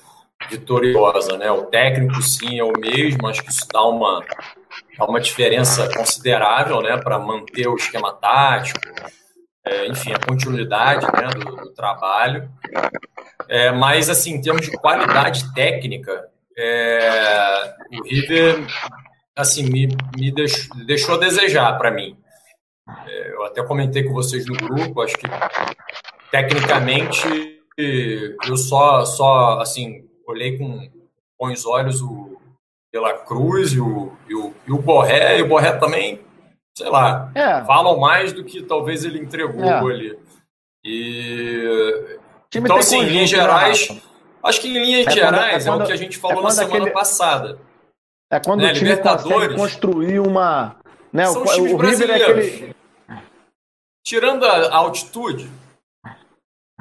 vitoriosa, 0.49 1.37
né? 1.37 1.51
O 1.51 1.65
técnico 1.65 2.21
sim 2.21 2.59
é 2.59 2.63
o 2.63 2.73
mesmo, 2.77 3.27
acho 3.27 3.43
que 3.43 3.51
isso 3.51 3.67
dá 3.71 3.83
uma, 3.83 4.23
dá 4.97 5.05
uma 5.05 5.19
diferença 5.19 5.89
considerável, 5.95 6.81
né? 6.81 6.97
Para 6.97 7.19
manter 7.19 7.67
o 7.67 7.75
esquema 7.75 8.13
tático, 8.13 8.79
é, 9.65 9.87
enfim, 9.87 10.11
a 10.13 10.19
continuidade 10.19 11.05
né, 11.05 11.29
do, 11.29 11.55
do 11.55 11.73
trabalho. 11.73 12.49
É, 13.47 13.71
mas, 13.71 14.09
assim, 14.09 14.35
em 14.35 14.41
termos 14.41 14.65
de 14.65 14.71
qualidade 14.77 15.53
técnica, 15.53 16.27
é, 16.57 17.75
o 17.91 18.03
River, 18.03 18.65
assim, 19.35 19.63
me, 19.63 19.87
me 20.17 20.31
deixou, 20.31 20.85
deixou 20.85 21.15
a 21.15 21.19
desejar 21.19 21.77
para 21.77 21.91
mim. 21.91 22.17
É, 23.07 23.33
eu 23.33 23.43
até 23.45 23.63
comentei 23.63 24.03
com 24.03 24.13
vocês 24.13 24.45
no 24.45 24.55
grupo, 24.55 25.01
acho 25.01 25.17
que 25.17 25.27
tecnicamente 26.31 27.59
eu 27.77 28.57
só, 28.57 29.05
só 29.05 29.59
assim, 29.61 30.08
olhei 30.29 30.57
com 30.57 30.89
bons 31.39 31.65
olhos 31.65 32.01
o 32.01 32.39
Pela 32.91 33.13
Cruz 33.19 33.73
e 33.73 33.79
o, 33.79 34.13
e 34.27 34.35
o, 34.35 34.53
e 34.67 34.71
o 34.71 34.77
Borré, 34.77 35.39
e 35.39 35.41
o 35.41 35.47
Borré 35.47 35.73
também, 35.73 36.21
sei 36.77 36.89
lá, 36.89 37.31
é. 37.35 37.63
falam 37.65 37.99
mais 37.99 38.33
do 38.33 38.43
que 38.43 38.63
talvez 38.63 39.05
ele 39.05 39.19
entregou 39.19 39.63
é. 39.63 39.93
ali. 39.93 40.19
E. 40.83 42.17
Então, 42.55 42.77
assim, 42.77 42.99
em 42.99 43.05
linhas 43.05 43.31
né, 43.31 43.37
gerais, 43.37 44.01
acho 44.43 44.61
que 44.61 44.67
em 44.67 44.73
linhas 44.73 45.07
é 45.07 45.11
gerais 45.11 45.65
quando, 45.65 45.67
é, 45.67 45.71
quando, 45.71 45.81
é, 45.81 45.83
o 45.83 45.87
que 45.87 45.93
a 45.93 45.97
gente 45.97 46.17
falou 46.17 46.43
na 46.43 46.51
semana 46.51 46.77
aquele, 46.77 46.91
passada. 46.91 47.59
É 48.31 48.39
quando 48.39 48.61
né? 48.61 48.71
o 48.71 48.73
time 48.73 48.97
consegue 48.97 49.55
construir 49.55 50.19
uma. 50.19 50.75
Né, 51.11 51.25
São 51.25 51.43
o, 51.43 51.45
times 51.45 51.73
o 51.73 51.77
brasileiros. 51.77 52.45
Aquele... 52.45 52.75
Tirando 54.05 54.45
a 54.45 54.75
altitude, 54.75 55.49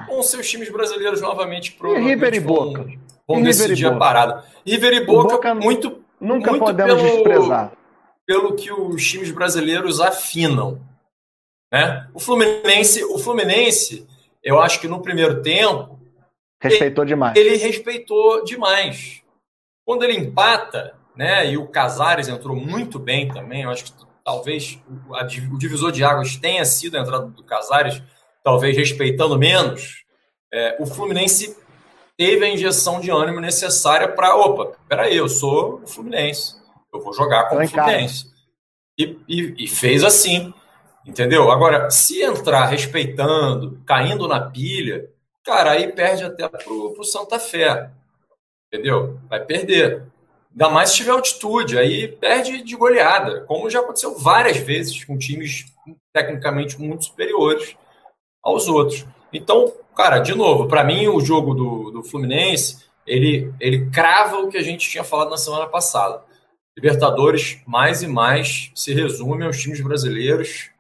vão 0.07 0.23
ser 0.23 0.39
os 0.39 0.49
times 0.49 0.71
brasileiros 0.71 1.21
novamente 1.21 1.73
pro 1.73 1.95
River 1.95 2.35
e 2.35 2.41
Boca. 2.41 2.87
Vão 3.29 3.43
decidir 3.43 3.87
a 3.87 3.97
parada. 3.97 4.43
River 4.65 4.95
e 4.95 5.05
Boca, 5.05 5.35
Boca 5.35 5.55
muito. 5.55 6.03
Nunca 6.19 6.51
muito 6.51 6.65
podemos 6.65 6.95
pelo, 6.95 7.15
desprezar. 7.15 7.73
Pelo 8.27 8.57
que 8.57 8.73
os 8.73 9.07
times 9.07 9.31
brasileiros 9.31 10.01
afinam. 10.01 10.81
Né? 11.71 12.09
O 12.15 12.19
Fluminense, 12.19 13.05
o 13.05 13.19
Fluminense, 13.19 14.09
eu 14.43 14.59
acho 14.59 14.81
que 14.81 14.89
no 14.89 15.03
primeiro 15.03 15.43
tempo. 15.43 16.01
Respeitou 16.61 17.05
ele, 17.05 17.09
demais. 17.11 17.37
Ele 17.37 17.57
respeitou 17.57 18.43
demais. 18.45 19.23
Quando 19.85 20.05
ele 20.05 20.17
empata, 20.17 20.95
né? 21.15 21.53
E 21.53 21.59
o 21.59 21.69
Casares 21.69 22.29
entrou 22.29 22.57
muito 22.57 22.99
bem 22.99 23.29
também. 23.29 23.63
Eu 23.63 23.71
acho 23.71 23.85
que 23.85 23.93
talvez 24.25 24.81
a, 25.13 25.25
o 25.25 25.59
divisor 25.59 25.93
de 25.93 26.03
águas 26.03 26.37
tenha 26.37 26.65
sido 26.65 26.97
a 26.97 27.01
entrada 27.01 27.27
do 27.27 27.45
Casares, 27.45 28.03
talvez 28.43 28.77
respeitando 28.77 29.39
menos. 29.39 30.05
É, 30.53 30.77
o 30.81 30.87
Fluminense 30.87 31.57
teve 32.19 32.45
a 32.45 32.49
injeção 32.49 33.01
de 33.01 33.13
ânimo 33.13 33.41
necessária 33.41 34.09
para, 34.09 34.35
opa, 34.35 34.77
peraí, 34.89 35.17
eu 35.17 35.29
sou 35.29 35.81
o 35.85 35.87
Fluminense, 35.87 36.57
eu 36.93 37.01
vou 37.01 37.15
jogar 37.15 37.49
com 37.49 37.57
o 37.57 37.69
Fluminense. 37.69 38.27
E, 38.99 39.17
e, 39.29 39.65
e, 39.65 39.69
fez 39.69 40.03
assim, 40.03 40.53
entendeu? 41.07 41.49
Agora, 41.53 41.89
se 41.89 42.21
entrar 42.21 42.67
respeitando, 42.67 43.81
caindo 43.87 44.27
na 44.27 44.41
pilha, 44.41 45.09
cara, 45.45 45.71
aí 45.71 45.93
perde 45.93 46.25
até 46.25 46.49
pro, 46.49 46.93
pro 46.93 47.05
Santa 47.05 47.39
Fé, 47.39 47.89
entendeu? 48.67 49.21
Vai 49.29 49.45
perder. 49.45 50.03
Ainda 50.51 50.71
mais 50.71 50.91
se 50.91 50.97
tiver 50.97 51.13
altitude, 51.13 51.79
aí 51.79 52.09
perde 52.09 52.65
de 52.65 52.75
goleada, 52.75 53.43
como 53.43 53.71
já 53.71 53.79
aconteceu 53.79 54.19
várias 54.19 54.57
vezes 54.57 55.05
com 55.05 55.17
times 55.17 55.67
tecnicamente 56.13 56.81
muito 56.81 57.05
superiores 57.05 57.77
aos 58.43 58.67
outros. 58.67 59.07
Então, 59.33 59.73
cara, 59.97 60.19
de 60.19 60.35
novo, 60.35 60.69
para 60.69 60.85
mim 60.85 61.09
o 61.09 61.21
jogo 61.21 61.55
do, 61.55 61.91
do 61.91 62.03
Fluminense, 62.03 62.85
ele, 63.07 63.53
ele 63.61 63.91
crava 63.91 64.39
o 64.39 64.49
que 64.49 64.57
a 64.57 64.63
gente 64.63 64.89
tinha 64.89 65.05
falado 65.05 65.31
na 65.31 65.37
semana 65.37 65.67
passada. 65.67 66.23
Libertadores, 66.77 67.61
mais 67.67 68.03
e 68.03 68.07
mais, 68.07 68.71
se 68.75 68.95
resume 68.95 69.45
aos 69.45 69.59
times 69.59 69.81
brasileiros 69.81 70.71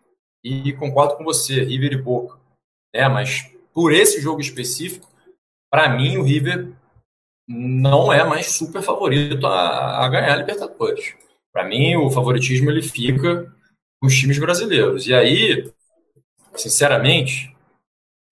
e 0.44 0.72
concordo 0.74 1.16
com 1.16 1.24
você, 1.24 1.64
River 1.64 1.92
e 1.92 2.02
Boca. 2.02 2.38
É, 2.94 3.08
mas 3.08 3.50
por 3.74 3.92
esse 3.92 4.20
jogo 4.20 4.40
específico, 4.40 5.08
para 5.70 5.88
mim 5.88 6.16
o 6.16 6.22
River 6.22 6.72
não 7.46 8.12
é 8.12 8.24
mais 8.24 8.46
super 8.52 8.82
favorito 8.82 9.46
a, 9.46 10.04
a 10.04 10.08
ganhar 10.08 10.34
a 10.34 10.36
Libertadores. 10.36 11.14
Para 11.52 11.64
mim 11.64 11.96
o 11.96 12.10
favoritismo 12.10 12.70
ele 12.70 12.82
fica 12.82 13.52
com 14.00 14.06
os 14.06 14.14
times 14.14 14.38
brasileiros. 14.38 15.06
E 15.06 15.14
aí, 15.14 15.70
sinceramente, 16.54 17.54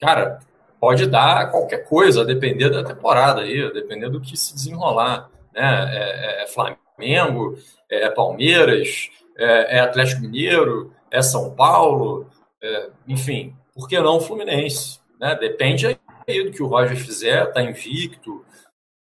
cara, 0.00 0.40
pode 0.80 1.06
dar 1.06 1.50
qualquer 1.50 1.88
coisa, 1.88 2.22
a 2.22 2.24
depender 2.24 2.70
da 2.70 2.84
temporada 2.84 3.42
aí, 3.42 3.64
a 3.64 3.70
depender 3.70 4.08
do 4.08 4.20
que 4.20 4.36
se 4.36 4.54
desenrolar. 4.54 5.30
Né? 5.54 5.62
É, 5.62 6.40
é, 6.40 6.44
é 6.44 6.46
Flamengo, 6.46 7.58
é 7.90 8.10
Palmeiras, 8.10 9.10
é, 9.36 9.78
é, 9.78 9.80
Atlético 9.80 10.22
Mineiro, 10.22 10.92
é 11.10 11.22
São 11.22 11.54
Paulo, 11.54 12.28
é, 12.62 12.90
enfim, 13.06 13.54
por 13.74 13.88
que 13.88 13.98
não 13.98 14.20
Fluminense? 14.20 15.00
Né? 15.20 15.34
Depende 15.34 15.86
aí 15.86 16.44
do 16.44 16.50
que 16.50 16.62
o 16.62 16.66
Roger 16.66 16.96
fizer, 16.96 17.52
tá 17.52 17.62
invicto, 17.62 18.44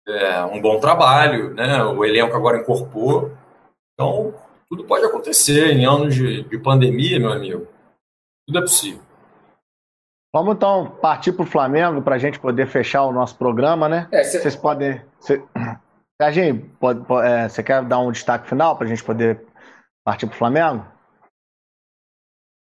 é, 0.06 0.44
um 0.44 0.60
bom 0.60 0.78
trabalho, 0.78 1.54
né? 1.54 1.82
o 1.84 2.04
elenco 2.04 2.36
agora 2.36 2.58
incorporou. 2.58 3.32
Então, 3.94 4.34
tudo 4.68 4.84
pode 4.84 5.04
acontecer 5.04 5.70
em 5.72 5.86
anos 5.86 6.14
de, 6.14 6.42
de 6.42 6.58
pandemia, 6.58 7.18
meu 7.18 7.32
amigo. 7.32 7.66
Tudo 8.46 8.58
é 8.58 8.62
possível. 8.62 9.02
Vamos 10.34 10.56
então 10.56 10.90
partir 10.96 11.32
para 11.32 11.44
o 11.44 11.46
Flamengo 11.46 12.02
para 12.02 12.16
a 12.16 12.18
gente 12.18 12.40
poder 12.40 12.66
fechar 12.66 13.04
o 13.04 13.12
nosso 13.12 13.38
programa, 13.38 13.88
né? 13.88 14.08
É, 14.10 14.24
cê... 14.24 14.40
Vocês 14.40 14.56
podem. 14.56 15.00
Cê... 15.20 15.40
Serginho, 16.20 16.68
pode, 16.80 17.04
pode, 17.06 17.28
é, 17.28 17.48
você 17.48 17.62
quer 17.62 17.84
dar 17.84 18.00
um 18.00 18.10
destaque 18.10 18.48
final 18.48 18.76
para 18.76 18.84
a 18.84 18.88
gente 18.88 19.04
poder 19.04 19.46
partir 20.04 20.26
para 20.26 20.34
o 20.34 20.38
Flamengo? 20.38 20.84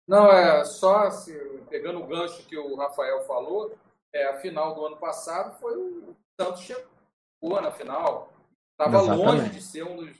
Não, 0.08 0.26
é 0.32 0.64
só 0.64 1.04
assim, 1.06 1.32
pegando 1.68 2.00
o 2.00 2.06
gancho 2.08 2.44
que 2.48 2.58
o 2.58 2.74
Rafael 2.74 3.20
falou, 3.20 3.72
é, 4.12 4.26
a 4.30 4.40
final 4.40 4.74
do 4.74 4.84
ano 4.84 4.96
passado 4.96 5.56
foi 5.60 5.76
o 5.76 6.16
Santos 6.40 6.62
chegou 6.62 7.62
na 7.62 7.70
final. 7.70 8.32
Estava 8.72 9.00
longe 9.00 9.48
de 9.48 9.62
ser 9.62 9.84
um, 9.84 9.94
dos, 9.94 10.10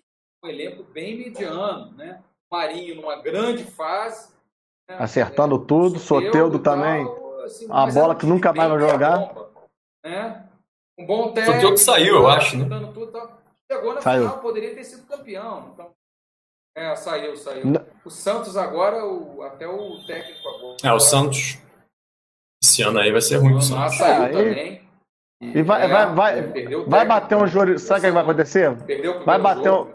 um 0.45 0.49
elenco 0.49 0.85
bem 0.85 1.19
mediano, 1.19 1.91
né? 1.97 2.23
Marinho 2.49 2.95
numa 2.95 3.21
grande 3.21 3.65
fase. 3.65 4.33
Né? 4.89 4.97
Acertando 5.01 5.57
é, 5.57 5.67
tudo, 5.67 5.99
Soteudo 5.99 6.61
também. 6.61 7.05
Assim, 7.45 7.67
a 7.69 7.87
bola 7.87 8.15
que 8.15 8.27
nunca 8.27 8.53
mais 8.53 8.71
vai 8.71 8.81
jogar. 8.81 9.19
Bomba, 9.19 9.51
né? 10.05 10.49
Um 10.99 11.07
bom 11.07 11.33
técnico. 11.33 11.61
Foi 11.61 11.71
o 11.71 11.75
que 11.75 11.81
saiu, 11.81 12.17
eu 12.17 12.29
acho, 12.29 12.59
né? 12.59 12.91
Tudo, 12.93 13.07
tá... 13.09 13.29
Chegou 13.71 13.95
na 13.95 14.01
saiu. 14.01 14.23
final, 14.23 14.39
poderia 14.39 14.75
ter 14.75 14.85
sido 14.85 15.07
campeão. 15.07 15.71
Então... 15.73 15.91
É, 16.77 16.95
saiu, 16.97 17.37
saiu. 17.37 17.67
Não. 17.67 17.87
O 18.05 18.11
Santos 18.11 18.57
agora, 18.57 19.05
o... 19.05 19.43
até 19.43 19.67
o 19.67 20.05
técnico 20.07 20.49
agora. 20.49 20.77
É, 20.83 20.93
o 20.93 21.01
Santos. 21.01 21.59
Esse 22.63 22.83
ano 22.83 22.99
aí 22.99 23.11
vai 23.11 23.21
ser 23.21 23.37
ruim. 23.37 23.55
O 23.55 23.61
Santos 23.61 23.97
saiu 23.97 24.25
é, 24.25 24.29
também. 24.29 24.91
E 25.41 25.63
vai, 25.63 25.85
é, 25.85 25.89
vai, 25.89 26.15
vai, 26.15 26.53
vai 26.87 27.07
bater 27.07 27.37
um 27.37 27.47
jogo. 27.47 27.79
Sabe 27.79 28.01
o 28.01 28.03
que 28.05 28.11
vai 28.11 28.23
acontecer? 28.23 28.71
Vai 29.25 29.39
bater 29.39 29.73
um. 29.73 29.87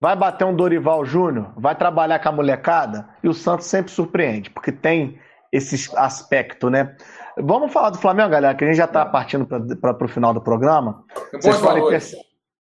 vai 0.00 0.14
bater 0.14 0.44
um 0.44 0.54
Dorival 0.54 1.04
Júnior, 1.04 1.52
vai 1.56 1.74
trabalhar 1.74 2.20
com 2.20 2.28
a 2.28 2.32
molecada, 2.32 3.08
e 3.22 3.28
o 3.28 3.34
Santos 3.34 3.66
sempre 3.66 3.90
surpreende, 3.90 4.50
porque 4.50 4.70
tem 4.70 5.18
esse 5.54 5.88
aspecto, 5.96 6.68
né? 6.68 6.96
Vamos 7.38 7.72
falar 7.72 7.90
do 7.90 7.98
Flamengo, 7.98 8.30
galera, 8.30 8.54
que 8.56 8.64
a 8.64 8.66
gente 8.66 8.76
já 8.76 8.86
está 8.86 9.06
partindo 9.06 9.46
para 9.46 10.04
o 10.04 10.08
final 10.08 10.34
do 10.34 10.40
programa. 10.40 11.04
Você 11.32 11.52
pode, 11.58 11.88
perce 11.88 12.16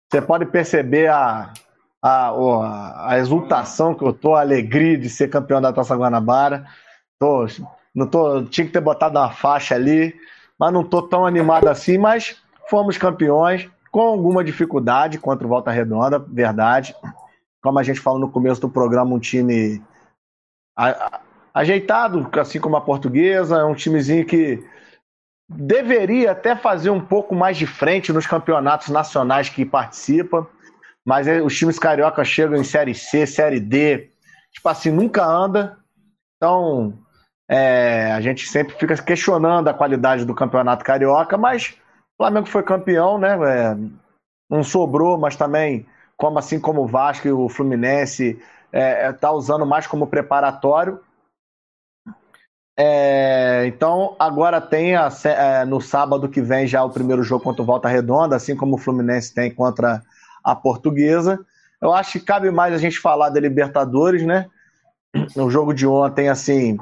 você 0.09 0.21
pode 0.21 0.45
perceber 0.45 1.07
a, 1.07 1.51
a, 2.01 2.29
a, 2.29 3.11
a, 3.11 3.19
exultação 3.19 3.93
que 3.93 4.05
eu 4.05 4.13
tô, 4.13 4.35
a 4.35 4.39
alegria 4.39 4.97
de 4.97 5.09
ser 5.09 5.29
campeão 5.29 5.59
da 5.59 5.73
Taça 5.73 5.97
Guanabara. 5.97 6.65
Tô, 7.19 7.45
não 7.93 8.07
tô, 8.07 8.43
tinha 8.43 8.65
que 8.65 8.71
ter 8.71 8.79
botado 8.79 9.19
uma 9.19 9.31
faixa 9.31 9.75
ali, 9.75 10.15
mas 10.57 10.71
não 10.71 10.83
tô 10.83 11.01
tão 11.01 11.25
animado 11.25 11.67
assim, 11.67 11.97
mas 11.97 12.41
fomos 12.69 12.97
campeões 12.97 13.69
com 13.91 13.99
alguma 13.99 14.45
dificuldade 14.45 15.19
contra 15.19 15.45
o 15.45 15.49
Volta 15.49 15.71
Redonda, 15.71 16.19
verdade. 16.19 16.95
Como 17.61 17.79
a 17.79 17.83
gente 17.83 17.99
falou 17.99 18.19
no 18.19 18.31
começo 18.31 18.61
do 18.61 18.69
programa, 18.69 19.13
um 19.13 19.19
time 19.19 19.81
ajeitado, 21.57 22.29
assim 22.39 22.59
como 22.59 22.75
a 22.77 22.81
portuguesa, 22.81 23.57
é 23.57 23.63
um 23.63 23.73
timezinho 23.73 24.25
que 24.25 24.63
deveria 25.49 26.31
até 26.31 26.55
fazer 26.55 26.91
um 26.91 27.03
pouco 27.03 27.33
mais 27.33 27.57
de 27.57 27.65
frente 27.65 28.13
nos 28.13 28.27
campeonatos 28.27 28.89
nacionais 28.89 29.49
que 29.49 29.65
participa, 29.65 30.47
mas 31.03 31.27
é, 31.27 31.41
os 31.41 31.57
times 31.57 31.79
carioca 31.79 32.23
chegam 32.23 32.57
em 32.57 32.63
Série 32.63 32.93
C, 32.93 33.25
Série 33.25 33.59
D, 33.59 34.11
tipo 34.51 34.69
assim, 34.69 34.91
nunca 34.91 35.25
anda. 35.25 35.77
Então, 36.35 36.93
é, 37.49 38.11
a 38.11 38.21
gente 38.21 38.47
sempre 38.47 38.75
fica 38.75 38.95
questionando 39.01 39.67
a 39.67 39.73
qualidade 39.73 40.25
do 40.25 40.35
campeonato 40.35 40.85
carioca, 40.85 41.37
mas 41.37 41.75
o 42.13 42.23
Flamengo 42.23 42.47
foi 42.47 42.61
campeão, 42.61 43.17
né? 43.17 43.33
É, 43.33 43.77
não 44.47 44.63
sobrou, 44.63 45.17
mas 45.17 45.35
também, 45.35 45.87
como 46.15 46.37
assim 46.37 46.59
como 46.59 46.83
o 46.83 46.87
Vasco 46.87 47.27
e 47.27 47.31
o 47.31 47.49
Fluminense, 47.49 48.39
está 48.71 49.29
é, 49.29 49.31
usando 49.31 49.65
mais 49.65 49.87
como 49.87 50.05
preparatório. 50.05 50.99
É, 52.79 53.65
então, 53.65 54.15
agora 54.19 54.61
tem 54.61 54.95
a, 54.95 55.09
é, 55.23 55.65
no 55.65 55.81
sábado 55.81 56.29
que 56.29 56.41
vem 56.41 56.67
já 56.67 56.83
o 56.83 56.91
primeiro 56.91 57.23
jogo 57.23 57.43
contra 57.43 57.63
o 57.63 57.65
Volta 57.65 57.87
Redonda, 57.87 58.35
assim 58.35 58.55
como 58.55 58.75
o 58.75 58.77
Fluminense 58.77 59.33
tem 59.33 59.49
contra 59.49 60.03
a 60.43 60.55
Portuguesa. 60.55 61.43
Eu 61.81 61.91
acho 61.91 62.13
que 62.13 62.19
cabe 62.25 62.51
mais 62.51 62.73
a 62.73 62.77
gente 62.77 62.99
falar 62.99 63.29
da 63.29 63.39
Libertadores, 63.39 64.23
né? 64.23 64.47
No 65.35 65.49
jogo 65.49 65.73
de 65.73 65.87
ontem, 65.87 66.29
assim, 66.29 66.77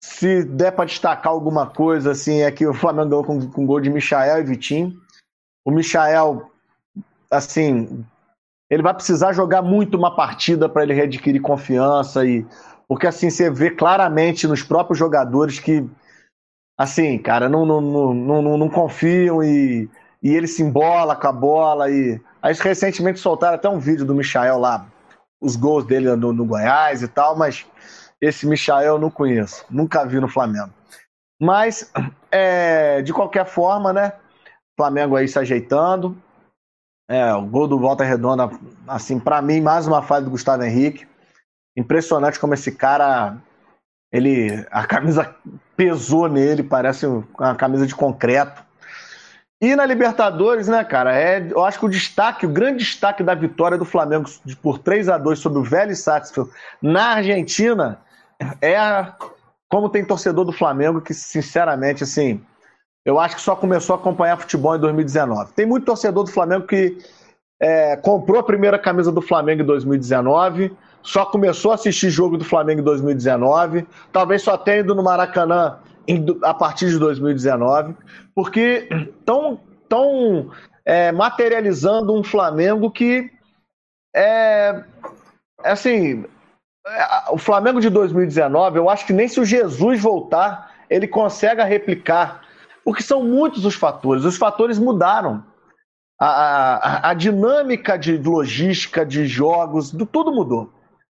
se 0.00 0.44
der 0.44 0.70
para 0.70 0.84
destacar 0.84 1.32
alguma 1.32 1.66
coisa, 1.66 2.12
assim, 2.12 2.42
é 2.42 2.50
que 2.52 2.66
o 2.66 2.74
Flamengo 2.74 3.08
ganhou 3.08 3.24
com, 3.24 3.50
com 3.50 3.66
gol 3.66 3.80
de 3.80 3.90
Michael 3.90 4.40
e 4.40 4.44
Vitinho. 4.44 4.92
O 5.64 5.72
Michael, 5.72 6.50
assim, 7.28 8.04
ele 8.70 8.82
vai 8.82 8.94
precisar 8.94 9.32
jogar 9.32 9.62
muito 9.62 9.96
uma 9.96 10.14
partida 10.14 10.68
para 10.68 10.82
ele 10.84 10.94
readquirir 10.94 11.40
confiança 11.40 12.24
e 12.24 12.46
porque 12.94 13.08
assim 13.08 13.28
você 13.28 13.50
vê 13.50 13.72
claramente 13.72 14.46
nos 14.46 14.62
próprios 14.62 14.96
jogadores 14.96 15.58
que 15.58 15.84
assim, 16.78 17.18
cara, 17.18 17.48
não, 17.48 17.66
não, 17.66 17.80
não, 17.80 18.14
não, 18.14 18.56
não 18.56 18.68
confiam 18.68 19.42
e, 19.42 19.90
e 20.22 20.32
ele 20.32 20.46
se 20.46 20.62
embola 20.62 21.16
com 21.16 21.26
a 21.26 21.32
bola 21.32 21.90
e 21.90 22.20
aí 22.40 22.54
recentemente 22.54 23.18
soltaram 23.18 23.56
até 23.56 23.68
um 23.68 23.80
vídeo 23.80 24.04
do 24.06 24.14
Michael 24.14 24.60
lá, 24.60 24.86
os 25.40 25.56
gols 25.56 25.84
dele 25.84 26.14
no, 26.14 26.32
no 26.32 26.44
Goiás 26.44 27.02
e 27.02 27.08
tal, 27.08 27.36
mas 27.36 27.66
esse 28.20 28.46
Michael 28.46 28.94
eu 28.94 28.98
não 29.00 29.10
conheço, 29.10 29.64
nunca 29.68 30.06
vi 30.06 30.20
no 30.20 30.28
Flamengo. 30.28 30.70
Mas, 31.42 31.92
é, 32.30 33.02
de 33.02 33.12
qualquer 33.12 33.44
forma, 33.44 33.92
né? 33.92 34.12
Flamengo 34.76 35.16
aí 35.16 35.26
se 35.26 35.36
ajeitando. 35.36 36.16
É, 37.10 37.34
o 37.34 37.42
gol 37.42 37.66
do 37.66 37.76
Volta 37.76 38.04
Redonda, 38.04 38.48
assim, 38.86 39.18
para 39.18 39.42
mim, 39.42 39.60
mais 39.60 39.88
uma 39.88 40.00
falha 40.00 40.24
do 40.24 40.30
Gustavo 40.30 40.62
Henrique. 40.62 41.08
Impressionante 41.76 42.38
como 42.38 42.54
esse 42.54 42.72
cara, 42.72 43.36
ele, 44.12 44.64
a 44.70 44.86
camisa 44.86 45.34
pesou 45.76 46.28
nele, 46.28 46.62
parece 46.62 47.06
uma 47.06 47.54
camisa 47.54 47.86
de 47.86 47.94
concreto. 47.94 48.62
E 49.60 49.74
na 49.74 49.86
Libertadores, 49.86 50.68
né, 50.68 50.84
cara, 50.84 51.18
é, 51.18 51.48
eu 51.50 51.64
acho 51.64 51.78
que 51.78 51.86
o 51.86 51.90
destaque, 51.90 52.44
o 52.44 52.50
grande 52.50 52.84
destaque 52.84 53.22
da 53.22 53.34
vitória 53.34 53.78
do 53.78 53.84
Flamengo 53.84 54.28
por 54.60 54.78
3 54.78 55.08
a 55.08 55.16
2 55.16 55.38
sobre 55.38 55.58
o 55.58 55.64
Vélez 55.64 56.00
Sarsfield 56.00 56.50
na 56.82 57.14
Argentina 57.14 57.98
é 58.60 59.06
como 59.68 59.88
tem 59.88 60.04
torcedor 60.04 60.44
do 60.44 60.52
Flamengo 60.52 61.00
que, 61.00 61.14
sinceramente, 61.14 62.04
assim, 62.04 62.40
eu 63.04 63.18
acho 63.18 63.36
que 63.36 63.42
só 63.42 63.56
começou 63.56 63.94
a 63.96 63.98
acompanhar 63.98 64.38
futebol 64.38 64.76
em 64.76 64.80
2019. 64.80 65.52
Tem 65.52 65.66
muito 65.66 65.86
torcedor 65.86 66.24
do 66.24 66.30
Flamengo 66.30 66.66
que 66.66 66.98
é, 67.60 67.96
comprou 67.96 68.38
a 68.38 68.44
primeira 68.44 68.78
camisa 68.78 69.10
do 69.10 69.20
Flamengo 69.22 69.62
em 69.62 69.66
2019, 69.66 70.76
só 71.04 71.26
começou 71.26 71.70
a 71.70 71.74
assistir 71.74 72.08
jogo 72.08 72.38
do 72.38 72.44
Flamengo 72.46 72.80
em 72.80 72.84
2019, 72.84 73.86
talvez 74.10 74.40
só 74.40 74.56
tenha 74.56 74.78
ido 74.78 74.94
no 74.94 75.02
Maracanã 75.02 75.78
em, 76.08 76.24
a 76.42 76.54
partir 76.54 76.88
de 76.88 76.98
2019, 76.98 77.94
porque 78.34 78.88
estão 78.90 79.60
tão, 79.86 80.50
é, 80.82 81.12
materializando 81.12 82.18
um 82.18 82.24
Flamengo 82.24 82.90
que 82.90 83.30
é, 84.16 84.82
é 85.62 85.70
assim, 85.70 86.24
é, 86.86 87.30
o 87.30 87.36
Flamengo 87.36 87.82
de 87.82 87.90
2019, 87.90 88.78
eu 88.78 88.88
acho 88.88 89.06
que 89.06 89.12
nem 89.12 89.28
se 89.28 89.38
o 89.38 89.44
Jesus 89.44 90.00
voltar, 90.00 90.72
ele 90.88 91.06
consegue 91.06 91.62
replicar, 91.62 92.40
porque 92.82 93.02
são 93.02 93.22
muitos 93.22 93.66
os 93.66 93.74
fatores, 93.74 94.24
os 94.24 94.38
fatores 94.38 94.78
mudaram. 94.78 95.44
A, 96.18 96.28
a, 96.28 97.10
a 97.10 97.14
dinâmica 97.14 97.98
de 97.98 98.16
logística, 98.16 99.04
de 99.04 99.26
jogos, 99.26 99.90
tudo 99.90 100.32
mudou 100.32 100.72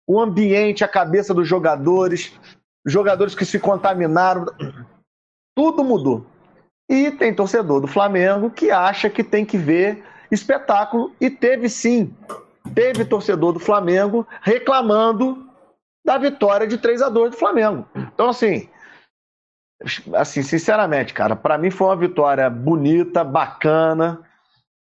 o 0.06 0.20
ambiente, 0.20 0.84
a 0.84 0.88
cabeça 0.88 1.32
dos 1.32 1.48
jogadores, 1.48 2.32
jogadores 2.86 3.34
que 3.34 3.44
se 3.44 3.58
contaminaram, 3.58 4.46
tudo 5.56 5.82
mudou. 5.82 6.26
E 6.88 7.10
tem 7.10 7.34
torcedor 7.34 7.80
do 7.80 7.86
Flamengo 7.86 8.50
que 8.50 8.70
acha 8.70 9.08
que 9.08 9.24
tem 9.24 9.44
que 9.44 9.56
ver 9.56 10.04
espetáculo 10.30 11.14
e 11.20 11.30
teve 11.30 11.68
sim, 11.68 12.14
teve 12.74 13.04
torcedor 13.04 13.52
do 13.52 13.60
Flamengo 13.60 14.26
reclamando 14.42 15.48
da 16.04 16.18
vitória 16.18 16.66
de 16.66 16.76
3 16.76 17.02
a 17.02 17.08
2 17.08 17.30
do 17.30 17.36
Flamengo. 17.36 17.86
Então 17.94 18.28
assim, 18.28 18.68
assim, 20.14 20.42
sinceramente, 20.42 21.14
cara, 21.14 21.34
para 21.34 21.56
mim 21.56 21.70
foi 21.70 21.86
uma 21.86 21.96
vitória 21.96 22.50
bonita, 22.50 23.24
bacana, 23.24 24.20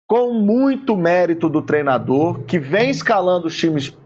com 0.08 0.32
muito 0.32 0.96
mérito 0.96 1.48
do 1.48 1.62
treinador 1.62 2.40
que 2.44 2.58
vem 2.58 2.90
escalando 2.90 3.46
os 3.46 3.56
times 3.56 3.96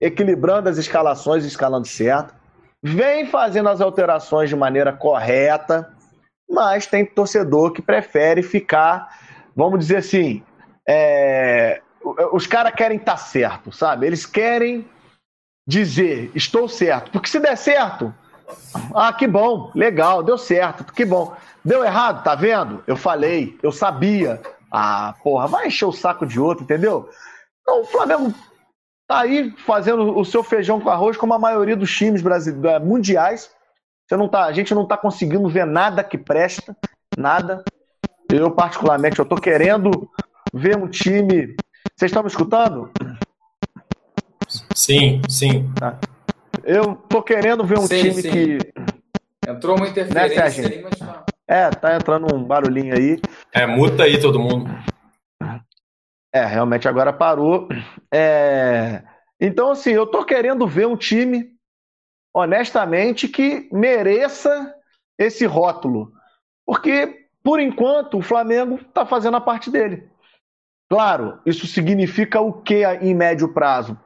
equilibrando 0.00 0.68
as 0.68 0.78
escalações 0.78 1.44
escalando 1.44 1.86
certo, 1.86 2.34
vem 2.82 3.26
fazendo 3.26 3.68
as 3.68 3.80
alterações 3.80 4.48
de 4.48 4.56
maneira 4.56 4.92
correta, 4.92 5.92
mas 6.48 6.86
tem 6.86 7.04
torcedor 7.04 7.72
que 7.72 7.82
prefere 7.82 8.42
ficar, 8.42 9.08
vamos 9.54 9.80
dizer 9.80 9.96
assim, 9.96 10.42
é, 10.88 11.80
os 12.32 12.46
caras 12.46 12.74
querem 12.74 12.98
estar 12.98 13.12
tá 13.12 13.18
certo, 13.18 13.72
sabe? 13.72 14.06
Eles 14.06 14.24
querem 14.24 14.88
dizer, 15.66 16.30
estou 16.34 16.68
certo, 16.68 17.10
porque 17.10 17.28
se 17.28 17.38
der 17.38 17.56
certo, 17.56 18.14
ah, 18.94 19.12
que 19.12 19.26
bom, 19.26 19.70
legal, 19.74 20.22
deu 20.22 20.38
certo, 20.38 20.92
que 20.92 21.04
bom. 21.04 21.36
Deu 21.64 21.84
errado, 21.84 22.22
tá 22.22 22.34
vendo? 22.34 22.82
Eu 22.86 22.96
falei, 22.96 23.58
eu 23.62 23.70
sabia. 23.70 24.40
Ah, 24.70 25.14
porra, 25.22 25.46
vai 25.46 25.66
encher 25.66 25.84
o 25.84 25.92
saco 25.92 26.26
de 26.26 26.40
outro, 26.40 26.64
entendeu? 26.64 27.08
Então, 27.60 27.82
o 27.82 27.84
Flamengo 27.84 28.32
tá 29.08 29.20
aí 29.20 29.50
fazendo 29.64 30.16
o 30.16 30.24
seu 30.24 30.44
feijão 30.44 30.78
com 30.78 30.90
arroz 30.90 31.16
como 31.16 31.32
a 31.32 31.38
maioria 31.38 31.74
dos 31.74 31.90
times 31.90 32.20
brasileiros, 32.20 32.70
é, 32.70 32.78
mundiais. 32.78 33.50
Você 34.06 34.16
não 34.16 34.28
tá, 34.28 34.44
a 34.44 34.52
gente 34.52 34.74
não 34.74 34.82
está 34.82 34.96
conseguindo 34.96 35.48
ver 35.48 35.66
nada 35.66 36.04
que 36.04 36.18
presta, 36.18 36.76
nada. 37.16 37.64
Eu, 38.30 38.50
particularmente, 38.50 39.18
eu 39.18 39.24
tô 39.24 39.36
querendo 39.36 40.08
ver 40.52 40.76
um 40.76 40.86
time. 40.86 41.56
Vocês 41.96 42.10
estão 42.10 42.22
me 42.22 42.28
escutando? 42.28 42.90
Sim, 44.74 45.22
sim. 45.28 45.70
Tá. 45.74 45.98
Eu 46.62 46.94
tô 46.94 47.22
querendo 47.22 47.64
ver 47.64 47.78
um 47.78 47.86
sim, 47.86 48.02
time 48.02 48.22
sim. 48.22 48.30
que. 48.30 48.58
Entrou 49.46 49.76
uma 49.76 49.88
interferência 49.88 50.62
né, 50.62 50.74
aí, 50.74 50.82
mas 50.82 50.98
tá. 50.98 51.24
É, 51.46 51.70
tá 51.70 51.96
entrando 51.96 52.34
um 52.34 52.44
barulhinho 52.44 52.94
aí. 52.94 53.18
É, 53.52 53.66
muta 53.66 54.02
aí 54.02 54.20
todo 54.20 54.38
mundo. 54.38 54.68
É, 56.32 56.44
realmente 56.44 56.88
agora 56.88 57.12
parou. 57.12 57.68
É... 58.12 59.02
Então, 59.40 59.70
assim, 59.70 59.90
eu 59.90 60.06
tô 60.06 60.24
querendo 60.24 60.66
ver 60.66 60.86
um 60.86 60.96
time, 60.96 61.52
honestamente, 62.34 63.28
que 63.28 63.68
mereça 63.72 64.74
esse 65.18 65.46
rótulo. 65.46 66.12
Porque, 66.66 67.26
por 67.42 67.60
enquanto, 67.60 68.18
o 68.18 68.22
Flamengo 68.22 68.76
está 68.76 69.06
fazendo 69.06 69.36
a 69.36 69.40
parte 69.40 69.70
dele. 69.70 70.08
Claro, 70.90 71.38
isso 71.44 71.66
significa 71.66 72.40
o 72.40 72.52
que 72.52 72.84
em 72.84 73.14
médio 73.14 73.52
prazo? 73.52 73.98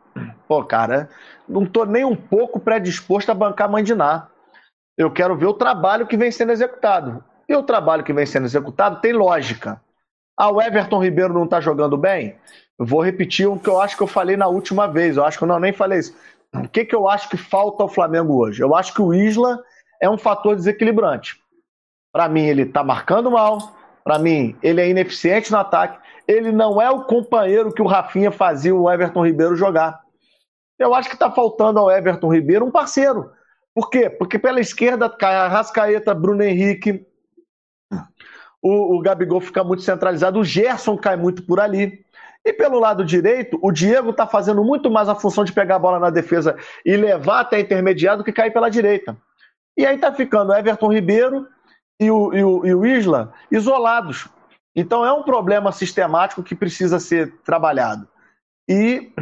Pô, 0.49 0.65
cara, 0.65 1.09
não 1.49 1.65
tô 1.65 1.85
nem 1.85 2.05
um 2.05 2.17
pouco 2.17 2.61
predisposto 2.61 3.31
a 3.31 3.35
bancar 3.35 3.71
Mandiná. 3.71 4.29
Eu 4.99 5.11
quero 5.11 5.37
ver 5.37 5.47
o 5.47 5.55
trabalho 5.55 6.07
que 6.07 6.17
vem 6.17 6.31
sendo 6.31 6.53
executado. 6.53 7.25
E 7.49 7.55
o 7.55 7.63
trabalho 7.63 8.05
que 8.05 8.13
vem 8.13 8.27
sendo 8.27 8.47
executado 8.47 9.01
tem 9.01 9.13
lógica. 9.13 9.81
Ah, 10.43 10.51
o 10.51 10.61
Everton 10.61 10.99
Ribeiro 10.99 11.33
não 11.33 11.45
está 11.45 11.61
jogando 11.61 11.97
bem? 11.97 12.35
vou 12.77 13.01
repetir 13.01 13.47
o 13.47 13.57
que 13.57 13.69
eu 13.69 13.81
acho 13.81 13.97
que 13.97 14.03
eu 14.03 14.09
falei 14.09 14.37
na 14.37 14.49
última 14.49 14.89
vez. 14.89 15.17
Eu 15.17 15.25
acho 15.25 15.39
que 15.39 15.45
eu 15.45 15.47
não 15.47 15.61
nem 15.61 15.73
falei 15.73 16.01
isso. 16.01 16.17
O 16.53 16.69
que, 16.69 16.85
que 16.85 16.97
eu 16.97 17.09
acho 17.09 17.29
que 17.29 17.37
falta 17.37 17.85
ao 17.85 17.89
Flamengo 17.89 18.35
hoje? 18.35 18.61
Eu 18.61 18.75
acho 18.75 18.93
que 18.93 19.01
o 19.01 19.15
Isla 19.15 19.63
é 20.01 20.11
um 20.11 20.19
fator 20.19 20.57
desequilibrante. 20.57 21.41
Para 22.13 22.29
mim, 22.29 22.43
ele 22.43 22.63
está 22.63 22.83
marcando 22.83 23.31
mal. 23.31 23.73
Para 24.03 24.19
mim, 24.19 24.57
ele 24.65 24.81
é 24.81 24.89
ineficiente 24.89 25.53
no 25.53 25.59
ataque. 25.59 26.01
Ele 26.27 26.51
não 26.51 26.83
é 26.83 26.91
o 26.91 27.05
companheiro 27.05 27.73
que 27.73 27.81
o 27.81 27.87
Rafinha 27.87 28.33
fazia 28.33 28.75
o 28.75 28.91
Everton 28.91 29.25
Ribeiro 29.25 29.55
jogar. 29.55 30.01
Eu 30.77 30.93
acho 30.93 31.09
que 31.09 31.15
está 31.15 31.31
faltando 31.31 31.79
ao 31.79 31.89
Everton 31.89 32.35
Ribeiro 32.35 32.67
um 32.67 32.71
parceiro. 32.73 33.31
Por 33.73 33.89
quê? 33.91 34.11
Porque 34.11 34.41
pela 34.41 34.59
esquerda 34.59 35.09
cai 35.09 35.49
Rascaeta, 35.49 36.13
Bruno 36.13 36.43
Henrique, 36.43 37.07
o, 38.63 38.97
o 38.97 39.01
Gabigol 39.01 39.41
fica 39.41 39.65
muito 39.65 39.83
centralizado, 39.83 40.39
o 40.39 40.45
Gerson 40.45 40.97
cai 40.97 41.17
muito 41.17 41.43
por 41.43 41.59
ali. 41.59 42.05
E 42.45 42.53
pelo 42.53 42.79
lado 42.79 43.05
direito, 43.05 43.59
o 43.63 43.71
Diego 43.71 44.11
está 44.11 44.27
fazendo 44.27 44.65
muito 44.65 44.91
mais 44.91 45.09
a 45.09 45.15
função 45.15 45.45
de 45.45 45.53
pegar 45.53 45.77
a 45.77 45.79
bola 45.79 45.99
na 45.99 46.11
defesa 46.11 46.57
e 46.85 46.97
levar 46.97 47.41
até 47.41 47.61
intermediário 47.61 48.19
do 48.19 48.25
que 48.25 48.33
cair 48.33 48.53
pela 48.53 48.69
direita. 48.69 49.17
E 49.77 49.87
aí 49.87 49.97
está 49.97 50.13
ficando 50.13 50.55
Everton 50.55 50.93
Ribeiro 50.93 51.47
e 52.01 52.11
o, 52.11 52.35
e, 52.35 52.45
o, 52.45 52.67
e 52.67 52.75
o 52.75 52.87
Isla 52.87 53.33
isolados. 53.51 54.29
Então 54.75 55.05
é 55.05 55.13
um 55.13 55.23
problema 55.23 55.71
sistemático 55.71 56.43
que 56.43 56.55
precisa 56.55 56.99
ser 56.99 57.33
trabalhado. 57.45 58.09
E 58.69 59.13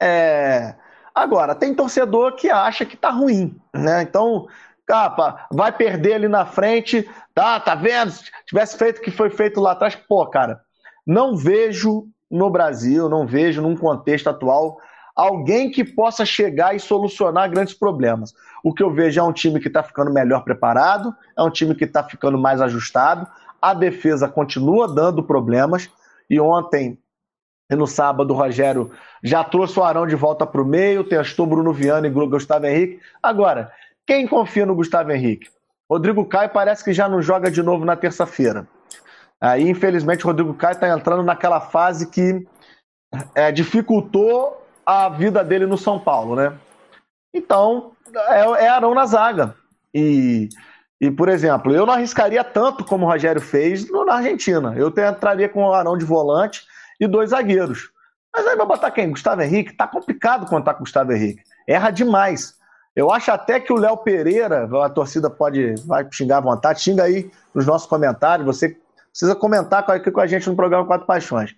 é, 0.00 0.74
agora, 1.14 1.54
tem 1.54 1.74
torcedor 1.74 2.34
que 2.34 2.50
acha 2.50 2.84
que 2.84 2.94
está 2.94 3.10
ruim. 3.10 3.56
Né? 3.72 4.02
Então, 4.02 4.48
capa, 4.86 5.46
vai 5.52 5.72
perder 5.72 6.14
ali 6.14 6.28
na 6.28 6.44
frente, 6.44 7.08
tá, 7.34 7.58
tá 7.60 7.74
vendo? 7.74 8.10
Se 8.10 8.24
tivesse 8.46 8.76
feito 8.76 8.98
o 8.98 9.02
que 9.02 9.10
foi 9.10 9.30
feito 9.30 9.60
lá 9.60 9.72
atrás, 9.72 9.94
pô, 9.94 10.26
cara, 10.26 10.60
não 11.06 11.36
vejo 11.36 12.06
no 12.30 12.50
Brasil, 12.50 13.08
não 13.08 13.26
vejo 13.26 13.62
num 13.62 13.76
contexto 13.76 14.28
atual 14.28 14.78
alguém 15.14 15.70
que 15.70 15.84
possa 15.84 16.24
chegar 16.24 16.74
e 16.74 16.80
solucionar 16.80 17.50
grandes 17.50 17.74
problemas. 17.74 18.34
O 18.64 18.74
que 18.74 18.82
eu 18.82 18.92
vejo 18.92 19.20
é 19.20 19.22
um 19.22 19.32
time 19.32 19.60
que 19.60 19.68
está 19.68 19.82
ficando 19.82 20.12
melhor 20.12 20.42
preparado, 20.42 21.14
é 21.36 21.42
um 21.42 21.50
time 21.50 21.74
que 21.74 21.84
está 21.84 22.02
ficando 22.02 22.36
mais 22.36 22.60
ajustado, 22.60 23.26
a 23.62 23.72
defesa 23.72 24.28
continua 24.28 24.92
dando 24.92 25.22
problemas, 25.22 25.88
e 26.28 26.40
ontem 26.40 26.98
e 27.70 27.76
no 27.76 27.86
sábado 27.86 28.32
o 28.32 28.36
Rogério 28.36 28.90
já 29.22 29.42
trouxe 29.42 29.78
o 29.78 29.84
Arão 29.84 30.06
de 30.06 30.14
volta 30.14 30.46
para 30.46 30.60
o 30.60 30.66
meio, 30.66 31.04
testou 31.04 31.46
Bruno 31.46 31.72
Viana 31.72 32.06
e 32.06 32.10
Gustavo 32.10 32.66
Henrique. 32.66 33.00
Agora, 33.22 33.72
quem 34.06 34.26
confia 34.26 34.66
no 34.66 34.74
Gustavo 34.74 35.12
Henrique? 35.12 35.48
Rodrigo 35.90 36.24
Caio 36.24 36.50
parece 36.50 36.82
que 36.82 36.92
já 36.92 37.08
não 37.08 37.20
joga 37.20 37.50
de 37.50 37.62
novo 37.62 37.84
na 37.84 37.96
terça-feira. 37.96 38.66
Aí, 39.40 39.68
infelizmente, 39.68 40.24
o 40.24 40.28
Rodrigo 40.28 40.54
Caio 40.54 40.72
está 40.72 40.88
entrando 40.88 41.22
naquela 41.22 41.60
fase 41.60 42.08
que 42.08 42.46
é, 43.34 43.52
dificultou 43.52 44.66
a 44.86 45.08
vida 45.08 45.44
dele 45.44 45.66
no 45.66 45.78
São 45.78 45.98
Paulo, 45.98 46.34
né? 46.36 46.52
Então, 47.32 47.92
é, 48.30 48.64
é 48.64 48.68
Arão 48.68 48.94
na 48.94 49.06
zaga. 49.06 49.54
E, 49.92 50.48
e, 51.00 51.10
por 51.10 51.28
exemplo, 51.28 51.72
eu 51.72 51.86
não 51.86 51.94
arriscaria 51.94 52.42
tanto 52.42 52.84
como 52.84 53.04
o 53.04 53.08
Rogério 53.08 53.40
fez 53.40 53.88
na 53.90 54.14
Argentina. 54.14 54.74
Eu 54.76 54.88
entraria 54.88 55.48
com 55.48 55.64
o 55.64 55.72
Arão 55.72 55.96
de 55.96 56.04
volante 56.04 56.64
e 57.00 57.06
dois 57.06 57.30
zagueiros. 57.30 57.90
Mas 58.34 58.46
aí 58.46 58.56
vai 58.56 58.66
botar 58.66 58.90
quem? 58.90 59.10
Gustavo 59.10 59.42
Henrique? 59.42 59.76
Tá 59.76 59.86
complicado 59.86 60.46
contar 60.46 60.74
com 60.74 60.80
o 60.80 60.84
Gustavo 60.84 61.12
Henrique. 61.12 61.42
Erra 61.68 61.90
demais. 61.90 62.54
Eu 62.94 63.10
acho 63.10 63.30
até 63.30 63.58
que 63.58 63.72
o 63.72 63.76
Léo 63.76 63.96
Pereira, 63.96 64.68
a 64.84 64.88
torcida 64.88 65.28
pode 65.28 65.74
vai 65.86 66.06
xingar 66.12 66.38
à 66.38 66.40
vontade, 66.40 66.80
xinga 66.80 67.02
aí 67.02 67.30
nos 67.52 67.66
nossos 67.66 67.88
comentários. 67.88 68.46
Você 68.46 68.76
precisa 69.10 69.34
comentar 69.34 69.84
aqui 69.88 70.10
com 70.10 70.20
a 70.20 70.26
gente 70.26 70.48
no 70.48 70.56
programa 70.56 70.86
Quatro 70.86 71.06
Paixões. 71.06 71.54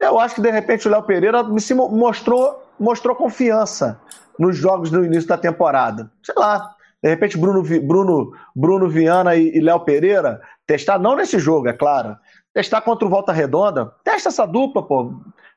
Eu 0.00 0.18
acho 0.18 0.36
que 0.36 0.40
de 0.40 0.50
repente 0.50 0.86
o 0.86 0.90
Léo 0.90 1.02
Pereira 1.02 1.44
se 1.58 1.74
mostrou, 1.74 2.64
mostrou 2.78 3.16
confiança 3.16 4.00
nos 4.38 4.56
jogos 4.56 4.90
do 4.90 5.04
início 5.04 5.28
da 5.28 5.38
temporada. 5.38 6.10
Sei 6.22 6.34
lá, 6.36 6.74
de 7.02 7.08
repente 7.08 7.36
Bruno, 7.36 7.62
Bruno, 7.62 8.32
Bruno 8.54 8.88
Viana 8.88 9.34
e, 9.34 9.56
e 9.56 9.60
Léo 9.60 9.80
Pereira 9.80 10.40
testar, 10.66 10.98
não 10.98 11.16
nesse 11.16 11.38
jogo, 11.38 11.68
é 11.68 11.72
claro, 11.72 12.16
testar 12.54 12.80
contra 12.80 13.06
o 13.06 13.10
Volta 13.10 13.32
Redonda, 13.32 13.92
testa 14.04 14.28
essa 14.28 14.46
dupla, 14.46 14.82
pô. 14.82 15.14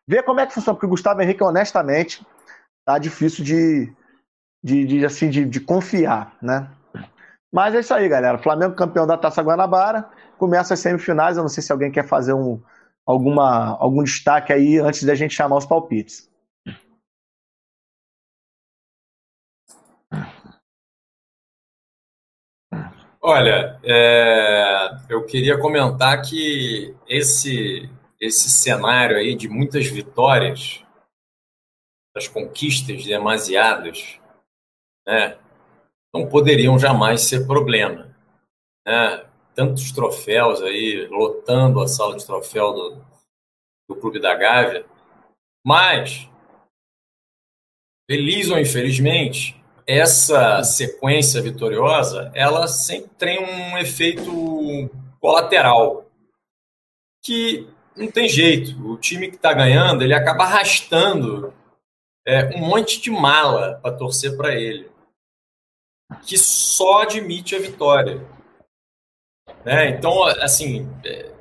Vê 0.08 0.22
como 0.22 0.40
é 0.40 0.46
que 0.46 0.54
funciona, 0.54 0.76
porque 0.76 0.86
o 0.86 0.90
Gustavo 0.90 1.22
Henrique, 1.22 1.44
honestamente, 1.44 2.26
tá 2.86 2.98
difícil 2.98 3.44
de, 3.44 3.92
de, 4.66 4.84
de 4.84 5.06
assim, 5.06 5.30
de, 5.30 5.46
de 5.46 5.60
confiar, 5.60 6.36
né? 6.42 6.68
Mas 7.54 7.76
é 7.76 7.82
isso 7.82 7.94
aí, 7.94 8.10
galera. 8.10 8.40
Flamengo 8.40 8.74
campeão 8.74 9.06
da 9.06 9.16
Taça 9.16 9.44
Guanabara. 9.44 10.10
Começa 10.40 10.74
as 10.74 10.80
semifinais. 10.80 11.38
Eu 11.38 11.44
não 11.44 11.50
sei 11.50 11.62
se 11.62 11.72
alguém 11.72 11.92
quer 11.92 12.08
fazer 12.08 12.34
um, 12.34 12.60
alguma, 13.06 13.78
algum 13.78 14.04
destaque 14.04 14.52
aí 14.52 14.80
antes 14.80 15.04
da 15.04 15.14
gente 15.14 15.36
chamar 15.36 15.58
os 15.58 15.68
palpites. 15.68 16.28
Olha, 23.22 23.80
é, 23.84 24.98
eu 25.10 25.26
queria 25.28 25.60
comentar 25.60 26.24
que 26.24 26.96
esse, 27.08 27.88
esse 28.20 28.50
cenário 28.50 29.18
aí 29.18 29.36
de 29.36 29.48
muitas 29.48 29.86
vitórias, 29.86 30.84
das 32.16 32.28
conquistas 32.28 33.04
demasiadas, 33.06 34.20
né, 35.08 35.38
não 36.14 36.28
poderiam 36.28 36.78
jamais 36.80 37.22
ser 37.22 37.46
problema. 37.46 38.16
Né? 38.86 39.26
tantos 39.56 39.92
troféus 39.92 40.62
aí, 40.62 41.08
lotando 41.10 41.82
a 41.82 41.88
sala 41.88 42.18
de 42.18 42.26
troféu 42.26 42.74
do, 42.74 43.06
do 43.90 43.96
Clube 43.96 44.20
da 44.20 44.36
Gávea. 44.36 44.86
Mas, 45.66 46.30
feliz 48.08 48.52
ou 48.52 48.60
infelizmente, 48.60 49.60
essa 49.88 50.62
sequência 50.62 51.42
vitoriosa, 51.42 52.32
ela 52.36 52.68
sempre 52.68 53.10
tem 53.18 53.40
um 53.40 53.78
efeito 53.78 54.90
colateral, 55.22 56.06
que 57.24 57.68
não 57.96 58.12
tem 58.12 58.28
jeito. 58.28 58.78
O 58.86 58.98
time 58.98 59.30
que 59.30 59.38
está 59.38 59.54
ganhando, 59.54 60.04
ele 60.04 60.14
acaba 60.14 60.44
arrastando 60.44 61.54
é, 62.28 62.56
um 62.58 62.60
monte 62.60 63.00
de 63.00 63.10
mala 63.10 63.80
para 63.82 63.96
torcer 63.96 64.36
para 64.36 64.54
ele, 64.54 64.92
que 66.26 66.38
só 66.38 67.02
admite 67.02 67.56
a 67.56 67.60
vitória. 67.60 68.26
Né? 69.64 69.90
Então, 69.90 70.24
assim, 70.24 70.90
é, 71.04 71.32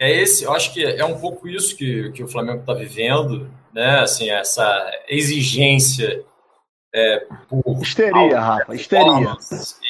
é, 0.00 0.20
esse, 0.20 0.44
eu 0.44 0.52
acho 0.52 0.72
que 0.72 0.84
é 0.84 1.04
um 1.04 1.18
pouco 1.20 1.48
isso 1.48 1.76
que, 1.76 2.10
que 2.12 2.22
o 2.22 2.28
Flamengo 2.28 2.60
está 2.60 2.74
vivendo, 2.74 3.50
né? 3.72 4.00
Assim, 4.00 4.28
essa 4.30 4.90
exigência 5.08 6.24
é, 6.94 7.26
por 7.48 7.80
histeria, 7.80 8.38
Rafa, 8.38 8.74
histeria. 8.74 9.36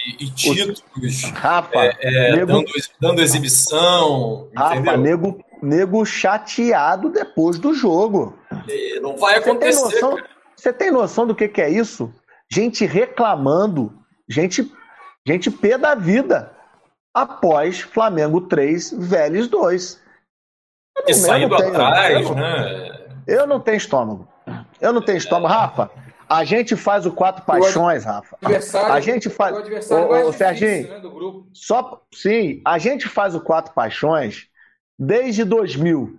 E, 0.06 0.24
e 0.24 0.30
títulos, 0.30 1.22
Rafa, 1.34 1.84
é, 1.84 1.96
é, 2.00 2.32
nego, 2.36 2.46
dando, 2.46 2.72
dando, 3.00 3.22
exibição, 3.22 4.48
Rafa, 4.54 4.76
entendeu? 4.76 4.98
Nego, 4.98 5.44
nego 5.60 6.04
chateado 6.04 7.10
depois 7.10 7.58
do 7.58 7.74
jogo. 7.74 8.38
E 8.68 9.00
não 9.00 9.16
vai 9.16 9.38
acontecer. 9.38 9.80
Você 9.80 9.90
tem 9.90 10.00
noção, 10.02 10.24
você 10.54 10.72
tem 10.72 10.90
noção 10.90 11.26
do 11.26 11.34
que, 11.34 11.48
que 11.48 11.60
é 11.60 11.70
isso? 11.70 12.12
Gente 12.52 12.84
reclamando, 12.84 13.92
gente, 14.28 14.70
gente 15.26 15.50
pé 15.50 15.78
da 15.78 15.94
vida 15.94 16.52
após 17.14 17.80
Flamengo 17.80 18.42
3, 18.42 18.92
Vélez 18.92 19.48
2. 19.48 20.02
E 21.06 21.14
saindo 21.14 21.56
tenho, 21.56 21.70
atrás, 21.70 22.26
eu, 22.26 22.34
né? 22.34 23.06
Eu 23.26 23.46
não 23.46 23.58
tenho 23.58 23.78
estômago. 23.78 24.28
Eu 24.80 24.92
não 24.92 25.00
tenho 25.00 25.16
estômago. 25.16 25.46
Rafa, 25.54 25.90
a 26.28 26.44
gente 26.44 26.76
faz 26.76 27.06
o 27.06 27.12
Quatro 27.12 27.42
Paixões, 27.44 28.04
Rafa. 28.04 28.36
A 28.92 29.00
gente 29.00 29.30
faz. 29.30 29.56
O, 29.90 29.94
o, 29.94 30.28
o 30.28 30.32
Serginho, 30.32 30.88
né, 30.88 31.42
só, 31.54 32.02
sim, 32.12 32.60
a 32.66 32.76
gente 32.76 33.08
faz 33.08 33.34
o 33.34 33.40
Quatro 33.40 33.72
Paixões 33.72 34.46
desde 34.98 35.42
2000. 35.44 36.18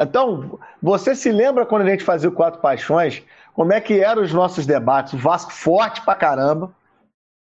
Então, 0.00 0.60
você 0.80 1.16
se 1.16 1.32
lembra 1.32 1.66
quando 1.66 1.82
a 1.82 1.90
gente 1.90 2.04
fazia 2.04 2.28
o 2.28 2.32
Quatro 2.32 2.60
Paixões? 2.60 3.22
Como 3.58 3.72
é 3.72 3.80
que 3.80 3.98
eram 3.98 4.22
os 4.22 4.32
nossos 4.32 4.64
debates? 4.64 5.14
O 5.14 5.18
Vasco 5.18 5.52
forte 5.52 6.00
pra 6.02 6.14
caramba. 6.14 6.72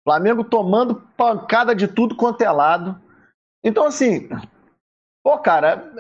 Flamengo 0.03 0.43
tomando 0.43 0.95
pancada 1.19 1.75
de 1.75 1.87
tudo 1.87 2.17
quanto 2.17 2.41
é 2.41 2.51
lado. 2.51 2.99
Então, 3.63 3.85
assim, 3.85 4.27
pô, 5.23 5.37
cara, 5.37 5.93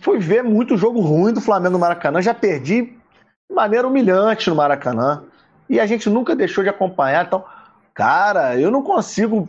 fui 0.00 0.18
ver 0.18 0.42
muito 0.42 0.78
jogo 0.78 1.00
ruim 1.00 1.34
do 1.34 1.42
Flamengo 1.42 1.74
no 1.74 1.78
Maracanã. 1.78 2.22
Já 2.22 2.32
perdi 2.32 2.84
de 2.84 3.54
maneira 3.54 3.86
humilhante 3.86 4.48
no 4.48 4.56
Maracanã. 4.56 5.24
E 5.68 5.78
a 5.78 5.84
gente 5.84 6.08
nunca 6.08 6.34
deixou 6.34 6.64
de 6.64 6.70
acompanhar. 6.70 7.26
Então, 7.26 7.44
cara, 7.92 8.58
eu 8.58 8.70
não 8.70 8.82
consigo 8.82 9.46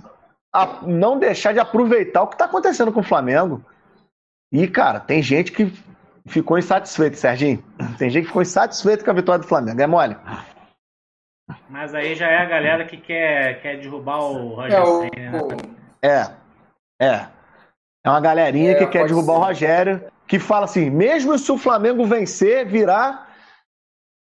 não 0.85 1.17
deixar 1.17 1.53
de 1.53 1.59
aproveitar 1.61 2.23
o 2.23 2.27
que 2.27 2.35
está 2.35 2.43
acontecendo 2.43 2.91
com 2.91 2.99
o 2.99 3.03
Flamengo. 3.03 3.63
E, 4.51 4.67
cara, 4.67 4.99
tem 4.99 5.23
gente 5.23 5.53
que 5.53 5.71
ficou 6.29 6.57
insatisfeito, 6.57 7.17
Serginho. 7.17 7.63
Tem 7.97 8.09
gente 8.09 8.23
que 8.23 8.27
ficou 8.27 8.41
insatisfeito 8.41 9.03
com 9.03 9.11
a 9.11 9.13
vitória 9.13 9.41
do 9.41 9.47
Flamengo. 9.47 9.81
É 9.81 9.87
mole? 9.87 10.15
Mas 11.69 11.93
aí 11.93 12.15
já 12.15 12.27
é 12.27 12.37
a 12.37 12.45
galera 12.45 12.85
que 12.85 12.97
quer, 12.97 13.61
quer 13.61 13.79
derrubar 13.79 14.19
o 14.19 14.55
Roger 14.55 14.79
é, 14.79 14.85
Senna, 14.85 15.41
né? 15.43 15.57
É, 16.01 17.05
é. 17.05 17.27
É 18.05 18.09
uma 18.09 18.21
galerinha 18.21 18.71
é, 18.71 18.75
que 18.75 18.87
quer 18.87 19.05
derrubar 19.07 19.33
ser. 19.33 19.39
o 19.39 19.43
Rogério, 19.43 20.03
que 20.27 20.39
fala 20.39 20.65
assim: 20.65 20.89
mesmo 20.89 21.37
se 21.37 21.51
o 21.51 21.57
Flamengo 21.57 22.05
vencer, 22.05 22.65
virar. 22.65 23.27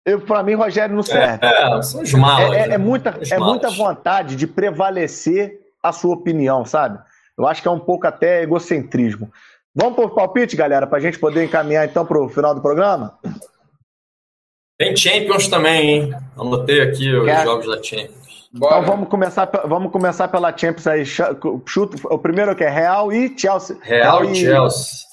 Eu, 0.05 0.21
pra 0.21 0.41
mim, 0.41 0.55
Rogério 0.55 0.95
não 0.95 1.03
serve. 1.03 1.45
É, 1.45 1.77
é 1.77 1.81
são 1.81 2.01
os 2.01 2.13
malas. 2.13 2.51
É, 2.51 2.69
é, 2.69 2.73
é 2.73 2.77
muita, 2.77 3.19
é 3.29 3.37
muita 3.37 3.69
vontade 3.69 4.35
de 4.35 4.47
prevalecer 4.47 5.59
a 5.83 5.91
sua 5.91 6.15
opinião, 6.15 6.65
sabe? 6.65 6.99
Eu 7.37 7.45
acho 7.45 7.61
que 7.61 7.67
é 7.67 7.71
um 7.71 7.79
pouco 7.79 8.07
até 8.07 8.41
egocentrismo. 8.41 9.31
Vamos 9.76 9.95
para 9.95 10.05
o 10.05 10.15
palpite, 10.15 10.55
galera, 10.55 10.88
para 10.88 10.97
a 10.97 11.01
gente 11.01 11.20
poder 11.20 11.43
encaminhar 11.43 11.88
então 11.88 12.05
para 12.05 12.22
o 12.22 12.30
final 12.30 12.55
do 12.55 12.61
programa? 12.61 13.17
Tem 14.78 14.95
Champions 14.95 15.47
também, 15.47 15.89
hein? 15.89 16.13
Anotei 16.38 16.82
aqui 16.82 17.13
os 17.13 17.26
Quer? 17.26 17.43
jogos 17.43 17.67
da 17.67 17.84
Champions. 17.84 18.49
Bora. 18.51 18.80
Então 18.80 18.91
vamos 18.91 19.09
começar, 19.09 19.45
vamos 19.65 19.91
começar 19.91 20.28
pela 20.28 20.55
Champions 20.57 20.88
aí. 20.88 21.05
Chuta, 21.05 21.97
o 22.13 22.17
primeiro 22.17 22.55
que 22.55 22.63
é 22.63 22.70
Real 22.70 23.13
e 23.13 23.38
Chelsea. 23.38 23.78
Real, 23.82 24.22
Real 24.22 24.32
e 24.32 24.36
Chelsea. 24.36 25.07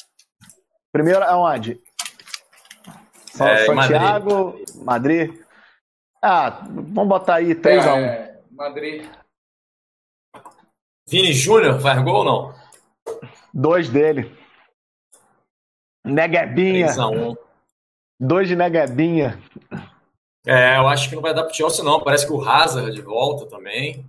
Primeiro 0.92 1.22
é 1.22 1.34
onde? 1.34 1.80
É, 3.38 3.66
Santiago, 3.66 4.58
Madrid. 4.84 4.84
Madrid. 4.84 5.40
Ah, 6.22 6.62
vamos 6.70 7.08
botar 7.08 7.34
aí 7.34 7.54
3x1. 7.54 7.98
É, 7.98 8.40
Madrid. 8.50 9.06
Vini 11.06 11.32
Júnior 11.34 11.78
faz 11.80 12.02
gol 12.02 12.14
ou 12.14 12.24
não? 12.24 12.54
Dois 13.52 13.88
dele. 13.90 14.34
Neguebinha. 16.06 16.88
3x1. 16.88 17.36
Dois 18.18 18.48
de 18.48 18.56
Neguebinha. 18.56 19.38
É, 20.46 20.78
eu 20.78 20.86
acho 20.86 21.08
que 21.08 21.14
não 21.14 21.22
vai 21.22 21.34
dar 21.34 21.42
pro 21.44 21.54
Chelsea, 21.54 21.84
não. 21.84 22.00
Parece 22.00 22.26
que 22.26 22.32
o 22.32 22.48
Hazard 22.48 23.00
volta 23.02 23.46
também. 23.46 24.04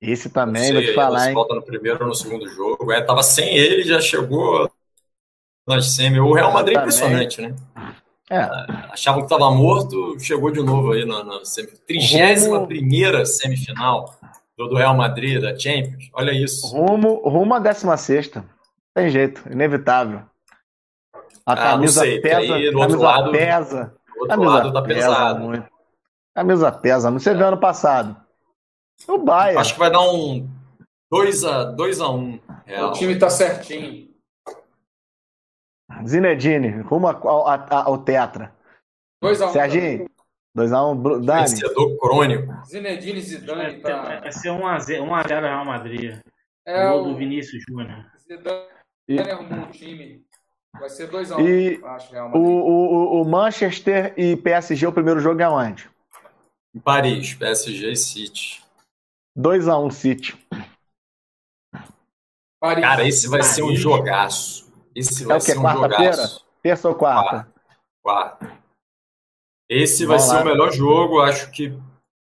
Esse 0.00 0.30
também, 0.30 0.62
sei, 0.62 0.72
vou 0.72 0.82
te 0.82 0.94
falar, 0.94 1.28
hein? 1.28 1.34
volta 1.34 1.54
no 1.54 1.62
primeiro 1.62 2.02
ou 2.02 2.08
no 2.08 2.14
segundo 2.14 2.46
jogo. 2.48 2.92
É, 2.92 3.00
tava 3.00 3.22
sem 3.22 3.56
ele, 3.56 3.82
já 3.82 4.00
chegou 4.00 4.70
nas 5.66 5.94
semi. 5.94 6.20
O 6.20 6.32
Real 6.32 6.52
Madrid 6.52 6.76
é 6.76 6.80
impressionante, 6.80 7.40
né? 7.40 7.54
É. 8.30 8.40
Achavam 8.92 9.20
que 9.20 9.32
estava 9.32 9.50
morto, 9.50 10.18
chegou 10.20 10.50
de 10.50 10.62
novo 10.62 10.92
aí 10.92 11.04
na, 11.04 11.24
na 11.24 11.40
31 11.86 12.66
primeira 12.66 13.24
semifinal 13.24 14.14
do, 14.56 14.68
do, 14.68 14.76
Real 14.76 14.96
Madrid, 14.96 15.40
da 15.40 15.56
Champions. 15.58 16.10
Olha 16.12 16.32
isso. 16.32 16.66
Rumo, 16.66 17.22
rumo 17.28 17.54
à 17.54 17.58
16 17.58 18.32
Tem 18.94 19.08
jeito, 19.08 19.42
inevitável. 19.50 20.22
A 21.44 21.52
ah, 21.52 21.56
camisa 21.56 22.00
sei, 22.00 22.20
pesa. 22.20 22.54
Aí, 22.54 22.70
do 22.70 22.78
camisa 22.78 22.98
lado, 22.98 23.32
pesa. 23.32 23.94
Do 24.06 24.20
outro 24.20 24.28
camisa 24.28 24.50
lado 24.50 24.72
tá 24.72 24.82
pesado. 24.82 25.40
Muito. 25.40 25.68
Camisa 26.34 26.72
pesa. 26.72 27.10
Não 27.10 27.18
sei 27.18 27.34
é. 27.34 27.42
ano 27.42 27.58
passado. 27.58 28.16
O 29.06 29.18
Bayern. 29.18 29.60
Acho 29.60 29.74
que 29.74 29.78
vai 29.78 29.90
dar 29.90 30.00
um 30.00 30.48
2x1. 31.12 32.40
Um, 32.68 32.84
o 32.84 32.92
time 32.92 33.18
tá 33.18 33.30
certinho. 33.30 34.06
Zinedine, 36.04 36.82
rumo 36.82 37.08
ao, 37.08 37.48
ao 37.48 37.98
Tetra. 37.98 38.54
2x1. 39.22 39.48
Um, 39.48 39.52
Serginho. 39.52 40.10
2x1, 40.56 40.90
um, 40.90 41.20
Dani. 41.20 41.40
Vencedor 41.42 41.98
crônico. 41.98 42.66
Zinedine 42.66 43.20
Zidane. 43.20 43.80
Tá... 43.80 44.20
Vai 44.20 44.32
ser 44.32 44.48
1x0 44.48 45.40
Real 45.40 45.64
Madrid. 45.64 46.18
É 46.66 46.90
o 46.90 47.04
do 47.04 47.16
Vinícius 47.16 47.62
Júnior. 47.68 48.04
Zidane 48.18 49.30
arrumou 49.30 49.60
um 49.60 49.70
time. 49.70 50.25
Vai 50.78 50.90
ser 50.90 51.10
2x1, 51.10 51.36
um, 51.36 51.48
e 51.48 51.84
acho, 51.84 52.12
Real 52.12 52.28
Madrid. 52.28 52.44
O, 52.44 52.48
o, 52.48 53.22
o 53.22 53.24
Manchester 53.24 54.14
e 54.16 54.36
PSG, 54.36 54.86
o 54.86 54.92
primeiro 54.92 55.20
jogo 55.20 55.40
é 55.40 55.48
onde? 55.48 55.90
Em 56.74 56.78
Paris, 56.78 57.34
PSG 57.34 57.92
e 57.92 57.96
City. 57.96 58.64
2x1 59.36 59.86
um, 59.86 59.90
City. 59.90 60.46
Paris. 62.60 62.84
Cara, 62.84 63.06
esse 63.06 63.28
vai 63.28 63.40
Paris. 63.40 63.54
ser 63.54 63.62
um 63.62 63.74
jogaço. 63.74 64.72
Esse 64.94 65.22
é 65.22 65.26
vai 65.26 65.36
é 65.36 65.40
o 65.40 65.42
que? 65.42 65.52
ser 65.52 65.58
um 65.58 65.62
Quarta-feira? 65.62 66.28
Terça 66.62 66.88
ou 66.88 66.94
quarta? 66.94 67.52
Quarta. 68.02 68.52
Esse 69.68 70.06
vai 70.06 70.18
Vamos 70.18 70.30
ser 70.30 70.36
lá. 70.36 70.42
o 70.42 70.44
melhor 70.44 70.72
jogo, 70.72 71.20
acho 71.20 71.50
que 71.50 71.78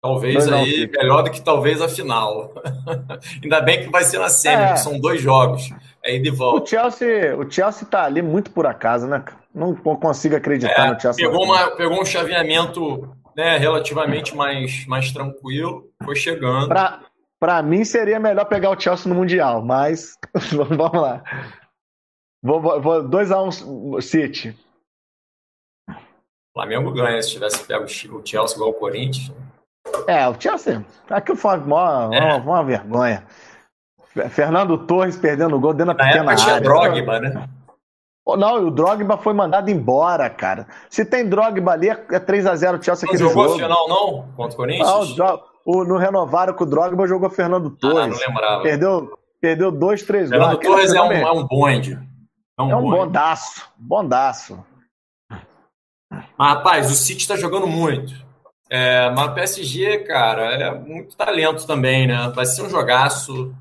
talvez 0.03 0.47
não, 0.47 0.59
aí 0.59 0.87
não, 0.87 1.01
melhor 1.01 1.23
do 1.23 1.31
que 1.31 1.41
talvez 1.41 1.81
a 1.81 1.89
final. 1.89 2.53
Ainda 3.43 3.61
bem 3.61 3.85
que 3.85 3.91
vai 3.91 4.03
ser 4.03 4.19
na 4.19 4.29
semi, 4.29 4.63
é. 4.63 4.77
são 4.77 4.99
dois 4.99 5.21
jogos. 5.21 5.71
Aí 6.05 6.21
de 6.21 6.31
volta. 6.31 6.65
O 6.65 6.67
Chelsea, 6.67 7.37
o 7.37 7.49
Chelsea 7.49 7.87
tá 7.87 8.05
ali 8.05 8.21
muito 8.21 8.51
por 8.51 8.67
acaso, 8.67 9.07
né? 9.07 9.25
Não 9.55 9.75
consigo 9.75 10.35
acreditar 10.35 10.89
é, 10.89 10.93
no 10.93 11.01
Chelsea. 11.01 11.25
Pegou, 11.25 11.45
uma, 11.45 11.71
pegou 11.77 12.01
um 12.01 12.05
chaveamento 12.05 13.09
né, 13.37 13.57
relativamente 13.57 14.35
mais, 14.35 14.85
mais 14.87 15.13
tranquilo, 15.13 15.89
foi 16.05 16.17
chegando. 16.17 16.69
Pra, 16.69 17.03
pra 17.39 17.63
mim 17.63 17.85
seria 17.85 18.19
melhor 18.19 18.47
pegar 18.47 18.71
o 18.71 18.81
Chelsea 18.81 19.09
no 19.09 19.15
Mundial, 19.15 19.63
mas 19.63 20.19
vamos 20.51 21.01
lá. 21.01 21.23
Vou 22.43 22.61
2x1 22.61 23.65
um, 23.65 24.01
City. 24.01 24.57
Flamengo 26.53 26.91
ganha 26.93 27.23
se 27.23 27.31
tivesse 27.31 27.65
pego 27.65 27.85
o 27.85 28.27
Chelsea 28.27 28.57
igual 28.57 28.71
o 28.71 28.75
Corinthians. 28.75 29.33
É, 30.07 30.29
o 30.29 30.41
Chelsea. 30.41 30.85
Aquilo 31.11 31.37
foi 31.37 31.59
uma, 31.59 32.11
é. 32.13 32.21
uma, 32.21 32.37
uma 32.37 32.65
vergonha. 32.65 33.25
Fernando 34.31 34.79
Torres 34.79 35.17
perdendo 35.17 35.57
o 35.57 35.61
gol 35.61 35.73
dentro 35.73 35.95
da 35.95 36.05
pequena 36.05 36.33
época 36.33 36.51
área. 36.51 36.61
Drogba, 36.61 37.21
né? 37.21 37.49
Não, 38.25 38.67
o 38.67 38.71
Drogba 38.71 39.17
foi 39.19 39.33
mandado 39.33 39.71
embora, 39.71 40.29
cara. 40.31 40.67
Se 40.89 41.05
tem 41.05 41.29
Drogba 41.29 41.73
ali, 41.73 41.89
é 41.89 41.97
3x0 41.97 42.79
o 42.79 42.83
Chelsea 42.83 43.07
não 43.07 43.15
aquele 43.15 43.29
jogou 43.29 43.49
jogo. 43.49 43.59
final, 43.59 43.89
não? 43.89 44.29
Contra 44.37 44.55
o 44.55 44.57
Corinthians? 44.57 45.17
Não, 45.17 45.43
o, 45.65 45.85
no 45.85 45.97
renovaram 45.97 46.55
com 46.55 46.65
o 46.65 46.67
Drogba 46.67 47.07
jogou 47.07 47.31
Fernando 47.31 47.71
Torres. 47.71 47.99
Ah, 47.99 48.07
não 48.07 48.29
lembrava. 48.29 48.63
Perdeu, 48.63 49.19
perdeu 49.41 49.73
dois, 49.73 50.03
três 50.03 50.31
gols. 50.31 50.43
Fernando 50.43 50.61
Torres 50.61 50.95
é 50.95 51.03
um, 51.03 51.13
é 51.13 51.33
um 51.33 51.47
bonde. 51.47 51.99
É 52.59 52.63
um, 52.63 52.71
é 52.71 52.77
um 52.77 52.91
bondaço. 52.91 53.69
Bondaço. 53.77 54.65
Mas, 56.11 56.53
rapaz, 56.53 56.91
o 56.91 56.95
City 56.95 57.27
tá 57.27 57.37
jogando 57.37 57.67
muito. 57.67 58.15
É, 58.75 59.11
mas 59.11 59.29
o 59.29 59.35
PSG, 59.35 59.99
cara, 60.05 60.55
é 60.55 60.75
muito 60.75 61.15
talento 61.15 61.67
também, 61.67 62.07
né? 62.07 62.33
Vai 62.35 62.47
ser 62.47 62.63
um 62.63 62.71
jogaço. 62.71 63.55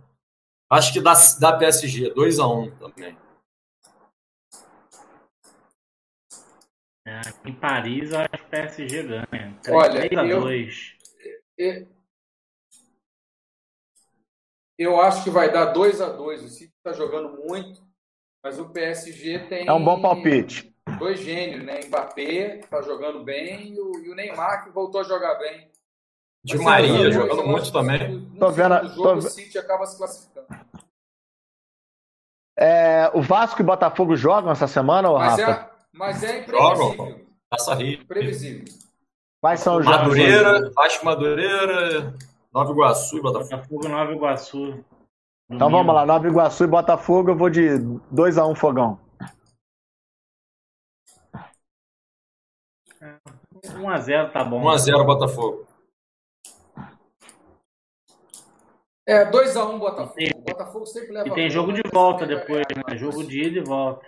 Acho 0.72 0.93
que 0.93 1.01
dá, 1.01 1.12
dá 1.38 1.57
PSG, 1.57 2.14
2x1 2.14 2.68
um 2.68 2.72
também. 2.78 3.18
É, 7.05 7.20
em 7.45 7.53
Paris, 7.53 8.14
acho 8.14 8.30
que 8.30 8.41
o 8.41 8.49
PSG 8.49 9.03
ganha. 9.03 9.59
3 9.62 9.78
Olha, 9.78 10.07
3 10.07 10.18
a 10.18 10.24
2. 10.24 10.97
Eu, 11.57 11.88
eu 14.78 15.01
acho 15.01 15.26
que 15.26 15.30
vai 15.30 15.51
dar 15.51 15.74
2 15.74 15.99
a 15.99 16.07
2 16.07 16.41
O 16.41 16.47
City 16.47 16.74
está 16.78 16.93
jogando 16.93 17.38
muito, 17.45 17.86
mas 18.41 18.57
o 18.57 18.70
PSG 18.70 19.39
tem. 19.49 19.68
É 19.68 19.74
um 19.74 19.84
bom 19.84 20.01
palpite. 20.01 20.70
Dois 21.02 21.20
gênios, 21.20 21.64
né? 21.64 21.80
Mbappé 21.88 22.60
está 22.60 22.80
jogando 22.84 23.24
bem 23.24 23.74
e 23.74 23.82
o, 23.82 24.06
e 24.06 24.12
o 24.12 24.14
Neymar 24.14 24.64
que 24.64 24.70
voltou 24.70 25.02
a 25.02 25.04
jogar 25.04 25.34
bem. 25.39 25.68
De 26.43 26.60
Maria 26.60 27.12
jogando 27.12 27.43
muito 27.43 27.72
também. 27.72 28.20
No, 28.20 28.39
tô 28.39 28.52
vendo. 28.52 28.76
O 28.76 28.88
jogo, 28.89 29.04
tô... 29.04 29.14
o 29.16 29.22
City 29.24 29.58
acaba 29.58 29.88
se 29.88 29.97
classificando. 29.97 30.47
É, 32.56 33.10
o 33.16 33.22
Vasco 33.24 33.60
e 33.60 33.66
Botafogo 33.66 34.16
jogam 34.16 34.52
essa 34.52 34.68
semana, 34.68 35.10
ou 35.10 35.18
mas 35.18 35.39
Rafa? 35.39 35.52
É, 35.52 35.70
mas 35.91 36.24
é 36.24 36.39
imprevisível. 36.41 36.76
Jogam. 36.76 37.22
Passa 37.49 37.74
Rio. 37.74 38.02
Imprevisível. 38.02 38.66
Quais 39.41 39.60
são 39.60 39.78
os 39.78 39.86
jogos? 39.86 40.02
Madureira, 40.02 40.72
Vasco 40.76 41.06
Madureira, 41.06 42.14
Nova 42.54 42.72
Iguaçu 42.72 43.18
e 43.18 43.22
Botafogo. 43.22 43.49
Botafogo 43.49 43.88
Nova 43.89 44.12
Iguaçu. 44.12 44.86
Então 45.49 45.72
vamos 45.72 45.95
lá, 45.95 46.06
Nova 46.06 46.28
Iguaçu 46.28 46.64
e 46.64 46.68
Botafogo, 46.68 47.32
eu 47.32 47.36
vou 47.36 47.49
de 47.49 47.70
2x1 48.14 48.52
um, 48.52 48.56
Fogão. 48.56 48.99
1x0 53.78 54.32
tá 54.32 54.43
bom. 54.43 54.63
1x0 54.63 55.05
Botafogo. 55.05 55.67
É, 59.05 59.30
2x1 59.30 59.74
um, 59.74 59.80
Botafogo. 59.80 60.19
O 60.36 60.41
Botafogo 60.41 60.86
sempre 60.86 61.11
leva. 61.11 61.28
E 61.28 61.34
tem 61.34 61.49
jogo 61.49 61.74
de 61.74 61.82
volta 61.91 62.26
depois, 62.26 62.63
né? 62.76 62.97
Jogo 62.97 63.24
de 63.24 63.43
ida 63.43 63.59
e 63.59 63.63
volta. 63.63 64.05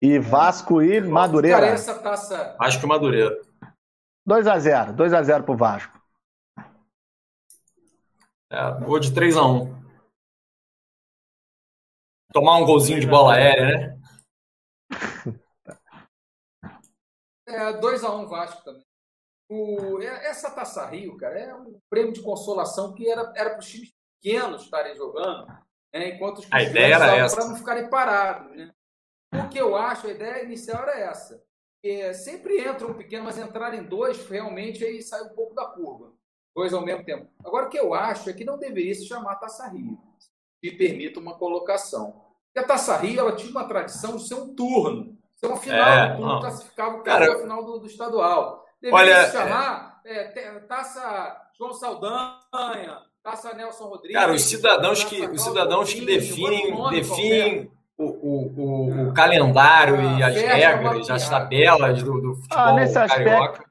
E 0.00 0.18
Vasco 0.18 0.82
e 0.82 1.00
Madureira. 1.00 1.60
Cara, 1.60 1.72
essa 1.72 1.98
taça. 1.98 2.56
Vasco 2.58 2.84
e 2.84 2.88
Madureira. 2.88 3.40
2x0. 4.28 4.94
2x0 4.94 5.42
pro 5.44 5.56
Vasco. 5.56 6.00
É, 8.50 8.80
vou 8.80 8.98
de 9.00 9.10
3x1. 9.12 9.82
Tomar 12.32 12.58
um 12.58 12.66
golzinho 12.66 13.00
de 13.00 13.06
bola 13.06 13.34
aérea, 13.34 13.66
né? 13.66 13.91
É, 17.52 17.80
2x1 17.80 18.26
Vasco 18.26 18.64
também. 18.64 18.84
O, 19.48 20.00
essa 20.00 20.50
Taça 20.50 20.86
Rio, 20.86 21.16
cara, 21.18 21.38
é 21.38 21.54
um 21.54 21.78
prêmio 21.90 22.12
de 22.12 22.22
consolação 22.22 22.94
que 22.94 23.10
era, 23.10 23.30
era 23.36 23.50
para 23.50 23.58
os 23.58 23.68
times 23.68 23.92
pequenos 24.22 24.62
estarem 24.62 24.96
jogando, 24.96 25.46
né, 25.92 26.08
enquanto 26.08 26.38
os 26.38 26.48
a 26.50 26.62
ideia 26.62 26.94
era 26.94 27.16
essa. 27.16 27.36
Para 27.36 27.48
não 27.48 27.56
ficarem 27.56 27.90
parados. 27.90 28.56
Né? 28.56 28.72
O 29.34 29.48
que 29.48 29.58
eu 29.58 29.76
acho, 29.76 30.06
a 30.06 30.10
ideia 30.10 30.44
inicial 30.44 30.82
era 30.84 30.98
essa. 30.98 31.42
É, 31.84 32.12
sempre 32.12 32.60
entra 32.60 32.86
um 32.86 32.94
pequeno, 32.94 33.24
mas 33.24 33.36
entrar 33.36 33.74
em 33.74 33.82
dois, 33.82 34.26
realmente 34.26 34.84
aí 34.84 35.02
sai 35.02 35.22
um 35.22 35.34
pouco 35.34 35.54
da 35.54 35.66
curva. 35.66 36.14
Dois 36.54 36.72
ao 36.72 36.84
mesmo 36.84 37.04
tempo. 37.04 37.28
Agora, 37.44 37.66
o 37.66 37.68
que 37.68 37.78
eu 37.78 37.92
acho 37.92 38.30
é 38.30 38.32
que 38.32 38.44
não 38.44 38.58
deveria 38.58 38.94
se 38.94 39.06
chamar 39.06 39.36
Taça 39.36 39.68
Rio. 39.68 39.98
Me 40.62 40.70
permita 40.70 41.18
uma 41.18 41.36
colocação. 41.36 42.32
E 42.54 42.60
a 42.60 42.64
Taça 42.64 42.96
Rio 42.96 43.20
ela 43.20 43.34
tinha 43.34 43.50
uma 43.50 43.66
tradição 43.66 44.16
de 44.16 44.28
ser 44.28 44.34
um 44.34 44.54
turno. 44.54 45.11
Uma 45.44 45.56
final, 45.56 45.88
é, 45.88 46.12
um 46.12 46.16
turno 46.16 46.40
classificava 46.40 46.96
o 46.96 47.02
cara 47.02 47.38
final 47.38 47.64
do, 47.64 47.78
do 47.80 47.86
estadual. 47.86 48.64
Deveria 48.80 49.14
olha, 49.14 49.26
se 49.26 49.32
chamar 49.32 50.00
é, 50.04 50.24
Taça 50.68 51.36
João 51.58 51.72
Saldanha, 51.72 52.98
Taça 53.22 53.54
Nelson 53.54 53.84
Rodrigues. 53.84 54.20
Cara, 54.20 54.32
os 54.32 54.42
cidadãos 54.42 55.04
que, 55.04 55.26
os 55.26 55.42
cidadãos 55.42 55.92
que 55.92 56.04
definem, 56.04 56.90
definem 56.90 57.70
o, 57.96 58.04
o, 58.04 58.52
o, 58.56 59.08
o 59.08 59.14
calendário 59.14 59.96
ah, 59.96 60.18
e 60.18 60.22
as 60.22 60.34
regras, 60.34 61.10
as 61.10 61.28
tabelas 61.28 62.02
do, 62.02 62.20
do 62.20 62.34
futebol 62.36 62.58
ah, 62.58 62.72
nesse 62.72 62.94
carioca. 62.94 63.44
Aspecto, 63.44 63.70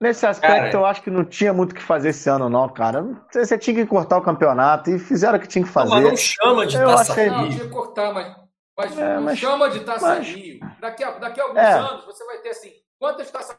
nesse 0.00 0.26
aspecto, 0.26 0.56
cara, 0.56 0.72
eu 0.72 0.86
acho 0.86 1.02
que 1.02 1.10
não 1.10 1.24
tinha 1.24 1.52
muito 1.52 1.72
o 1.72 1.74
que 1.74 1.82
fazer 1.82 2.10
esse 2.10 2.28
ano, 2.28 2.48
não, 2.48 2.68
cara. 2.68 3.04
Você 3.32 3.58
tinha 3.58 3.74
que 3.74 3.86
cortar 3.86 4.18
o 4.18 4.22
campeonato 4.22 4.90
e 4.90 4.98
fizeram 4.98 5.38
o 5.38 5.40
que 5.40 5.48
tinha 5.48 5.64
que 5.64 5.70
fazer. 5.70 5.90
Não, 5.90 6.02
mas 6.02 6.10
não 6.10 6.16
chama 6.16 6.66
de 6.66 6.76
eu 6.76 6.86
taça 6.86 7.12
achei... 7.12 7.30
Não, 7.30 7.48
tinha 7.48 7.64
que 7.64 7.70
cortar, 7.70 8.12
mas, 8.12 8.43
mas 8.76 8.98
é, 8.98 9.14
não 9.14 9.22
mas, 9.22 9.38
chama 9.38 9.70
de 9.70 9.80
taça 9.80 10.16
mas... 10.16 10.26
Rio. 10.26 10.60
Daqui 10.80 11.04
a, 11.04 11.10
daqui 11.12 11.40
a 11.40 11.44
alguns 11.44 11.58
é. 11.58 11.72
anos 11.72 12.04
você 12.04 12.24
vai 12.24 12.38
ter 12.38 12.50
assim, 12.50 12.72
quantas 12.98 13.30
taças 13.30 13.56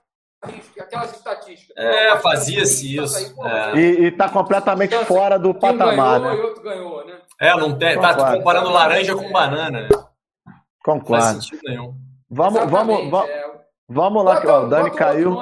aquelas 0.80 1.12
estatísticas. 1.14 1.76
É, 1.78 2.18
fazia-se 2.18 2.98
isso. 2.98 3.18
É. 3.46 3.78
E, 3.78 4.08
está 4.08 4.30
completamente 4.30 4.90
então, 4.90 5.02
assim, 5.02 5.14
fora 5.14 5.40
do 5.40 5.54
patamar. 5.54 6.22
Um 6.22 6.24
ganhou 6.24 6.36
né? 6.36 6.36
e 6.36 6.42
outro 6.42 6.64
ganhou, 6.64 7.06
né? 7.06 7.22
É, 7.40 7.56
não 7.56 7.78
tem, 7.78 8.00
tá 8.00 8.16
comparando 8.38 8.70
laranja 8.70 9.16
com 9.16 9.32
banana. 9.32 9.82
Né? 9.82 9.90
Concordo. 10.84 11.26
Não 11.26 11.34
faz 11.34 11.44
sentido 11.44 11.62
nenhum. 11.66 11.96
Vamos, 12.30 12.70
vamos, 12.70 13.10
vamos, 13.10 13.30
é... 13.30 13.52
vamos 13.88 14.26
lá, 14.26 14.36
bota, 14.36 14.54
ó, 14.54 14.64
o 14.64 14.70
Dani 14.70 14.92
caiu. 14.92 15.36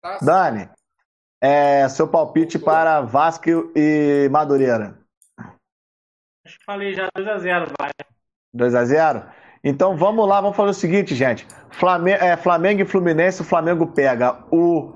Tá? 0.00 0.18
Dani, 0.22 0.70
é, 1.40 1.88
seu 1.88 2.08
palpite 2.08 2.58
para 2.58 3.00
Vasco 3.00 3.72
e 3.74 4.28
Madureira. 4.30 4.98
Acho 6.44 6.58
que 6.58 6.64
falei 6.64 6.94
já 6.94 7.08
2x0, 7.16 7.72
vai. 8.52 8.70
2x0? 8.70 9.24
Então 9.62 9.96
vamos 9.96 10.28
lá, 10.28 10.40
vamos 10.40 10.56
fazer 10.56 10.70
o 10.70 10.74
seguinte, 10.74 11.14
gente. 11.14 11.46
Flamengo, 11.70 12.22
é, 12.22 12.36
Flamengo 12.36 12.82
e 12.82 12.86
Fluminense, 12.86 13.42
o 13.42 13.44
Flamengo 13.44 13.86
pega 13.88 14.38
o 14.50 14.92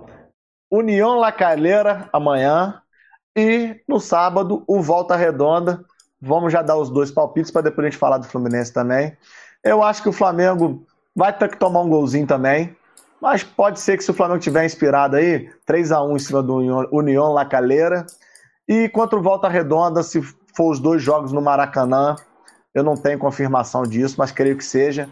União 0.71 1.19
La 1.19 1.33
Calera 1.33 2.09
amanhã 2.13 2.81
e 3.37 3.81
no 3.89 3.99
sábado 3.99 4.65
o 4.67 4.81
Volta 4.81 5.17
Redonda. 5.17 5.85
Vamos 6.21 6.53
já 6.53 6.63
dar 6.63 6.77
os 6.77 6.89
dois 6.89 7.11
palpites 7.11 7.51
para 7.51 7.63
depois 7.63 7.87
a 7.87 7.91
gente 7.91 7.99
falar 7.99 8.19
do 8.19 8.27
Fluminense 8.27 8.73
também. 8.73 9.17
Eu 9.65 9.83
acho 9.83 10.03
que 10.03 10.09
o 10.09 10.13
Flamengo 10.13 10.87
vai 11.15 11.37
ter 11.37 11.49
que 11.49 11.59
tomar 11.59 11.81
um 11.81 11.89
golzinho 11.89 12.27
também. 12.27 12.77
Mas 13.21 13.45
pode 13.45 13.79
ser 13.79 13.97
que 13.97 14.03
se 14.03 14.11
o 14.11 14.15
Flamengo 14.15 14.41
tiver 14.41 14.65
inspirado 14.65 15.15
aí, 15.15 15.49
3 15.65 15.93
a 15.93 16.03
1 16.03 16.17
em 16.17 16.19
cima 16.19 16.43
do 16.43 16.57
União 16.91 17.33
La 17.33 17.45
Calera. 17.45 18.05
E 18.67 18.89
contra 18.89 19.19
o 19.19 19.23
Volta 19.23 19.49
Redonda, 19.49 20.03
se 20.03 20.21
for 20.57 20.73
os 20.73 20.81
dois 20.81 21.03
jogos 21.03 21.33
no 21.33 21.41
Maracanã, 21.41 22.17
eu 22.75 22.83
não 22.83 22.97
tenho 22.97 23.19
confirmação 23.19 23.83
disso, 23.83 24.17
mas 24.19 24.33
creio 24.33 24.57
que 24.57 24.65
seja. 24.65 25.09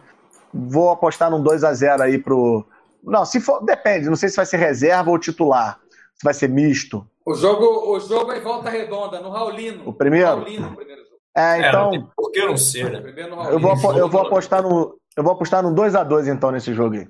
Vou 0.52 0.90
apostar 0.90 1.30
num 1.30 1.42
2 1.42 1.62
a 1.62 1.72
0 1.72 2.02
aí 2.02 2.18
pro. 2.18 2.66
Não, 3.02 3.24
se 3.24 3.40
for. 3.40 3.64
Depende, 3.64 4.08
não 4.08 4.16
sei 4.16 4.28
se 4.28 4.36
vai 4.36 4.46
ser 4.46 4.56
reserva 4.56 5.10
ou 5.10 5.18
titular. 5.18 5.78
Se 6.14 6.24
vai 6.24 6.34
ser 6.34 6.48
misto. 6.48 7.06
O 7.24 7.34
jogo, 7.34 7.94
o 7.94 8.00
jogo 8.00 8.32
é 8.32 8.38
em 8.38 8.42
volta 8.42 8.70
redonda, 8.70 9.20
no 9.20 9.30
Raulino. 9.30 9.82
O 9.86 9.92
primeiro? 9.92 10.26
Raulino, 10.26 10.68
o 10.68 10.76
primeiro 10.76 11.02
jogo. 11.02 11.16
É, 11.36 11.68
então. 11.68 11.94
É, 11.94 12.02
por 12.16 12.30
que 12.32 12.44
não 12.44 12.56
ser, 12.56 12.90
né? 12.90 13.14
Eu 13.50 13.60
vou, 13.60 13.96
eu 13.96 14.08
vou 14.08 14.22
apostar 14.22 14.62
no. 14.62 14.98
Eu 15.16 15.22
vou 15.22 15.32
apostar 15.32 15.62
no 15.62 15.74
2 15.74 15.94
a 15.94 16.02
2 16.02 16.28
então 16.28 16.50
nesse 16.50 16.72
jogo 16.72 16.96
aí. 16.96 17.08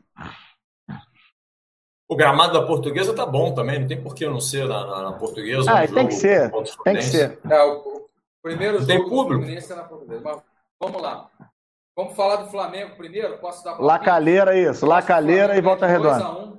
O 2.09 2.17
gramado 2.17 2.53
da 2.53 2.67
portuguesa 2.67 3.15
tá 3.15 3.25
bom 3.25 3.55
também, 3.55 3.79
não 3.79 3.87
tem 3.87 4.03
por 4.03 4.17
que 4.17 4.27
não 4.27 4.41
ser 4.41 4.67
na, 4.67 4.85
na, 4.85 5.03
na 5.05 5.13
portuguesa. 5.13 5.71
Ah, 5.71 5.87
tem 5.87 6.09
que 6.09 6.15
ser. 6.15 6.51
Tem 6.83 6.97
que 6.97 7.05
ser. 7.05 7.39
É, 7.49 7.63
o, 7.63 8.00
Primeiro 8.43 8.79
jogo 8.79 8.87
Tem 8.87 9.03
público. 9.03 9.43
Fluminense 9.43 9.75
na 9.75 9.85
Portuguesa. 9.85 10.21
Mas 10.25 10.43
vamos 10.81 11.03
lá. 11.03 11.31
Vamos 11.97 12.17
falar 12.17 12.37
do 12.37 12.51
Flamengo 12.51 12.97
primeiro? 12.97 13.39
Posso 13.39 13.63
dar 13.65 13.79
Lacalheira, 13.79 14.57
isso. 14.57 14.87
Lacalheira 14.87 15.57
e 15.57 15.61
Volta 15.61 15.87
Redonda. 15.87 16.57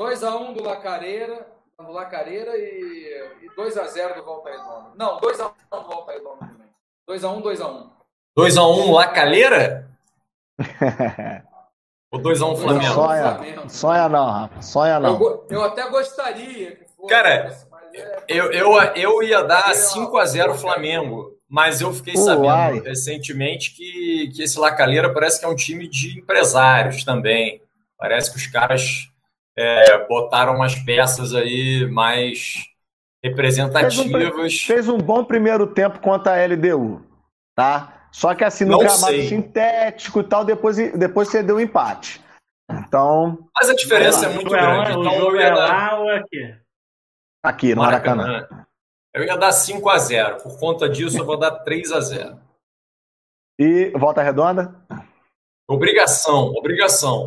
2x1 0.00 0.40
um. 0.40 0.52
do 0.54 0.62
Lacareira, 0.62 1.46
do 1.78 1.92
Lacareira 1.92 2.56
e, 2.56 3.48
2x0 3.56 4.14
do 4.14 4.24
Volta 4.24 4.50
Redonda. 4.50 4.90
Não, 4.96 5.20
2x1 5.20 5.52
do 5.70 5.82
Volta 5.82 6.12
Redonda 6.12 6.38
também. 6.38 6.68
2x1, 7.08 7.42
2x1. 7.42 7.90
2x1 8.38 8.92
Lacalheira? 8.92 9.90
Ou 12.10 12.20
2x1 12.20 12.56
Flamengo? 12.56 12.94
Sonha, 12.94 13.68
sonha 13.68 14.08
não, 14.08 14.30
Rafa. 14.30 14.62
Sonha 14.62 15.00
não. 15.00 15.20
Eu, 15.20 15.46
eu 15.50 15.64
até 15.64 15.88
gostaria 15.90 16.76
que 16.76 16.84
fosse. 16.84 17.08
Cara, 17.08 17.50
eu, 18.28 18.52
eu, 18.52 18.72
eu 18.94 19.22
ia 19.22 19.42
dar 19.42 19.74
5 19.74 20.16
a 20.16 20.24
0 20.24 20.54
Flamengo, 20.54 21.36
mas 21.48 21.80
eu 21.80 21.92
fiquei 21.92 22.16
sabendo 22.16 22.46
Uai. 22.46 22.80
recentemente 22.80 23.74
que, 23.74 24.30
que 24.34 24.42
esse 24.42 24.58
Lacaleira 24.58 25.12
parece 25.12 25.38
que 25.38 25.44
é 25.44 25.48
um 25.48 25.56
time 25.56 25.88
de 25.88 26.18
empresários 26.18 27.04
também. 27.04 27.60
Parece 27.98 28.30
que 28.30 28.38
os 28.38 28.46
caras 28.46 29.08
é, 29.56 30.06
botaram 30.06 30.56
umas 30.56 30.74
peças 30.74 31.34
aí 31.34 31.86
mais 31.90 32.64
representativas. 33.22 34.32
Fez 34.32 34.34
um, 34.34 34.66
fez 34.66 34.88
um, 34.88 34.98
bom 34.98 35.22
primeiro 35.24 35.66
tempo 35.66 36.00
contra 36.00 36.32
a 36.32 36.46
LDU, 36.46 37.04
tá? 37.54 38.08
Só 38.10 38.34
que 38.34 38.44
assim, 38.44 38.64
no 38.64 38.72
Não 38.72 38.78
gramado 38.78 39.06
sei. 39.06 39.28
sintético 39.28 40.20
e 40.20 40.24
tal, 40.24 40.44
depois, 40.44 40.76
depois 40.76 41.28
você 41.28 41.42
deu 41.42 41.56
um 41.56 41.60
empate. 41.60 42.20
Então. 42.70 43.38
Mas 43.54 43.70
a 43.70 43.74
diferença 43.74 44.26
é 44.26 44.28
muito 44.30 44.50
grande. 44.50 44.90
Então, 44.90 45.16
o 45.16 45.20
jogo 45.20 45.36
é 45.36 45.54
lá 45.54 45.98
ou 45.98 46.10
é 46.10 46.18
aqui? 46.18 46.61
Aqui, 47.42 47.74
no 47.74 47.82
Maracanã. 47.82 48.22
Maracanã. 48.24 48.66
Eu 49.14 49.24
ia 49.24 49.36
dar 49.36 49.52
5 49.52 49.88
a 49.90 49.98
0 49.98 50.42
Por 50.42 50.58
conta 50.58 50.88
disso, 50.88 51.18
eu 51.18 51.26
vou 51.26 51.38
dar 51.38 51.50
3 51.60 51.92
a 51.92 52.00
0 52.00 52.40
E 53.58 53.90
volta 53.90 54.22
redonda? 54.22 54.74
Obrigação, 55.68 56.52
obrigação. 56.54 57.26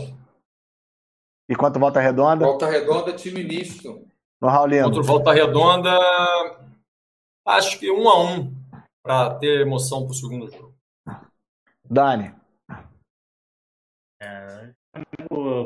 E 1.49 1.55
quanto 1.55 1.79
volta 1.79 1.99
redonda? 1.99 2.45
Volta 2.45 2.67
redonda, 2.67 3.13
time 3.13 3.43
misto. 3.43 4.07
No 4.41 4.47
Raulino. 4.47 4.85
Contra 4.85 5.01
volta 5.03 5.33
redonda, 5.33 5.91
acho 7.45 7.79
que 7.79 7.91
1 7.91 8.01
um 8.01 8.09
a 8.09 8.23
1 8.23 8.33
um, 8.33 8.55
para 9.03 9.35
ter 9.35 9.61
emoção 9.61 10.03
para 10.03 10.11
o 10.11 10.15
segundo 10.15 10.49
jogo. 10.49 10.75
Dani. 11.83 12.35
É, 14.21 14.73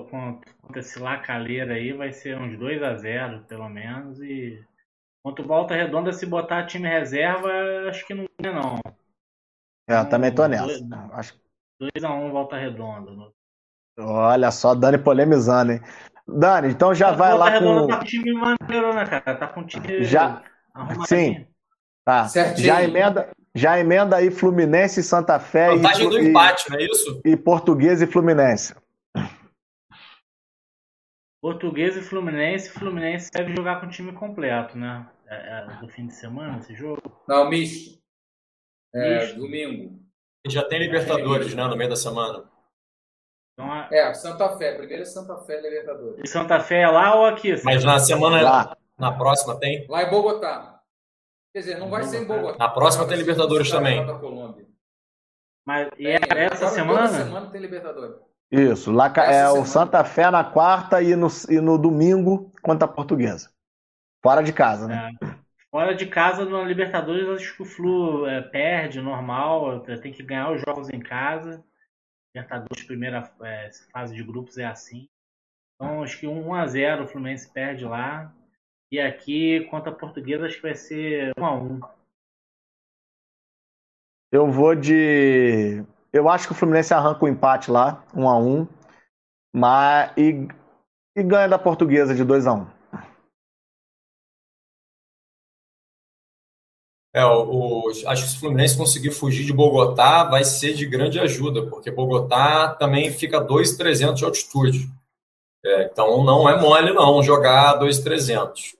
contra 0.09 0.79
esse 0.79 0.99
Lacaleira 0.99 1.73
aí 1.73 1.93
vai 1.93 2.11
ser 2.11 2.37
uns 2.37 2.57
2 2.57 2.81
a 2.83 2.95
0 2.95 3.45
pelo 3.47 3.69
menos. 3.69 4.19
E 4.21 4.63
contra 5.23 5.43
o 5.43 5.47
Volta 5.47 5.75
Redonda, 5.75 6.11
se 6.11 6.25
botar 6.25 6.65
time 6.65 6.87
reserva, 6.87 7.49
acho 7.89 8.05
que 8.05 8.13
não 8.13 8.25
é 8.43 8.51
não. 8.51 8.79
É, 9.87 9.99
eu 9.99 10.09
também 10.09 10.33
tô 10.33 10.47
nessa. 10.47 10.79
2 11.79 12.03
a 12.03 12.13
1 12.13 12.25
um, 12.25 12.31
Volta 12.31 12.57
Redonda. 12.57 13.31
Olha 13.97 14.51
só, 14.51 14.75
Dani 14.75 14.97
polemizando, 14.97 15.73
hein? 15.73 15.81
Dani, 16.27 16.69
então 16.69 16.93
já 16.93 17.11
vai 17.11 17.31
Volta 17.31 17.45
lá 17.45 17.49
Redonda 17.49 17.81
com... 17.81 17.87
tá 17.87 17.97
com 17.97 18.05
time 18.05 18.33
maneiro, 18.33 18.93
né, 18.93 19.05
cara? 19.05 19.35
Tá 19.35 19.47
com 19.47 19.63
time... 19.65 20.03
Já... 20.03 20.41
Sim. 21.05 21.45
Tá. 22.05 22.27
Certinho. 22.27 22.67
Já 22.67 22.83
emenda, 22.83 23.29
já 23.53 23.79
emenda 23.79 24.15
aí 24.15 24.31
Fluminense 24.31 24.99
e 24.99 25.03
Santa 25.03 25.39
Fé. 25.39 25.69
Vantagem 25.69 26.07
e, 26.07 26.09
do 26.09 26.19
empate, 26.19 26.69
não 26.69 26.77
é 26.77 26.83
isso? 26.83 27.21
E 27.25 27.35
Português 27.35 28.01
e 28.01 28.07
Fluminense. 28.07 28.73
Português 31.41 31.95
e 31.95 32.01
Fluminense. 32.01 32.69
Fluminense 32.69 33.31
deve 33.31 33.55
jogar 33.55 33.79
com 33.79 33.87
o 33.87 33.89
time 33.89 34.11
completo, 34.13 34.77
né? 34.77 35.09
É, 35.27 35.59
é, 35.59 35.77
do 35.79 35.87
fim 35.87 36.07
de 36.07 36.13
semana 36.13 36.57
esse 36.57 36.75
jogo? 36.75 37.01
Não, 37.27 37.49
misto. 37.49 37.99
É, 38.93 39.19
misto. 39.19 39.39
domingo. 39.39 39.99
Já 40.47 40.63
tem 40.67 40.79
Libertadores, 40.79 41.53
né? 41.53 41.63
No 41.65 41.77
meio 41.77 41.89
da 41.89 41.95
semana. 41.95 42.49
Então, 43.53 43.71
a... 43.71 43.87
É, 43.91 44.13
Santa 44.13 44.57
Fé. 44.57 44.75
Primeiro 44.75 45.03
é 45.03 45.05
Santa 45.05 45.37
Fé 45.37 45.61
Libertadores. 45.61 46.21
E 46.23 46.27
Santa 46.27 46.59
Fé 46.59 46.81
é 46.81 46.87
lá 46.87 47.15
ou 47.15 47.25
aqui? 47.25 47.53
Mas 47.63 47.83
na 47.83 47.99
semana. 47.99 48.41
Lá. 48.41 48.77
Na 48.97 49.17
próxima 49.17 49.57
tem? 49.59 49.87
Lá 49.87 50.03
em 50.03 50.09
Bogotá. 50.09 50.81
Quer 51.53 51.59
dizer, 51.59 51.77
não 51.77 51.89
vai 51.89 52.03
ser 52.03 52.23
em 52.23 52.25
Bogotá. 52.25 52.57
Na 52.57 52.69
próxima 52.69 53.07
tem 53.07 53.17
Libertadores 53.17 53.69
também. 53.69 54.05
Mas 55.65 55.89
e 55.97 56.07
é, 56.07 56.19
essa 56.45 56.67
semana? 56.69 57.07
Toda 57.07 57.23
semana 57.23 57.51
tem 57.51 57.61
Libertadores. 57.61 58.28
Isso, 58.51 58.91
lá 58.91 59.13
é 59.17 59.47
o 59.49 59.63
Santa 59.63 60.03
Fé 60.03 60.31
na 60.31 60.43
quarta 60.43 61.03
e 61.03 61.15
no, 61.15 61.27
e 61.49 61.61
no 61.61 61.77
domingo 61.77 62.51
contra 62.63 62.85
a 62.85 62.91
Portuguesa. 62.91 63.51
Fora 64.23 64.41
de 64.41 64.51
casa, 64.51 64.87
né? 64.87 65.11
É. 65.21 65.39
Fora 65.69 65.93
de 65.93 66.07
casa, 66.07 66.45
no 66.45 66.63
Libertadores, 66.63 67.27
acho 67.29 67.55
que 67.55 67.61
o 67.61 67.65
Flu 67.65 68.25
é, 68.25 68.41
perde, 68.41 68.99
normal, 69.01 69.81
tem 70.01 70.11
que 70.11 70.23
ganhar 70.23 70.51
os 70.51 70.61
jogos 70.61 70.89
em 70.89 70.99
casa. 70.99 71.63
Libertadores, 72.33 72.83
primeira 72.85 73.31
é, 73.43 73.69
fase 73.91 74.15
de 74.15 74.23
grupos 74.23 74.57
é 74.57 74.65
assim. 74.65 75.07
Então, 75.75 76.01
acho 76.01 76.19
que 76.19 76.25
1x0 76.25 77.03
o 77.03 77.07
Fluminense 77.07 77.53
perde 77.53 77.85
lá. 77.85 78.33
E 78.91 78.99
aqui, 78.99 79.67
contra 79.69 79.91
a 79.91 79.95
Portuguesa, 79.95 80.47
acho 80.47 80.55
que 80.55 80.63
vai 80.63 80.75
ser 80.75 81.31
1x1. 81.35 81.87
Eu 84.31 84.51
vou 84.51 84.75
de 84.75 85.83
eu 86.11 86.27
acho 86.29 86.47
que 86.47 86.53
o 86.53 86.55
Fluminense 86.55 86.93
arranca 86.93 87.23
o 87.23 87.27
um 87.27 87.31
empate 87.31 87.69
lá, 87.71 88.03
1 88.13 88.21
um 88.21 88.29
a 88.29 88.37
1 88.37 88.61
um, 88.61 88.67
mas, 89.53 90.11
e, 90.17 90.47
e 91.15 91.23
ganha 91.23 91.47
da 91.47 91.59
portuguesa 91.59 92.15
de 92.15 92.23
2 92.23 92.47
a 92.47 92.53
1 92.53 92.57
um. 92.61 92.79
É, 97.11 97.25
o, 97.25 97.87
o, 97.87 97.89
acho 97.89 98.23
que 98.23 98.29
se 98.29 98.37
o 98.37 98.39
Fluminense 98.39 98.77
conseguir 98.77 99.11
fugir 99.11 99.43
de 99.43 99.51
Bogotá, 99.51 100.23
vai 100.25 100.43
ser 100.43 100.73
de 100.73 100.85
grande 100.85 101.19
ajuda, 101.19 101.65
porque 101.67 101.89
Bogotá 101.89 102.75
também 102.75 103.11
fica 103.11 103.39
2,300 103.39 104.19
de 104.19 104.25
altitude. 104.25 104.89
É, 105.65 105.85
então 105.85 106.23
não 106.23 106.47
é 106.47 106.59
mole 106.59 106.93
não 106.93 107.21
jogar 107.23 107.73
2,300. 107.75 108.75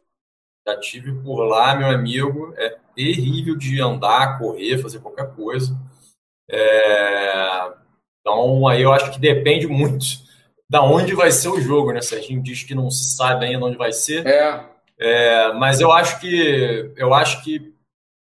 Já 0.67 0.80
tive 0.80 1.11
por 1.23 1.43
lá, 1.43 1.75
meu 1.75 1.88
amigo, 1.88 2.53
é 2.55 2.77
terrível 2.95 3.55
de 3.57 3.82
andar, 3.82 4.38
correr, 4.38 4.77
fazer 4.77 4.99
qualquer 4.99 5.34
coisa. 5.36 5.75
É, 6.49 7.71
então 8.19 8.67
aí 8.67 8.81
eu 8.81 8.91
acho 8.91 9.11
que 9.11 9.19
depende 9.19 9.67
muito 9.67 10.05
da 10.69 10.83
onde 10.83 11.13
vai 11.13 11.31
ser 11.31 11.49
o 11.49 11.61
jogo, 11.61 11.91
né? 11.91 12.01
Serginho 12.01 12.41
diz 12.41 12.63
que 12.63 12.75
não 12.75 12.89
se 12.91 13.15
sabe 13.15 13.45
ainda 13.45 13.65
onde 13.65 13.77
vai 13.77 13.91
ser. 13.91 14.25
É. 14.25 14.65
é 14.97 15.53
mas 15.53 15.79
eu 15.79 15.91
acho 15.91 16.19
que 16.19 16.91
eu 16.95 17.13
acho 17.13 17.43
que 17.43 17.73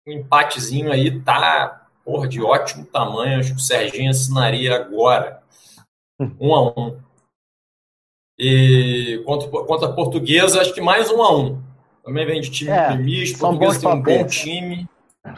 um 0.06 0.12
empatezinho 0.12 0.90
aí 0.90 1.20
tá 1.20 1.88
porra, 2.08 2.26
de 2.26 2.40
ótimo 2.40 2.86
tamanho. 2.86 3.38
Acho 3.38 3.54
que 3.54 3.60
o 3.60 3.62
Serginho 3.62 4.10
assinaria 4.10 4.74
agora. 4.74 5.42
Um 6.40 6.54
a 6.54 6.70
um. 6.70 6.98
E 8.38 9.22
quanto, 9.26 9.48
quanto 9.48 9.84
a 9.84 9.92
portuguesa, 9.92 10.60
acho 10.60 10.72
que 10.72 10.80
mais 10.80 11.10
um 11.10 11.22
a 11.22 11.36
um. 11.36 11.62
Também 12.04 12.24
vem 12.24 12.40
de 12.40 12.50
time 12.50 12.70
é, 12.70 12.96
misto, 12.96 13.38
portuguesa 13.38 13.80
tem 13.80 13.88
um 13.90 14.02
bom 14.02 14.24
time. 14.26 14.88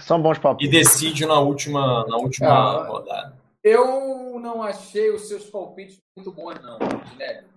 São 0.01 0.20
bons 0.20 0.38
palpites. 0.38 0.68
E 0.68 0.78
decide 0.78 1.26
na 1.26 1.40
última, 1.40 2.07
na 2.07 2.16
última 2.16 2.84
é, 2.84 2.88
rodada. 2.88 3.38
Eu 3.62 4.38
não 4.40 4.62
achei 4.62 5.11
os 5.11 5.28
seus 5.28 5.44
palpites 5.44 5.98
muito 6.16 6.32
bons, 6.32 6.61
não, 6.61 6.78
Guilherme. 6.78 7.48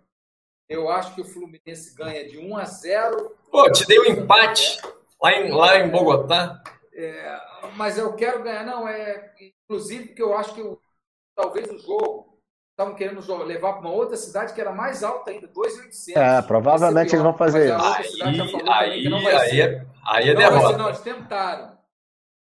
Eu 0.70 0.90
acho 0.90 1.14
que 1.14 1.22
o 1.22 1.26
Fluminense 1.26 1.96
ganha 1.96 2.28
de 2.28 2.38
1 2.38 2.58
a 2.58 2.66
0. 2.66 3.36
Pô, 3.52 3.72
te 3.72 3.86
dei 3.86 4.00
um 4.00 4.06
empate 4.06 4.82
lá 5.22 5.34
em, 5.34 5.52
lá 5.52 5.80
em 5.80 5.90
Bogotá. 5.90 6.62
É, 6.94 7.40
mas 7.76 7.98
eu 7.98 8.14
quero 8.14 8.44
ganhar, 8.44 8.66
não, 8.66 8.88
é. 8.88 9.34
Inclusive, 9.66 10.08
porque 10.08 10.22
eu 10.22 10.38
acho 10.38 10.54
que 10.54 10.62
o, 10.62 10.80
talvez 11.36 11.70
o 11.70 11.78
jogo 11.78 12.40
estavam 12.72 12.96
querendo 12.96 13.44
levar 13.44 13.74
para 13.74 13.82
uma 13.82 13.92
outra 13.92 14.18
cidade 14.18 14.54
que 14.54 14.62
era 14.62 14.72
mais 14.72 15.04
alta 15.04 15.32
ainda, 15.32 15.48
2.800. 15.48 16.18
É, 16.18 16.42
provavelmente 16.42 17.14
eles 17.14 17.24
vão 17.24 17.38
fazer 17.38 17.66
isso. 17.66 17.86
Aí, 17.86 18.22
aí, 18.22 19.08
aí, 19.28 19.62
é, 19.62 19.86
aí 20.06 20.30
é 20.30 20.36
derrota. 20.36 20.78
Não, 20.78 20.88
eles 20.88 21.02
tentaram. 21.02 21.73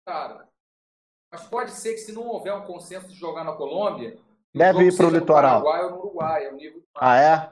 Mas 0.07 1.42
pode 1.50 1.72
ser 1.72 1.94
que 1.94 1.98
se 1.98 2.12
não 2.12 2.26
houver 2.26 2.54
um 2.54 2.62
consenso 2.62 3.09
de 3.09 3.14
jogar 3.14 3.44
na 3.44 3.52
Colômbia, 3.52 4.16
deve 4.54 4.84
ir 4.84 4.96
para 4.96 5.07
o 5.07 5.11
litoral. 5.11 5.62
Paraguai 5.62 5.84
ou 5.84 5.90
no 5.90 5.98
Uruguai, 5.98 6.44
é 6.46 6.52
o 6.52 6.57
nível 6.57 6.82
Ah, 6.94 7.20
é? 7.20 7.50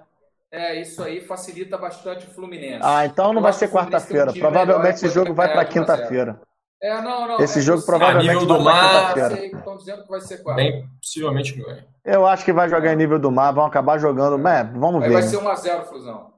É, 0.50 0.80
isso 0.80 1.02
aí 1.02 1.20
facilita 1.20 1.76
bastante 1.76 2.26
o 2.26 2.30
Fluminense. 2.30 2.80
Ah, 2.82 3.04
então 3.04 3.32
não 3.32 3.40
Eu 3.40 3.42
vai 3.42 3.52
ser 3.52 3.68
quarta-feira. 3.68 4.30
Um 4.30 4.38
Provavelmente 4.38 4.94
esse 4.94 5.08
jogo 5.08 5.34
vai 5.34 5.52
para 5.52 5.64
quinta-feira. 5.64 6.40
É, 6.80 7.00
não, 7.00 7.26
não. 7.26 7.40
Esse 7.40 7.58
é, 7.58 7.62
jogo 7.62 7.82
provavelmente 7.82 8.28
nível 8.28 8.46
do 8.46 8.60
mar, 8.60 9.16
estão 9.16 9.76
dizendo 9.76 10.02
que 10.04 10.08
vai 10.10 10.20
ser 10.20 10.42
quarta. 10.42 10.62
Bem, 10.62 10.88
possivelmente 11.00 11.54
ganha. 11.54 11.84
Eu 12.04 12.26
acho 12.26 12.44
que 12.44 12.52
vai 12.52 12.68
jogar 12.68 12.92
em 12.92 12.96
nível 12.96 13.18
do 13.18 13.32
mar, 13.32 13.52
vão 13.52 13.64
acabar 13.64 13.98
jogando. 13.98 14.46
É, 14.46 14.62
vamos 14.62 15.02
Aí 15.02 15.08
ver. 15.08 15.14
Vai 15.14 15.22
ser 15.22 15.38
1x0, 15.38 15.84
Fusão. 15.86 16.34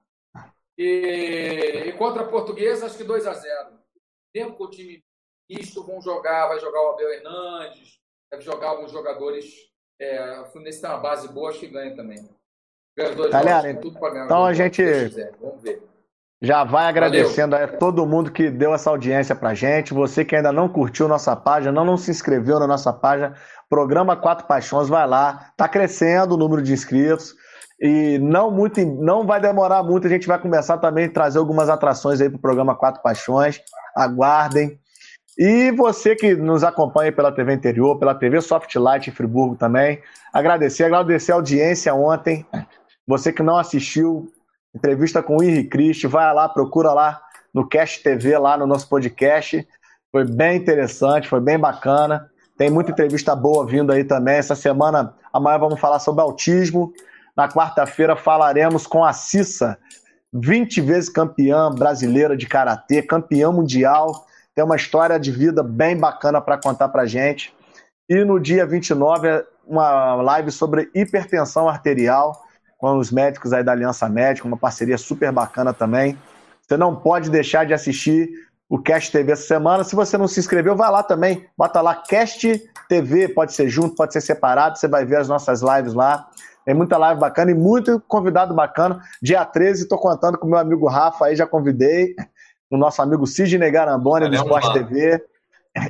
E, 0.78 1.84
e 1.86 1.92
contra 1.92 2.22
a 2.22 2.26
Portuguesa, 2.28 2.86
acho 2.86 2.96
que 2.96 3.04
2x0. 3.04 3.42
Tempo 4.32 4.52
com 4.54 4.64
o 4.64 4.70
time 4.70 5.02
misto, 5.48 5.84
vão 5.84 6.00
jogar, 6.00 6.48
vai 6.48 6.58
jogar 6.60 6.82
o 6.82 6.90
Abel 6.92 7.12
Hernandes, 7.12 7.98
deve 8.30 8.42
jogar 8.42 8.70
alguns 8.70 8.90
jogadores. 8.90 9.44
É, 10.00 10.40
o 10.40 10.46
Fluminense 10.46 10.80
tem 10.80 10.90
uma 10.90 10.98
base 10.98 11.28
boa, 11.28 11.50
acho 11.50 11.60
que 11.60 11.68
ganha 11.68 11.94
também. 11.94 12.28
Galera, 13.30 13.70
então 13.70 14.44
a 14.44 14.54
gente. 14.54 14.82
Vamos 15.40 15.62
ver. 15.62 15.82
Já 16.40 16.64
vai 16.64 16.86
agradecendo 16.86 17.56
Valeu. 17.56 17.74
a 17.74 17.78
todo 17.78 18.06
mundo 18.06 18.30
que 18.30 18.50
deu 18.50 18.74
essa 18.74 18.90
audiência 18.90 19.34
pra 19.34 19.54
gente. 19.54 19.94
Você 19.94 20.24
que 20.24 20.36
ainda 20.36 20.52
não 20.52 20.68
curtiu 20.68 21.08
nossa 21.08 21.34
página, 21.34 21.72
não, 21.72 21.84
não 21.84 21.96
se 21.96 22.10
inscreveu 22.10 22.58
na 22.58 22.66
nossa 22.66 22.92
página, 22.92 23.34
Programa 23.70 24.16
Quatro 24.16 24.46
Paixões, 24.46 24.88
vai 24.88 25.06
lá. 25.06 25.50
Tá 25.56 25.66
crescendo 25.68 26.34
o 26.34 26.38
número 26.38 26.62
de 26.62 26.72
inscritos. 26.72 27.34
E 27.80 28.18
não 28.18 28.50
muito, 28.50 28.84
não 28.84 29.26
vai 29.26 29.40
demorar 29.40 29.82
muito, 29.82 30.06
a 30.06 30.10
gente 30.10 30.26
vai 30.26 30.38
começar 30.38 30.78
também 30.78 31.06
a 31.06 31.12
trazer 31.12 31.38
algumas 31.38 31.68
atrações 31.68 32.20
aí 32.20 32.30
pro 32.30 32.38
programa 32.38 32.76
Quatro 32.76 33.02
Paixões. 33.02 33.60
Aguardem. 33.94 34.78
E 35.38 35.70
você 35.72 36.16
que 36.16 36.34
nos 36.34 36.64
acompanha 36.64 37.12
pela 37.12 37.30
TV 37.30 37.52
Interior, 37.52 37.98
pela 37.98 38.14
TV 38.14 38.40
Softlight 38.40 39.10
em 39.10 39.12
Friburgo 39.12 39.54
também, 39.54 40.00
agradecer, 40.32 40.84
agradecer 40.84 41.32
a 41.32 41.34
audiência 41.34 41.94
ontem. 41.94 42.46
Você 43.06 43.32
que 43.32 43.42
não 43.42 43.58
assistiu, 43.58 44.32
entrevista 44.74 45.22
com 45.22 45.36
o 45.36 45.42
Henrique 45.42 45.68
Cristi, 45.68 46.06
vai 46.06 46.32
lá, 46.32 46.48
procura 46.48 46.92
lá 46.92 47.20
no 47.52 47.68
Cast 47.68 48.02
TV, 48.02 48.36
lá 48.38 48.56
no 48.56 48.66
nosso 48.66 48.88
podcast. 48.88 49.66
Foi 50.10 50.24
bem 50.24 50.56
interessante, 50.56 51.28
foi 51.28 51.40
bem 51.40 51.58
bacana. 51.58 52.30
Tem 52.56 52.70
muita 52.70 52.90
entrevista 52.90 53.36
boa 53.36 53.66
vindo 53.66 53.92
aí 53.92 54.04
também. 54.04 54.36
Essa 54.36 54.54
semana, 54.54 55.14
amanhã 55.32 55.58
vamos 55.58 55.78
falar 55.78 55.98
sobre 55.98 56.22
autismo. 56.22 56.92
Na 57.36 57.46
quarta-feira 57.46 58.16
falaremos 58.16 58.86
com 58.86 59.04
a 59.04 59.12
Cissa, 59.12 59.78
20 60.32 60.80
vezes 60.80 61.10
campeã 61.10 61.70
brasileira 61.70 62.34
de 62.34 62.46
karatê, 62.46 63.02
campeã 63.02 63.52
mundial. 63.52 64.24
Tem 64.56 64.64
uma 64.64 64.76
história 64.76 65.20
de 65.20 65.30
vida 65.30 65.62
bem 65.62 65.94
bacana 65.94 66.40
para 66.40 66.56
contar 66.56 66.88
para 66.88 67.04
gente. 67.04 67.54
E 68.08 68.24
no 68.24 68.40
dia 68.40 68.64
29, 68.64 69.44
uma 69.66 70.14
live 70.14 70.50
sobre 70.50 70.90
hipertensão 70.94 71.68
arterial 71.68 72.42
com 72.78 72.96
os 72.96 73.12
médicos 73.12 73.52
aí 73.52 73.62
da 73.62 73.72
Aliança 73.72 74.08
Médica, 74.08 74.48
uma 74.48 74.56
parceria 74.56 74.96
super 74.96 75.30
bacana 75.30 75.74
também. 75.74 76.16
Você 76.62 76.74
não 76.74 76.96
pode 76.96 77.28
deixar 77.28 77.66
de 77.66 77.74
assistir 77.74 78.30
o 78.66 78.78
Cast 78.78 79.12
TV 79.12 79.32
essa 79.32 79.46
semana. 79.46 79.84
Se 79.84 79.94
você 79.94 80.16
não 80.16 80.26
se 80.26 80.40
inscreveu, 80.40 80.74
vai 80.74 80.90
lá 80.90 81.02
também, 81.02 81.46
bota 81.54 81.82
lá 81.82 81.94
Cast 81.94 82.58
TV, 82.88 83.28
pode 83.28 83.52
ser 83.52 83.68
junto, 83.68 83.94
pode 83.94 84.14
ser 84.14 84.22
separado, 84.22 84.78
você 84.78 84.88
vai 84.88 85.04
ver 85.04 85.18
as 85.18 85.28
nossas 85.28 85.60
lives 85.60 85.92
lá. 85.92 86.30
Tem 86.64 86.74
muita 86.74 86.96
live 86.96 87.20
bacana 87.20 87.50
e 87.50 87.54
muito 87.54 88.02
convidado 88.08 88.54
bacana. 88.54 89.02
Dia 89.22 89.44
13, 89.44 89.82
estou 89.82 89.98
contando 89.98 90.38
com 90.38 90.46
o 90.46 90.50
meu 90.50 90.58
amigo 90.58 90.88
Rafa 90.88 91.26
aí, 91.26 91.36
já 91.36 91.46
convidei. 91.46 92.16
O 92.70 92.76
nosso 92.76 93.00
amigo 93.00 93.26
Sidney 93.26 93.70
Garamboni, 93.70 94.28
do 94.28 94.34
Esporte 94.34 94.72
TV. 94.72 95.22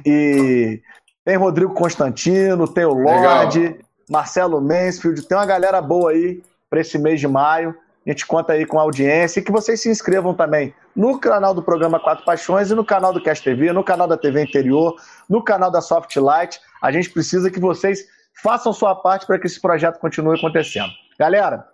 E 0.05 0.81
tem 1.25 1.37
Rodrigo 1.37 1.75
Constantino, 1.75 2.69
tem 2.69 2.85
o 2.85 2.93
Lorde, 2.93 3.77
Marcelo 4.11 4.61
Mansfield, 4.61 5.23
tem 5.23 5.37
uma 5.37 5.47
galera 5.47 5.81
boa 5.81 6.11
aí 6.11 6.43
para 6.71 6.81
esse 6.81 6.99
mês 6.99 7.21
de 7.21 7.29
maio. 7.29 7.75
A 8.07 8.11
gente 8.11 8.25
conta 8.25 8.53
aí 8.53 8.65
com 8.65 8.79
a 8.79 8.83
audiência 8.83 9.41
e 9.41 9.43
que 9.43 9.51
vocês 9.51 9.81
se 9.81 9.91
inscrevam 9.91 10.33
também 10.33 10.73
no 10.95 11.19
canal 11.19 11.53
do 11.53 11.63
programa 11.63 11.99
Quatro 11.99 12.25
Paixões 12.25 12.71
e 12.71 12.75
no 12.75 12.85
canal 12.85 13.13
do 13.13 13.21
Cast 13.21 13.43
TV, 13.43 13.73
no 13.73 13.83
canal 13.83 14.07
da 14.07 14.17
TV 14.17 14.45
Interior, 14.45 14.95
no 15.29 15.43
canal 15.43 15.71
da 15.71 15.81
Softlight. 15.81 16.61
A 16.81 16.93
gente 16.93 17.11
precisa 17.11 17.51
que 17.51 17.59
vocês 17.59 18.07
façam 18.41 18.73
sua 18.73 18.95
parte 18.95 19.27
para 19.27 19.39
que 19.41 19.47
esse 19.47 19.61
projeto 19.61 19.99
continue 19.99 20.39
acontecendo. 20.39 20.91
Galera, 21.19 21.67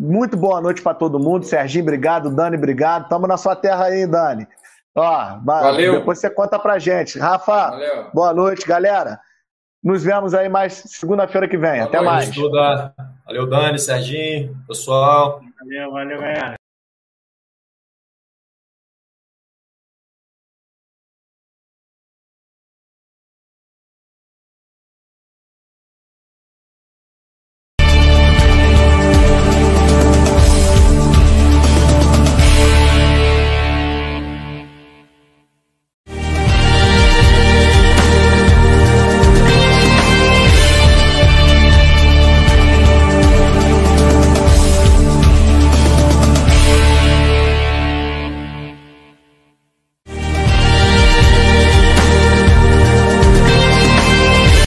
muito 0.00 0.34
boa 0.34 0.62
noite 0.62 0.80
para 0.80 0.94
todo 0.94 1.18
mundo. 1.18 1.44
Serginho, 1.44 1.84
obrigado. 1.84 2.34
Dani, 2.34 2.56
obrigado. 2.56 3.02
Estamos 3.02 3.28
na 3.28 3.36
sua 3.36 3.54
terra 3.54 3.84
aí, 3.84 4.06
Dani. 4.06 4.48
Ó, 4.94 5.38
Valeu. 5.44 5.98
Depois 5.98 6.18
você 6.18 6.30
conta 6.30 6.58
pra 6.58 6.78
gente. 6.78 7.18
Rafa, 7.18 7.70
Valeu. 7.70 8.10
boa 8.14 8.32
noite, 8.32 8.66
galera. 8.66 9.20
Nos 9.84 10.02
vemos 10.02 10.32
aí 10.32 10.48
mais 10.48 10.72
segunda-feira 10.72 11.46
que 11.46 11.56
vem. 11.58 11.80
Boa 11.80 11.84
Até 11.84 12.00
noite, 12.00 12.40
mais. 12.40 12.94
Valeu, 13.26 13.46
Dani, 13.46 13.78
Serginho, 13.78 14.56
pessoal. 14.66 15.42
Valeu, 15.60 15.92
valeu, 15.92 16.18
galera. 16.18 16.59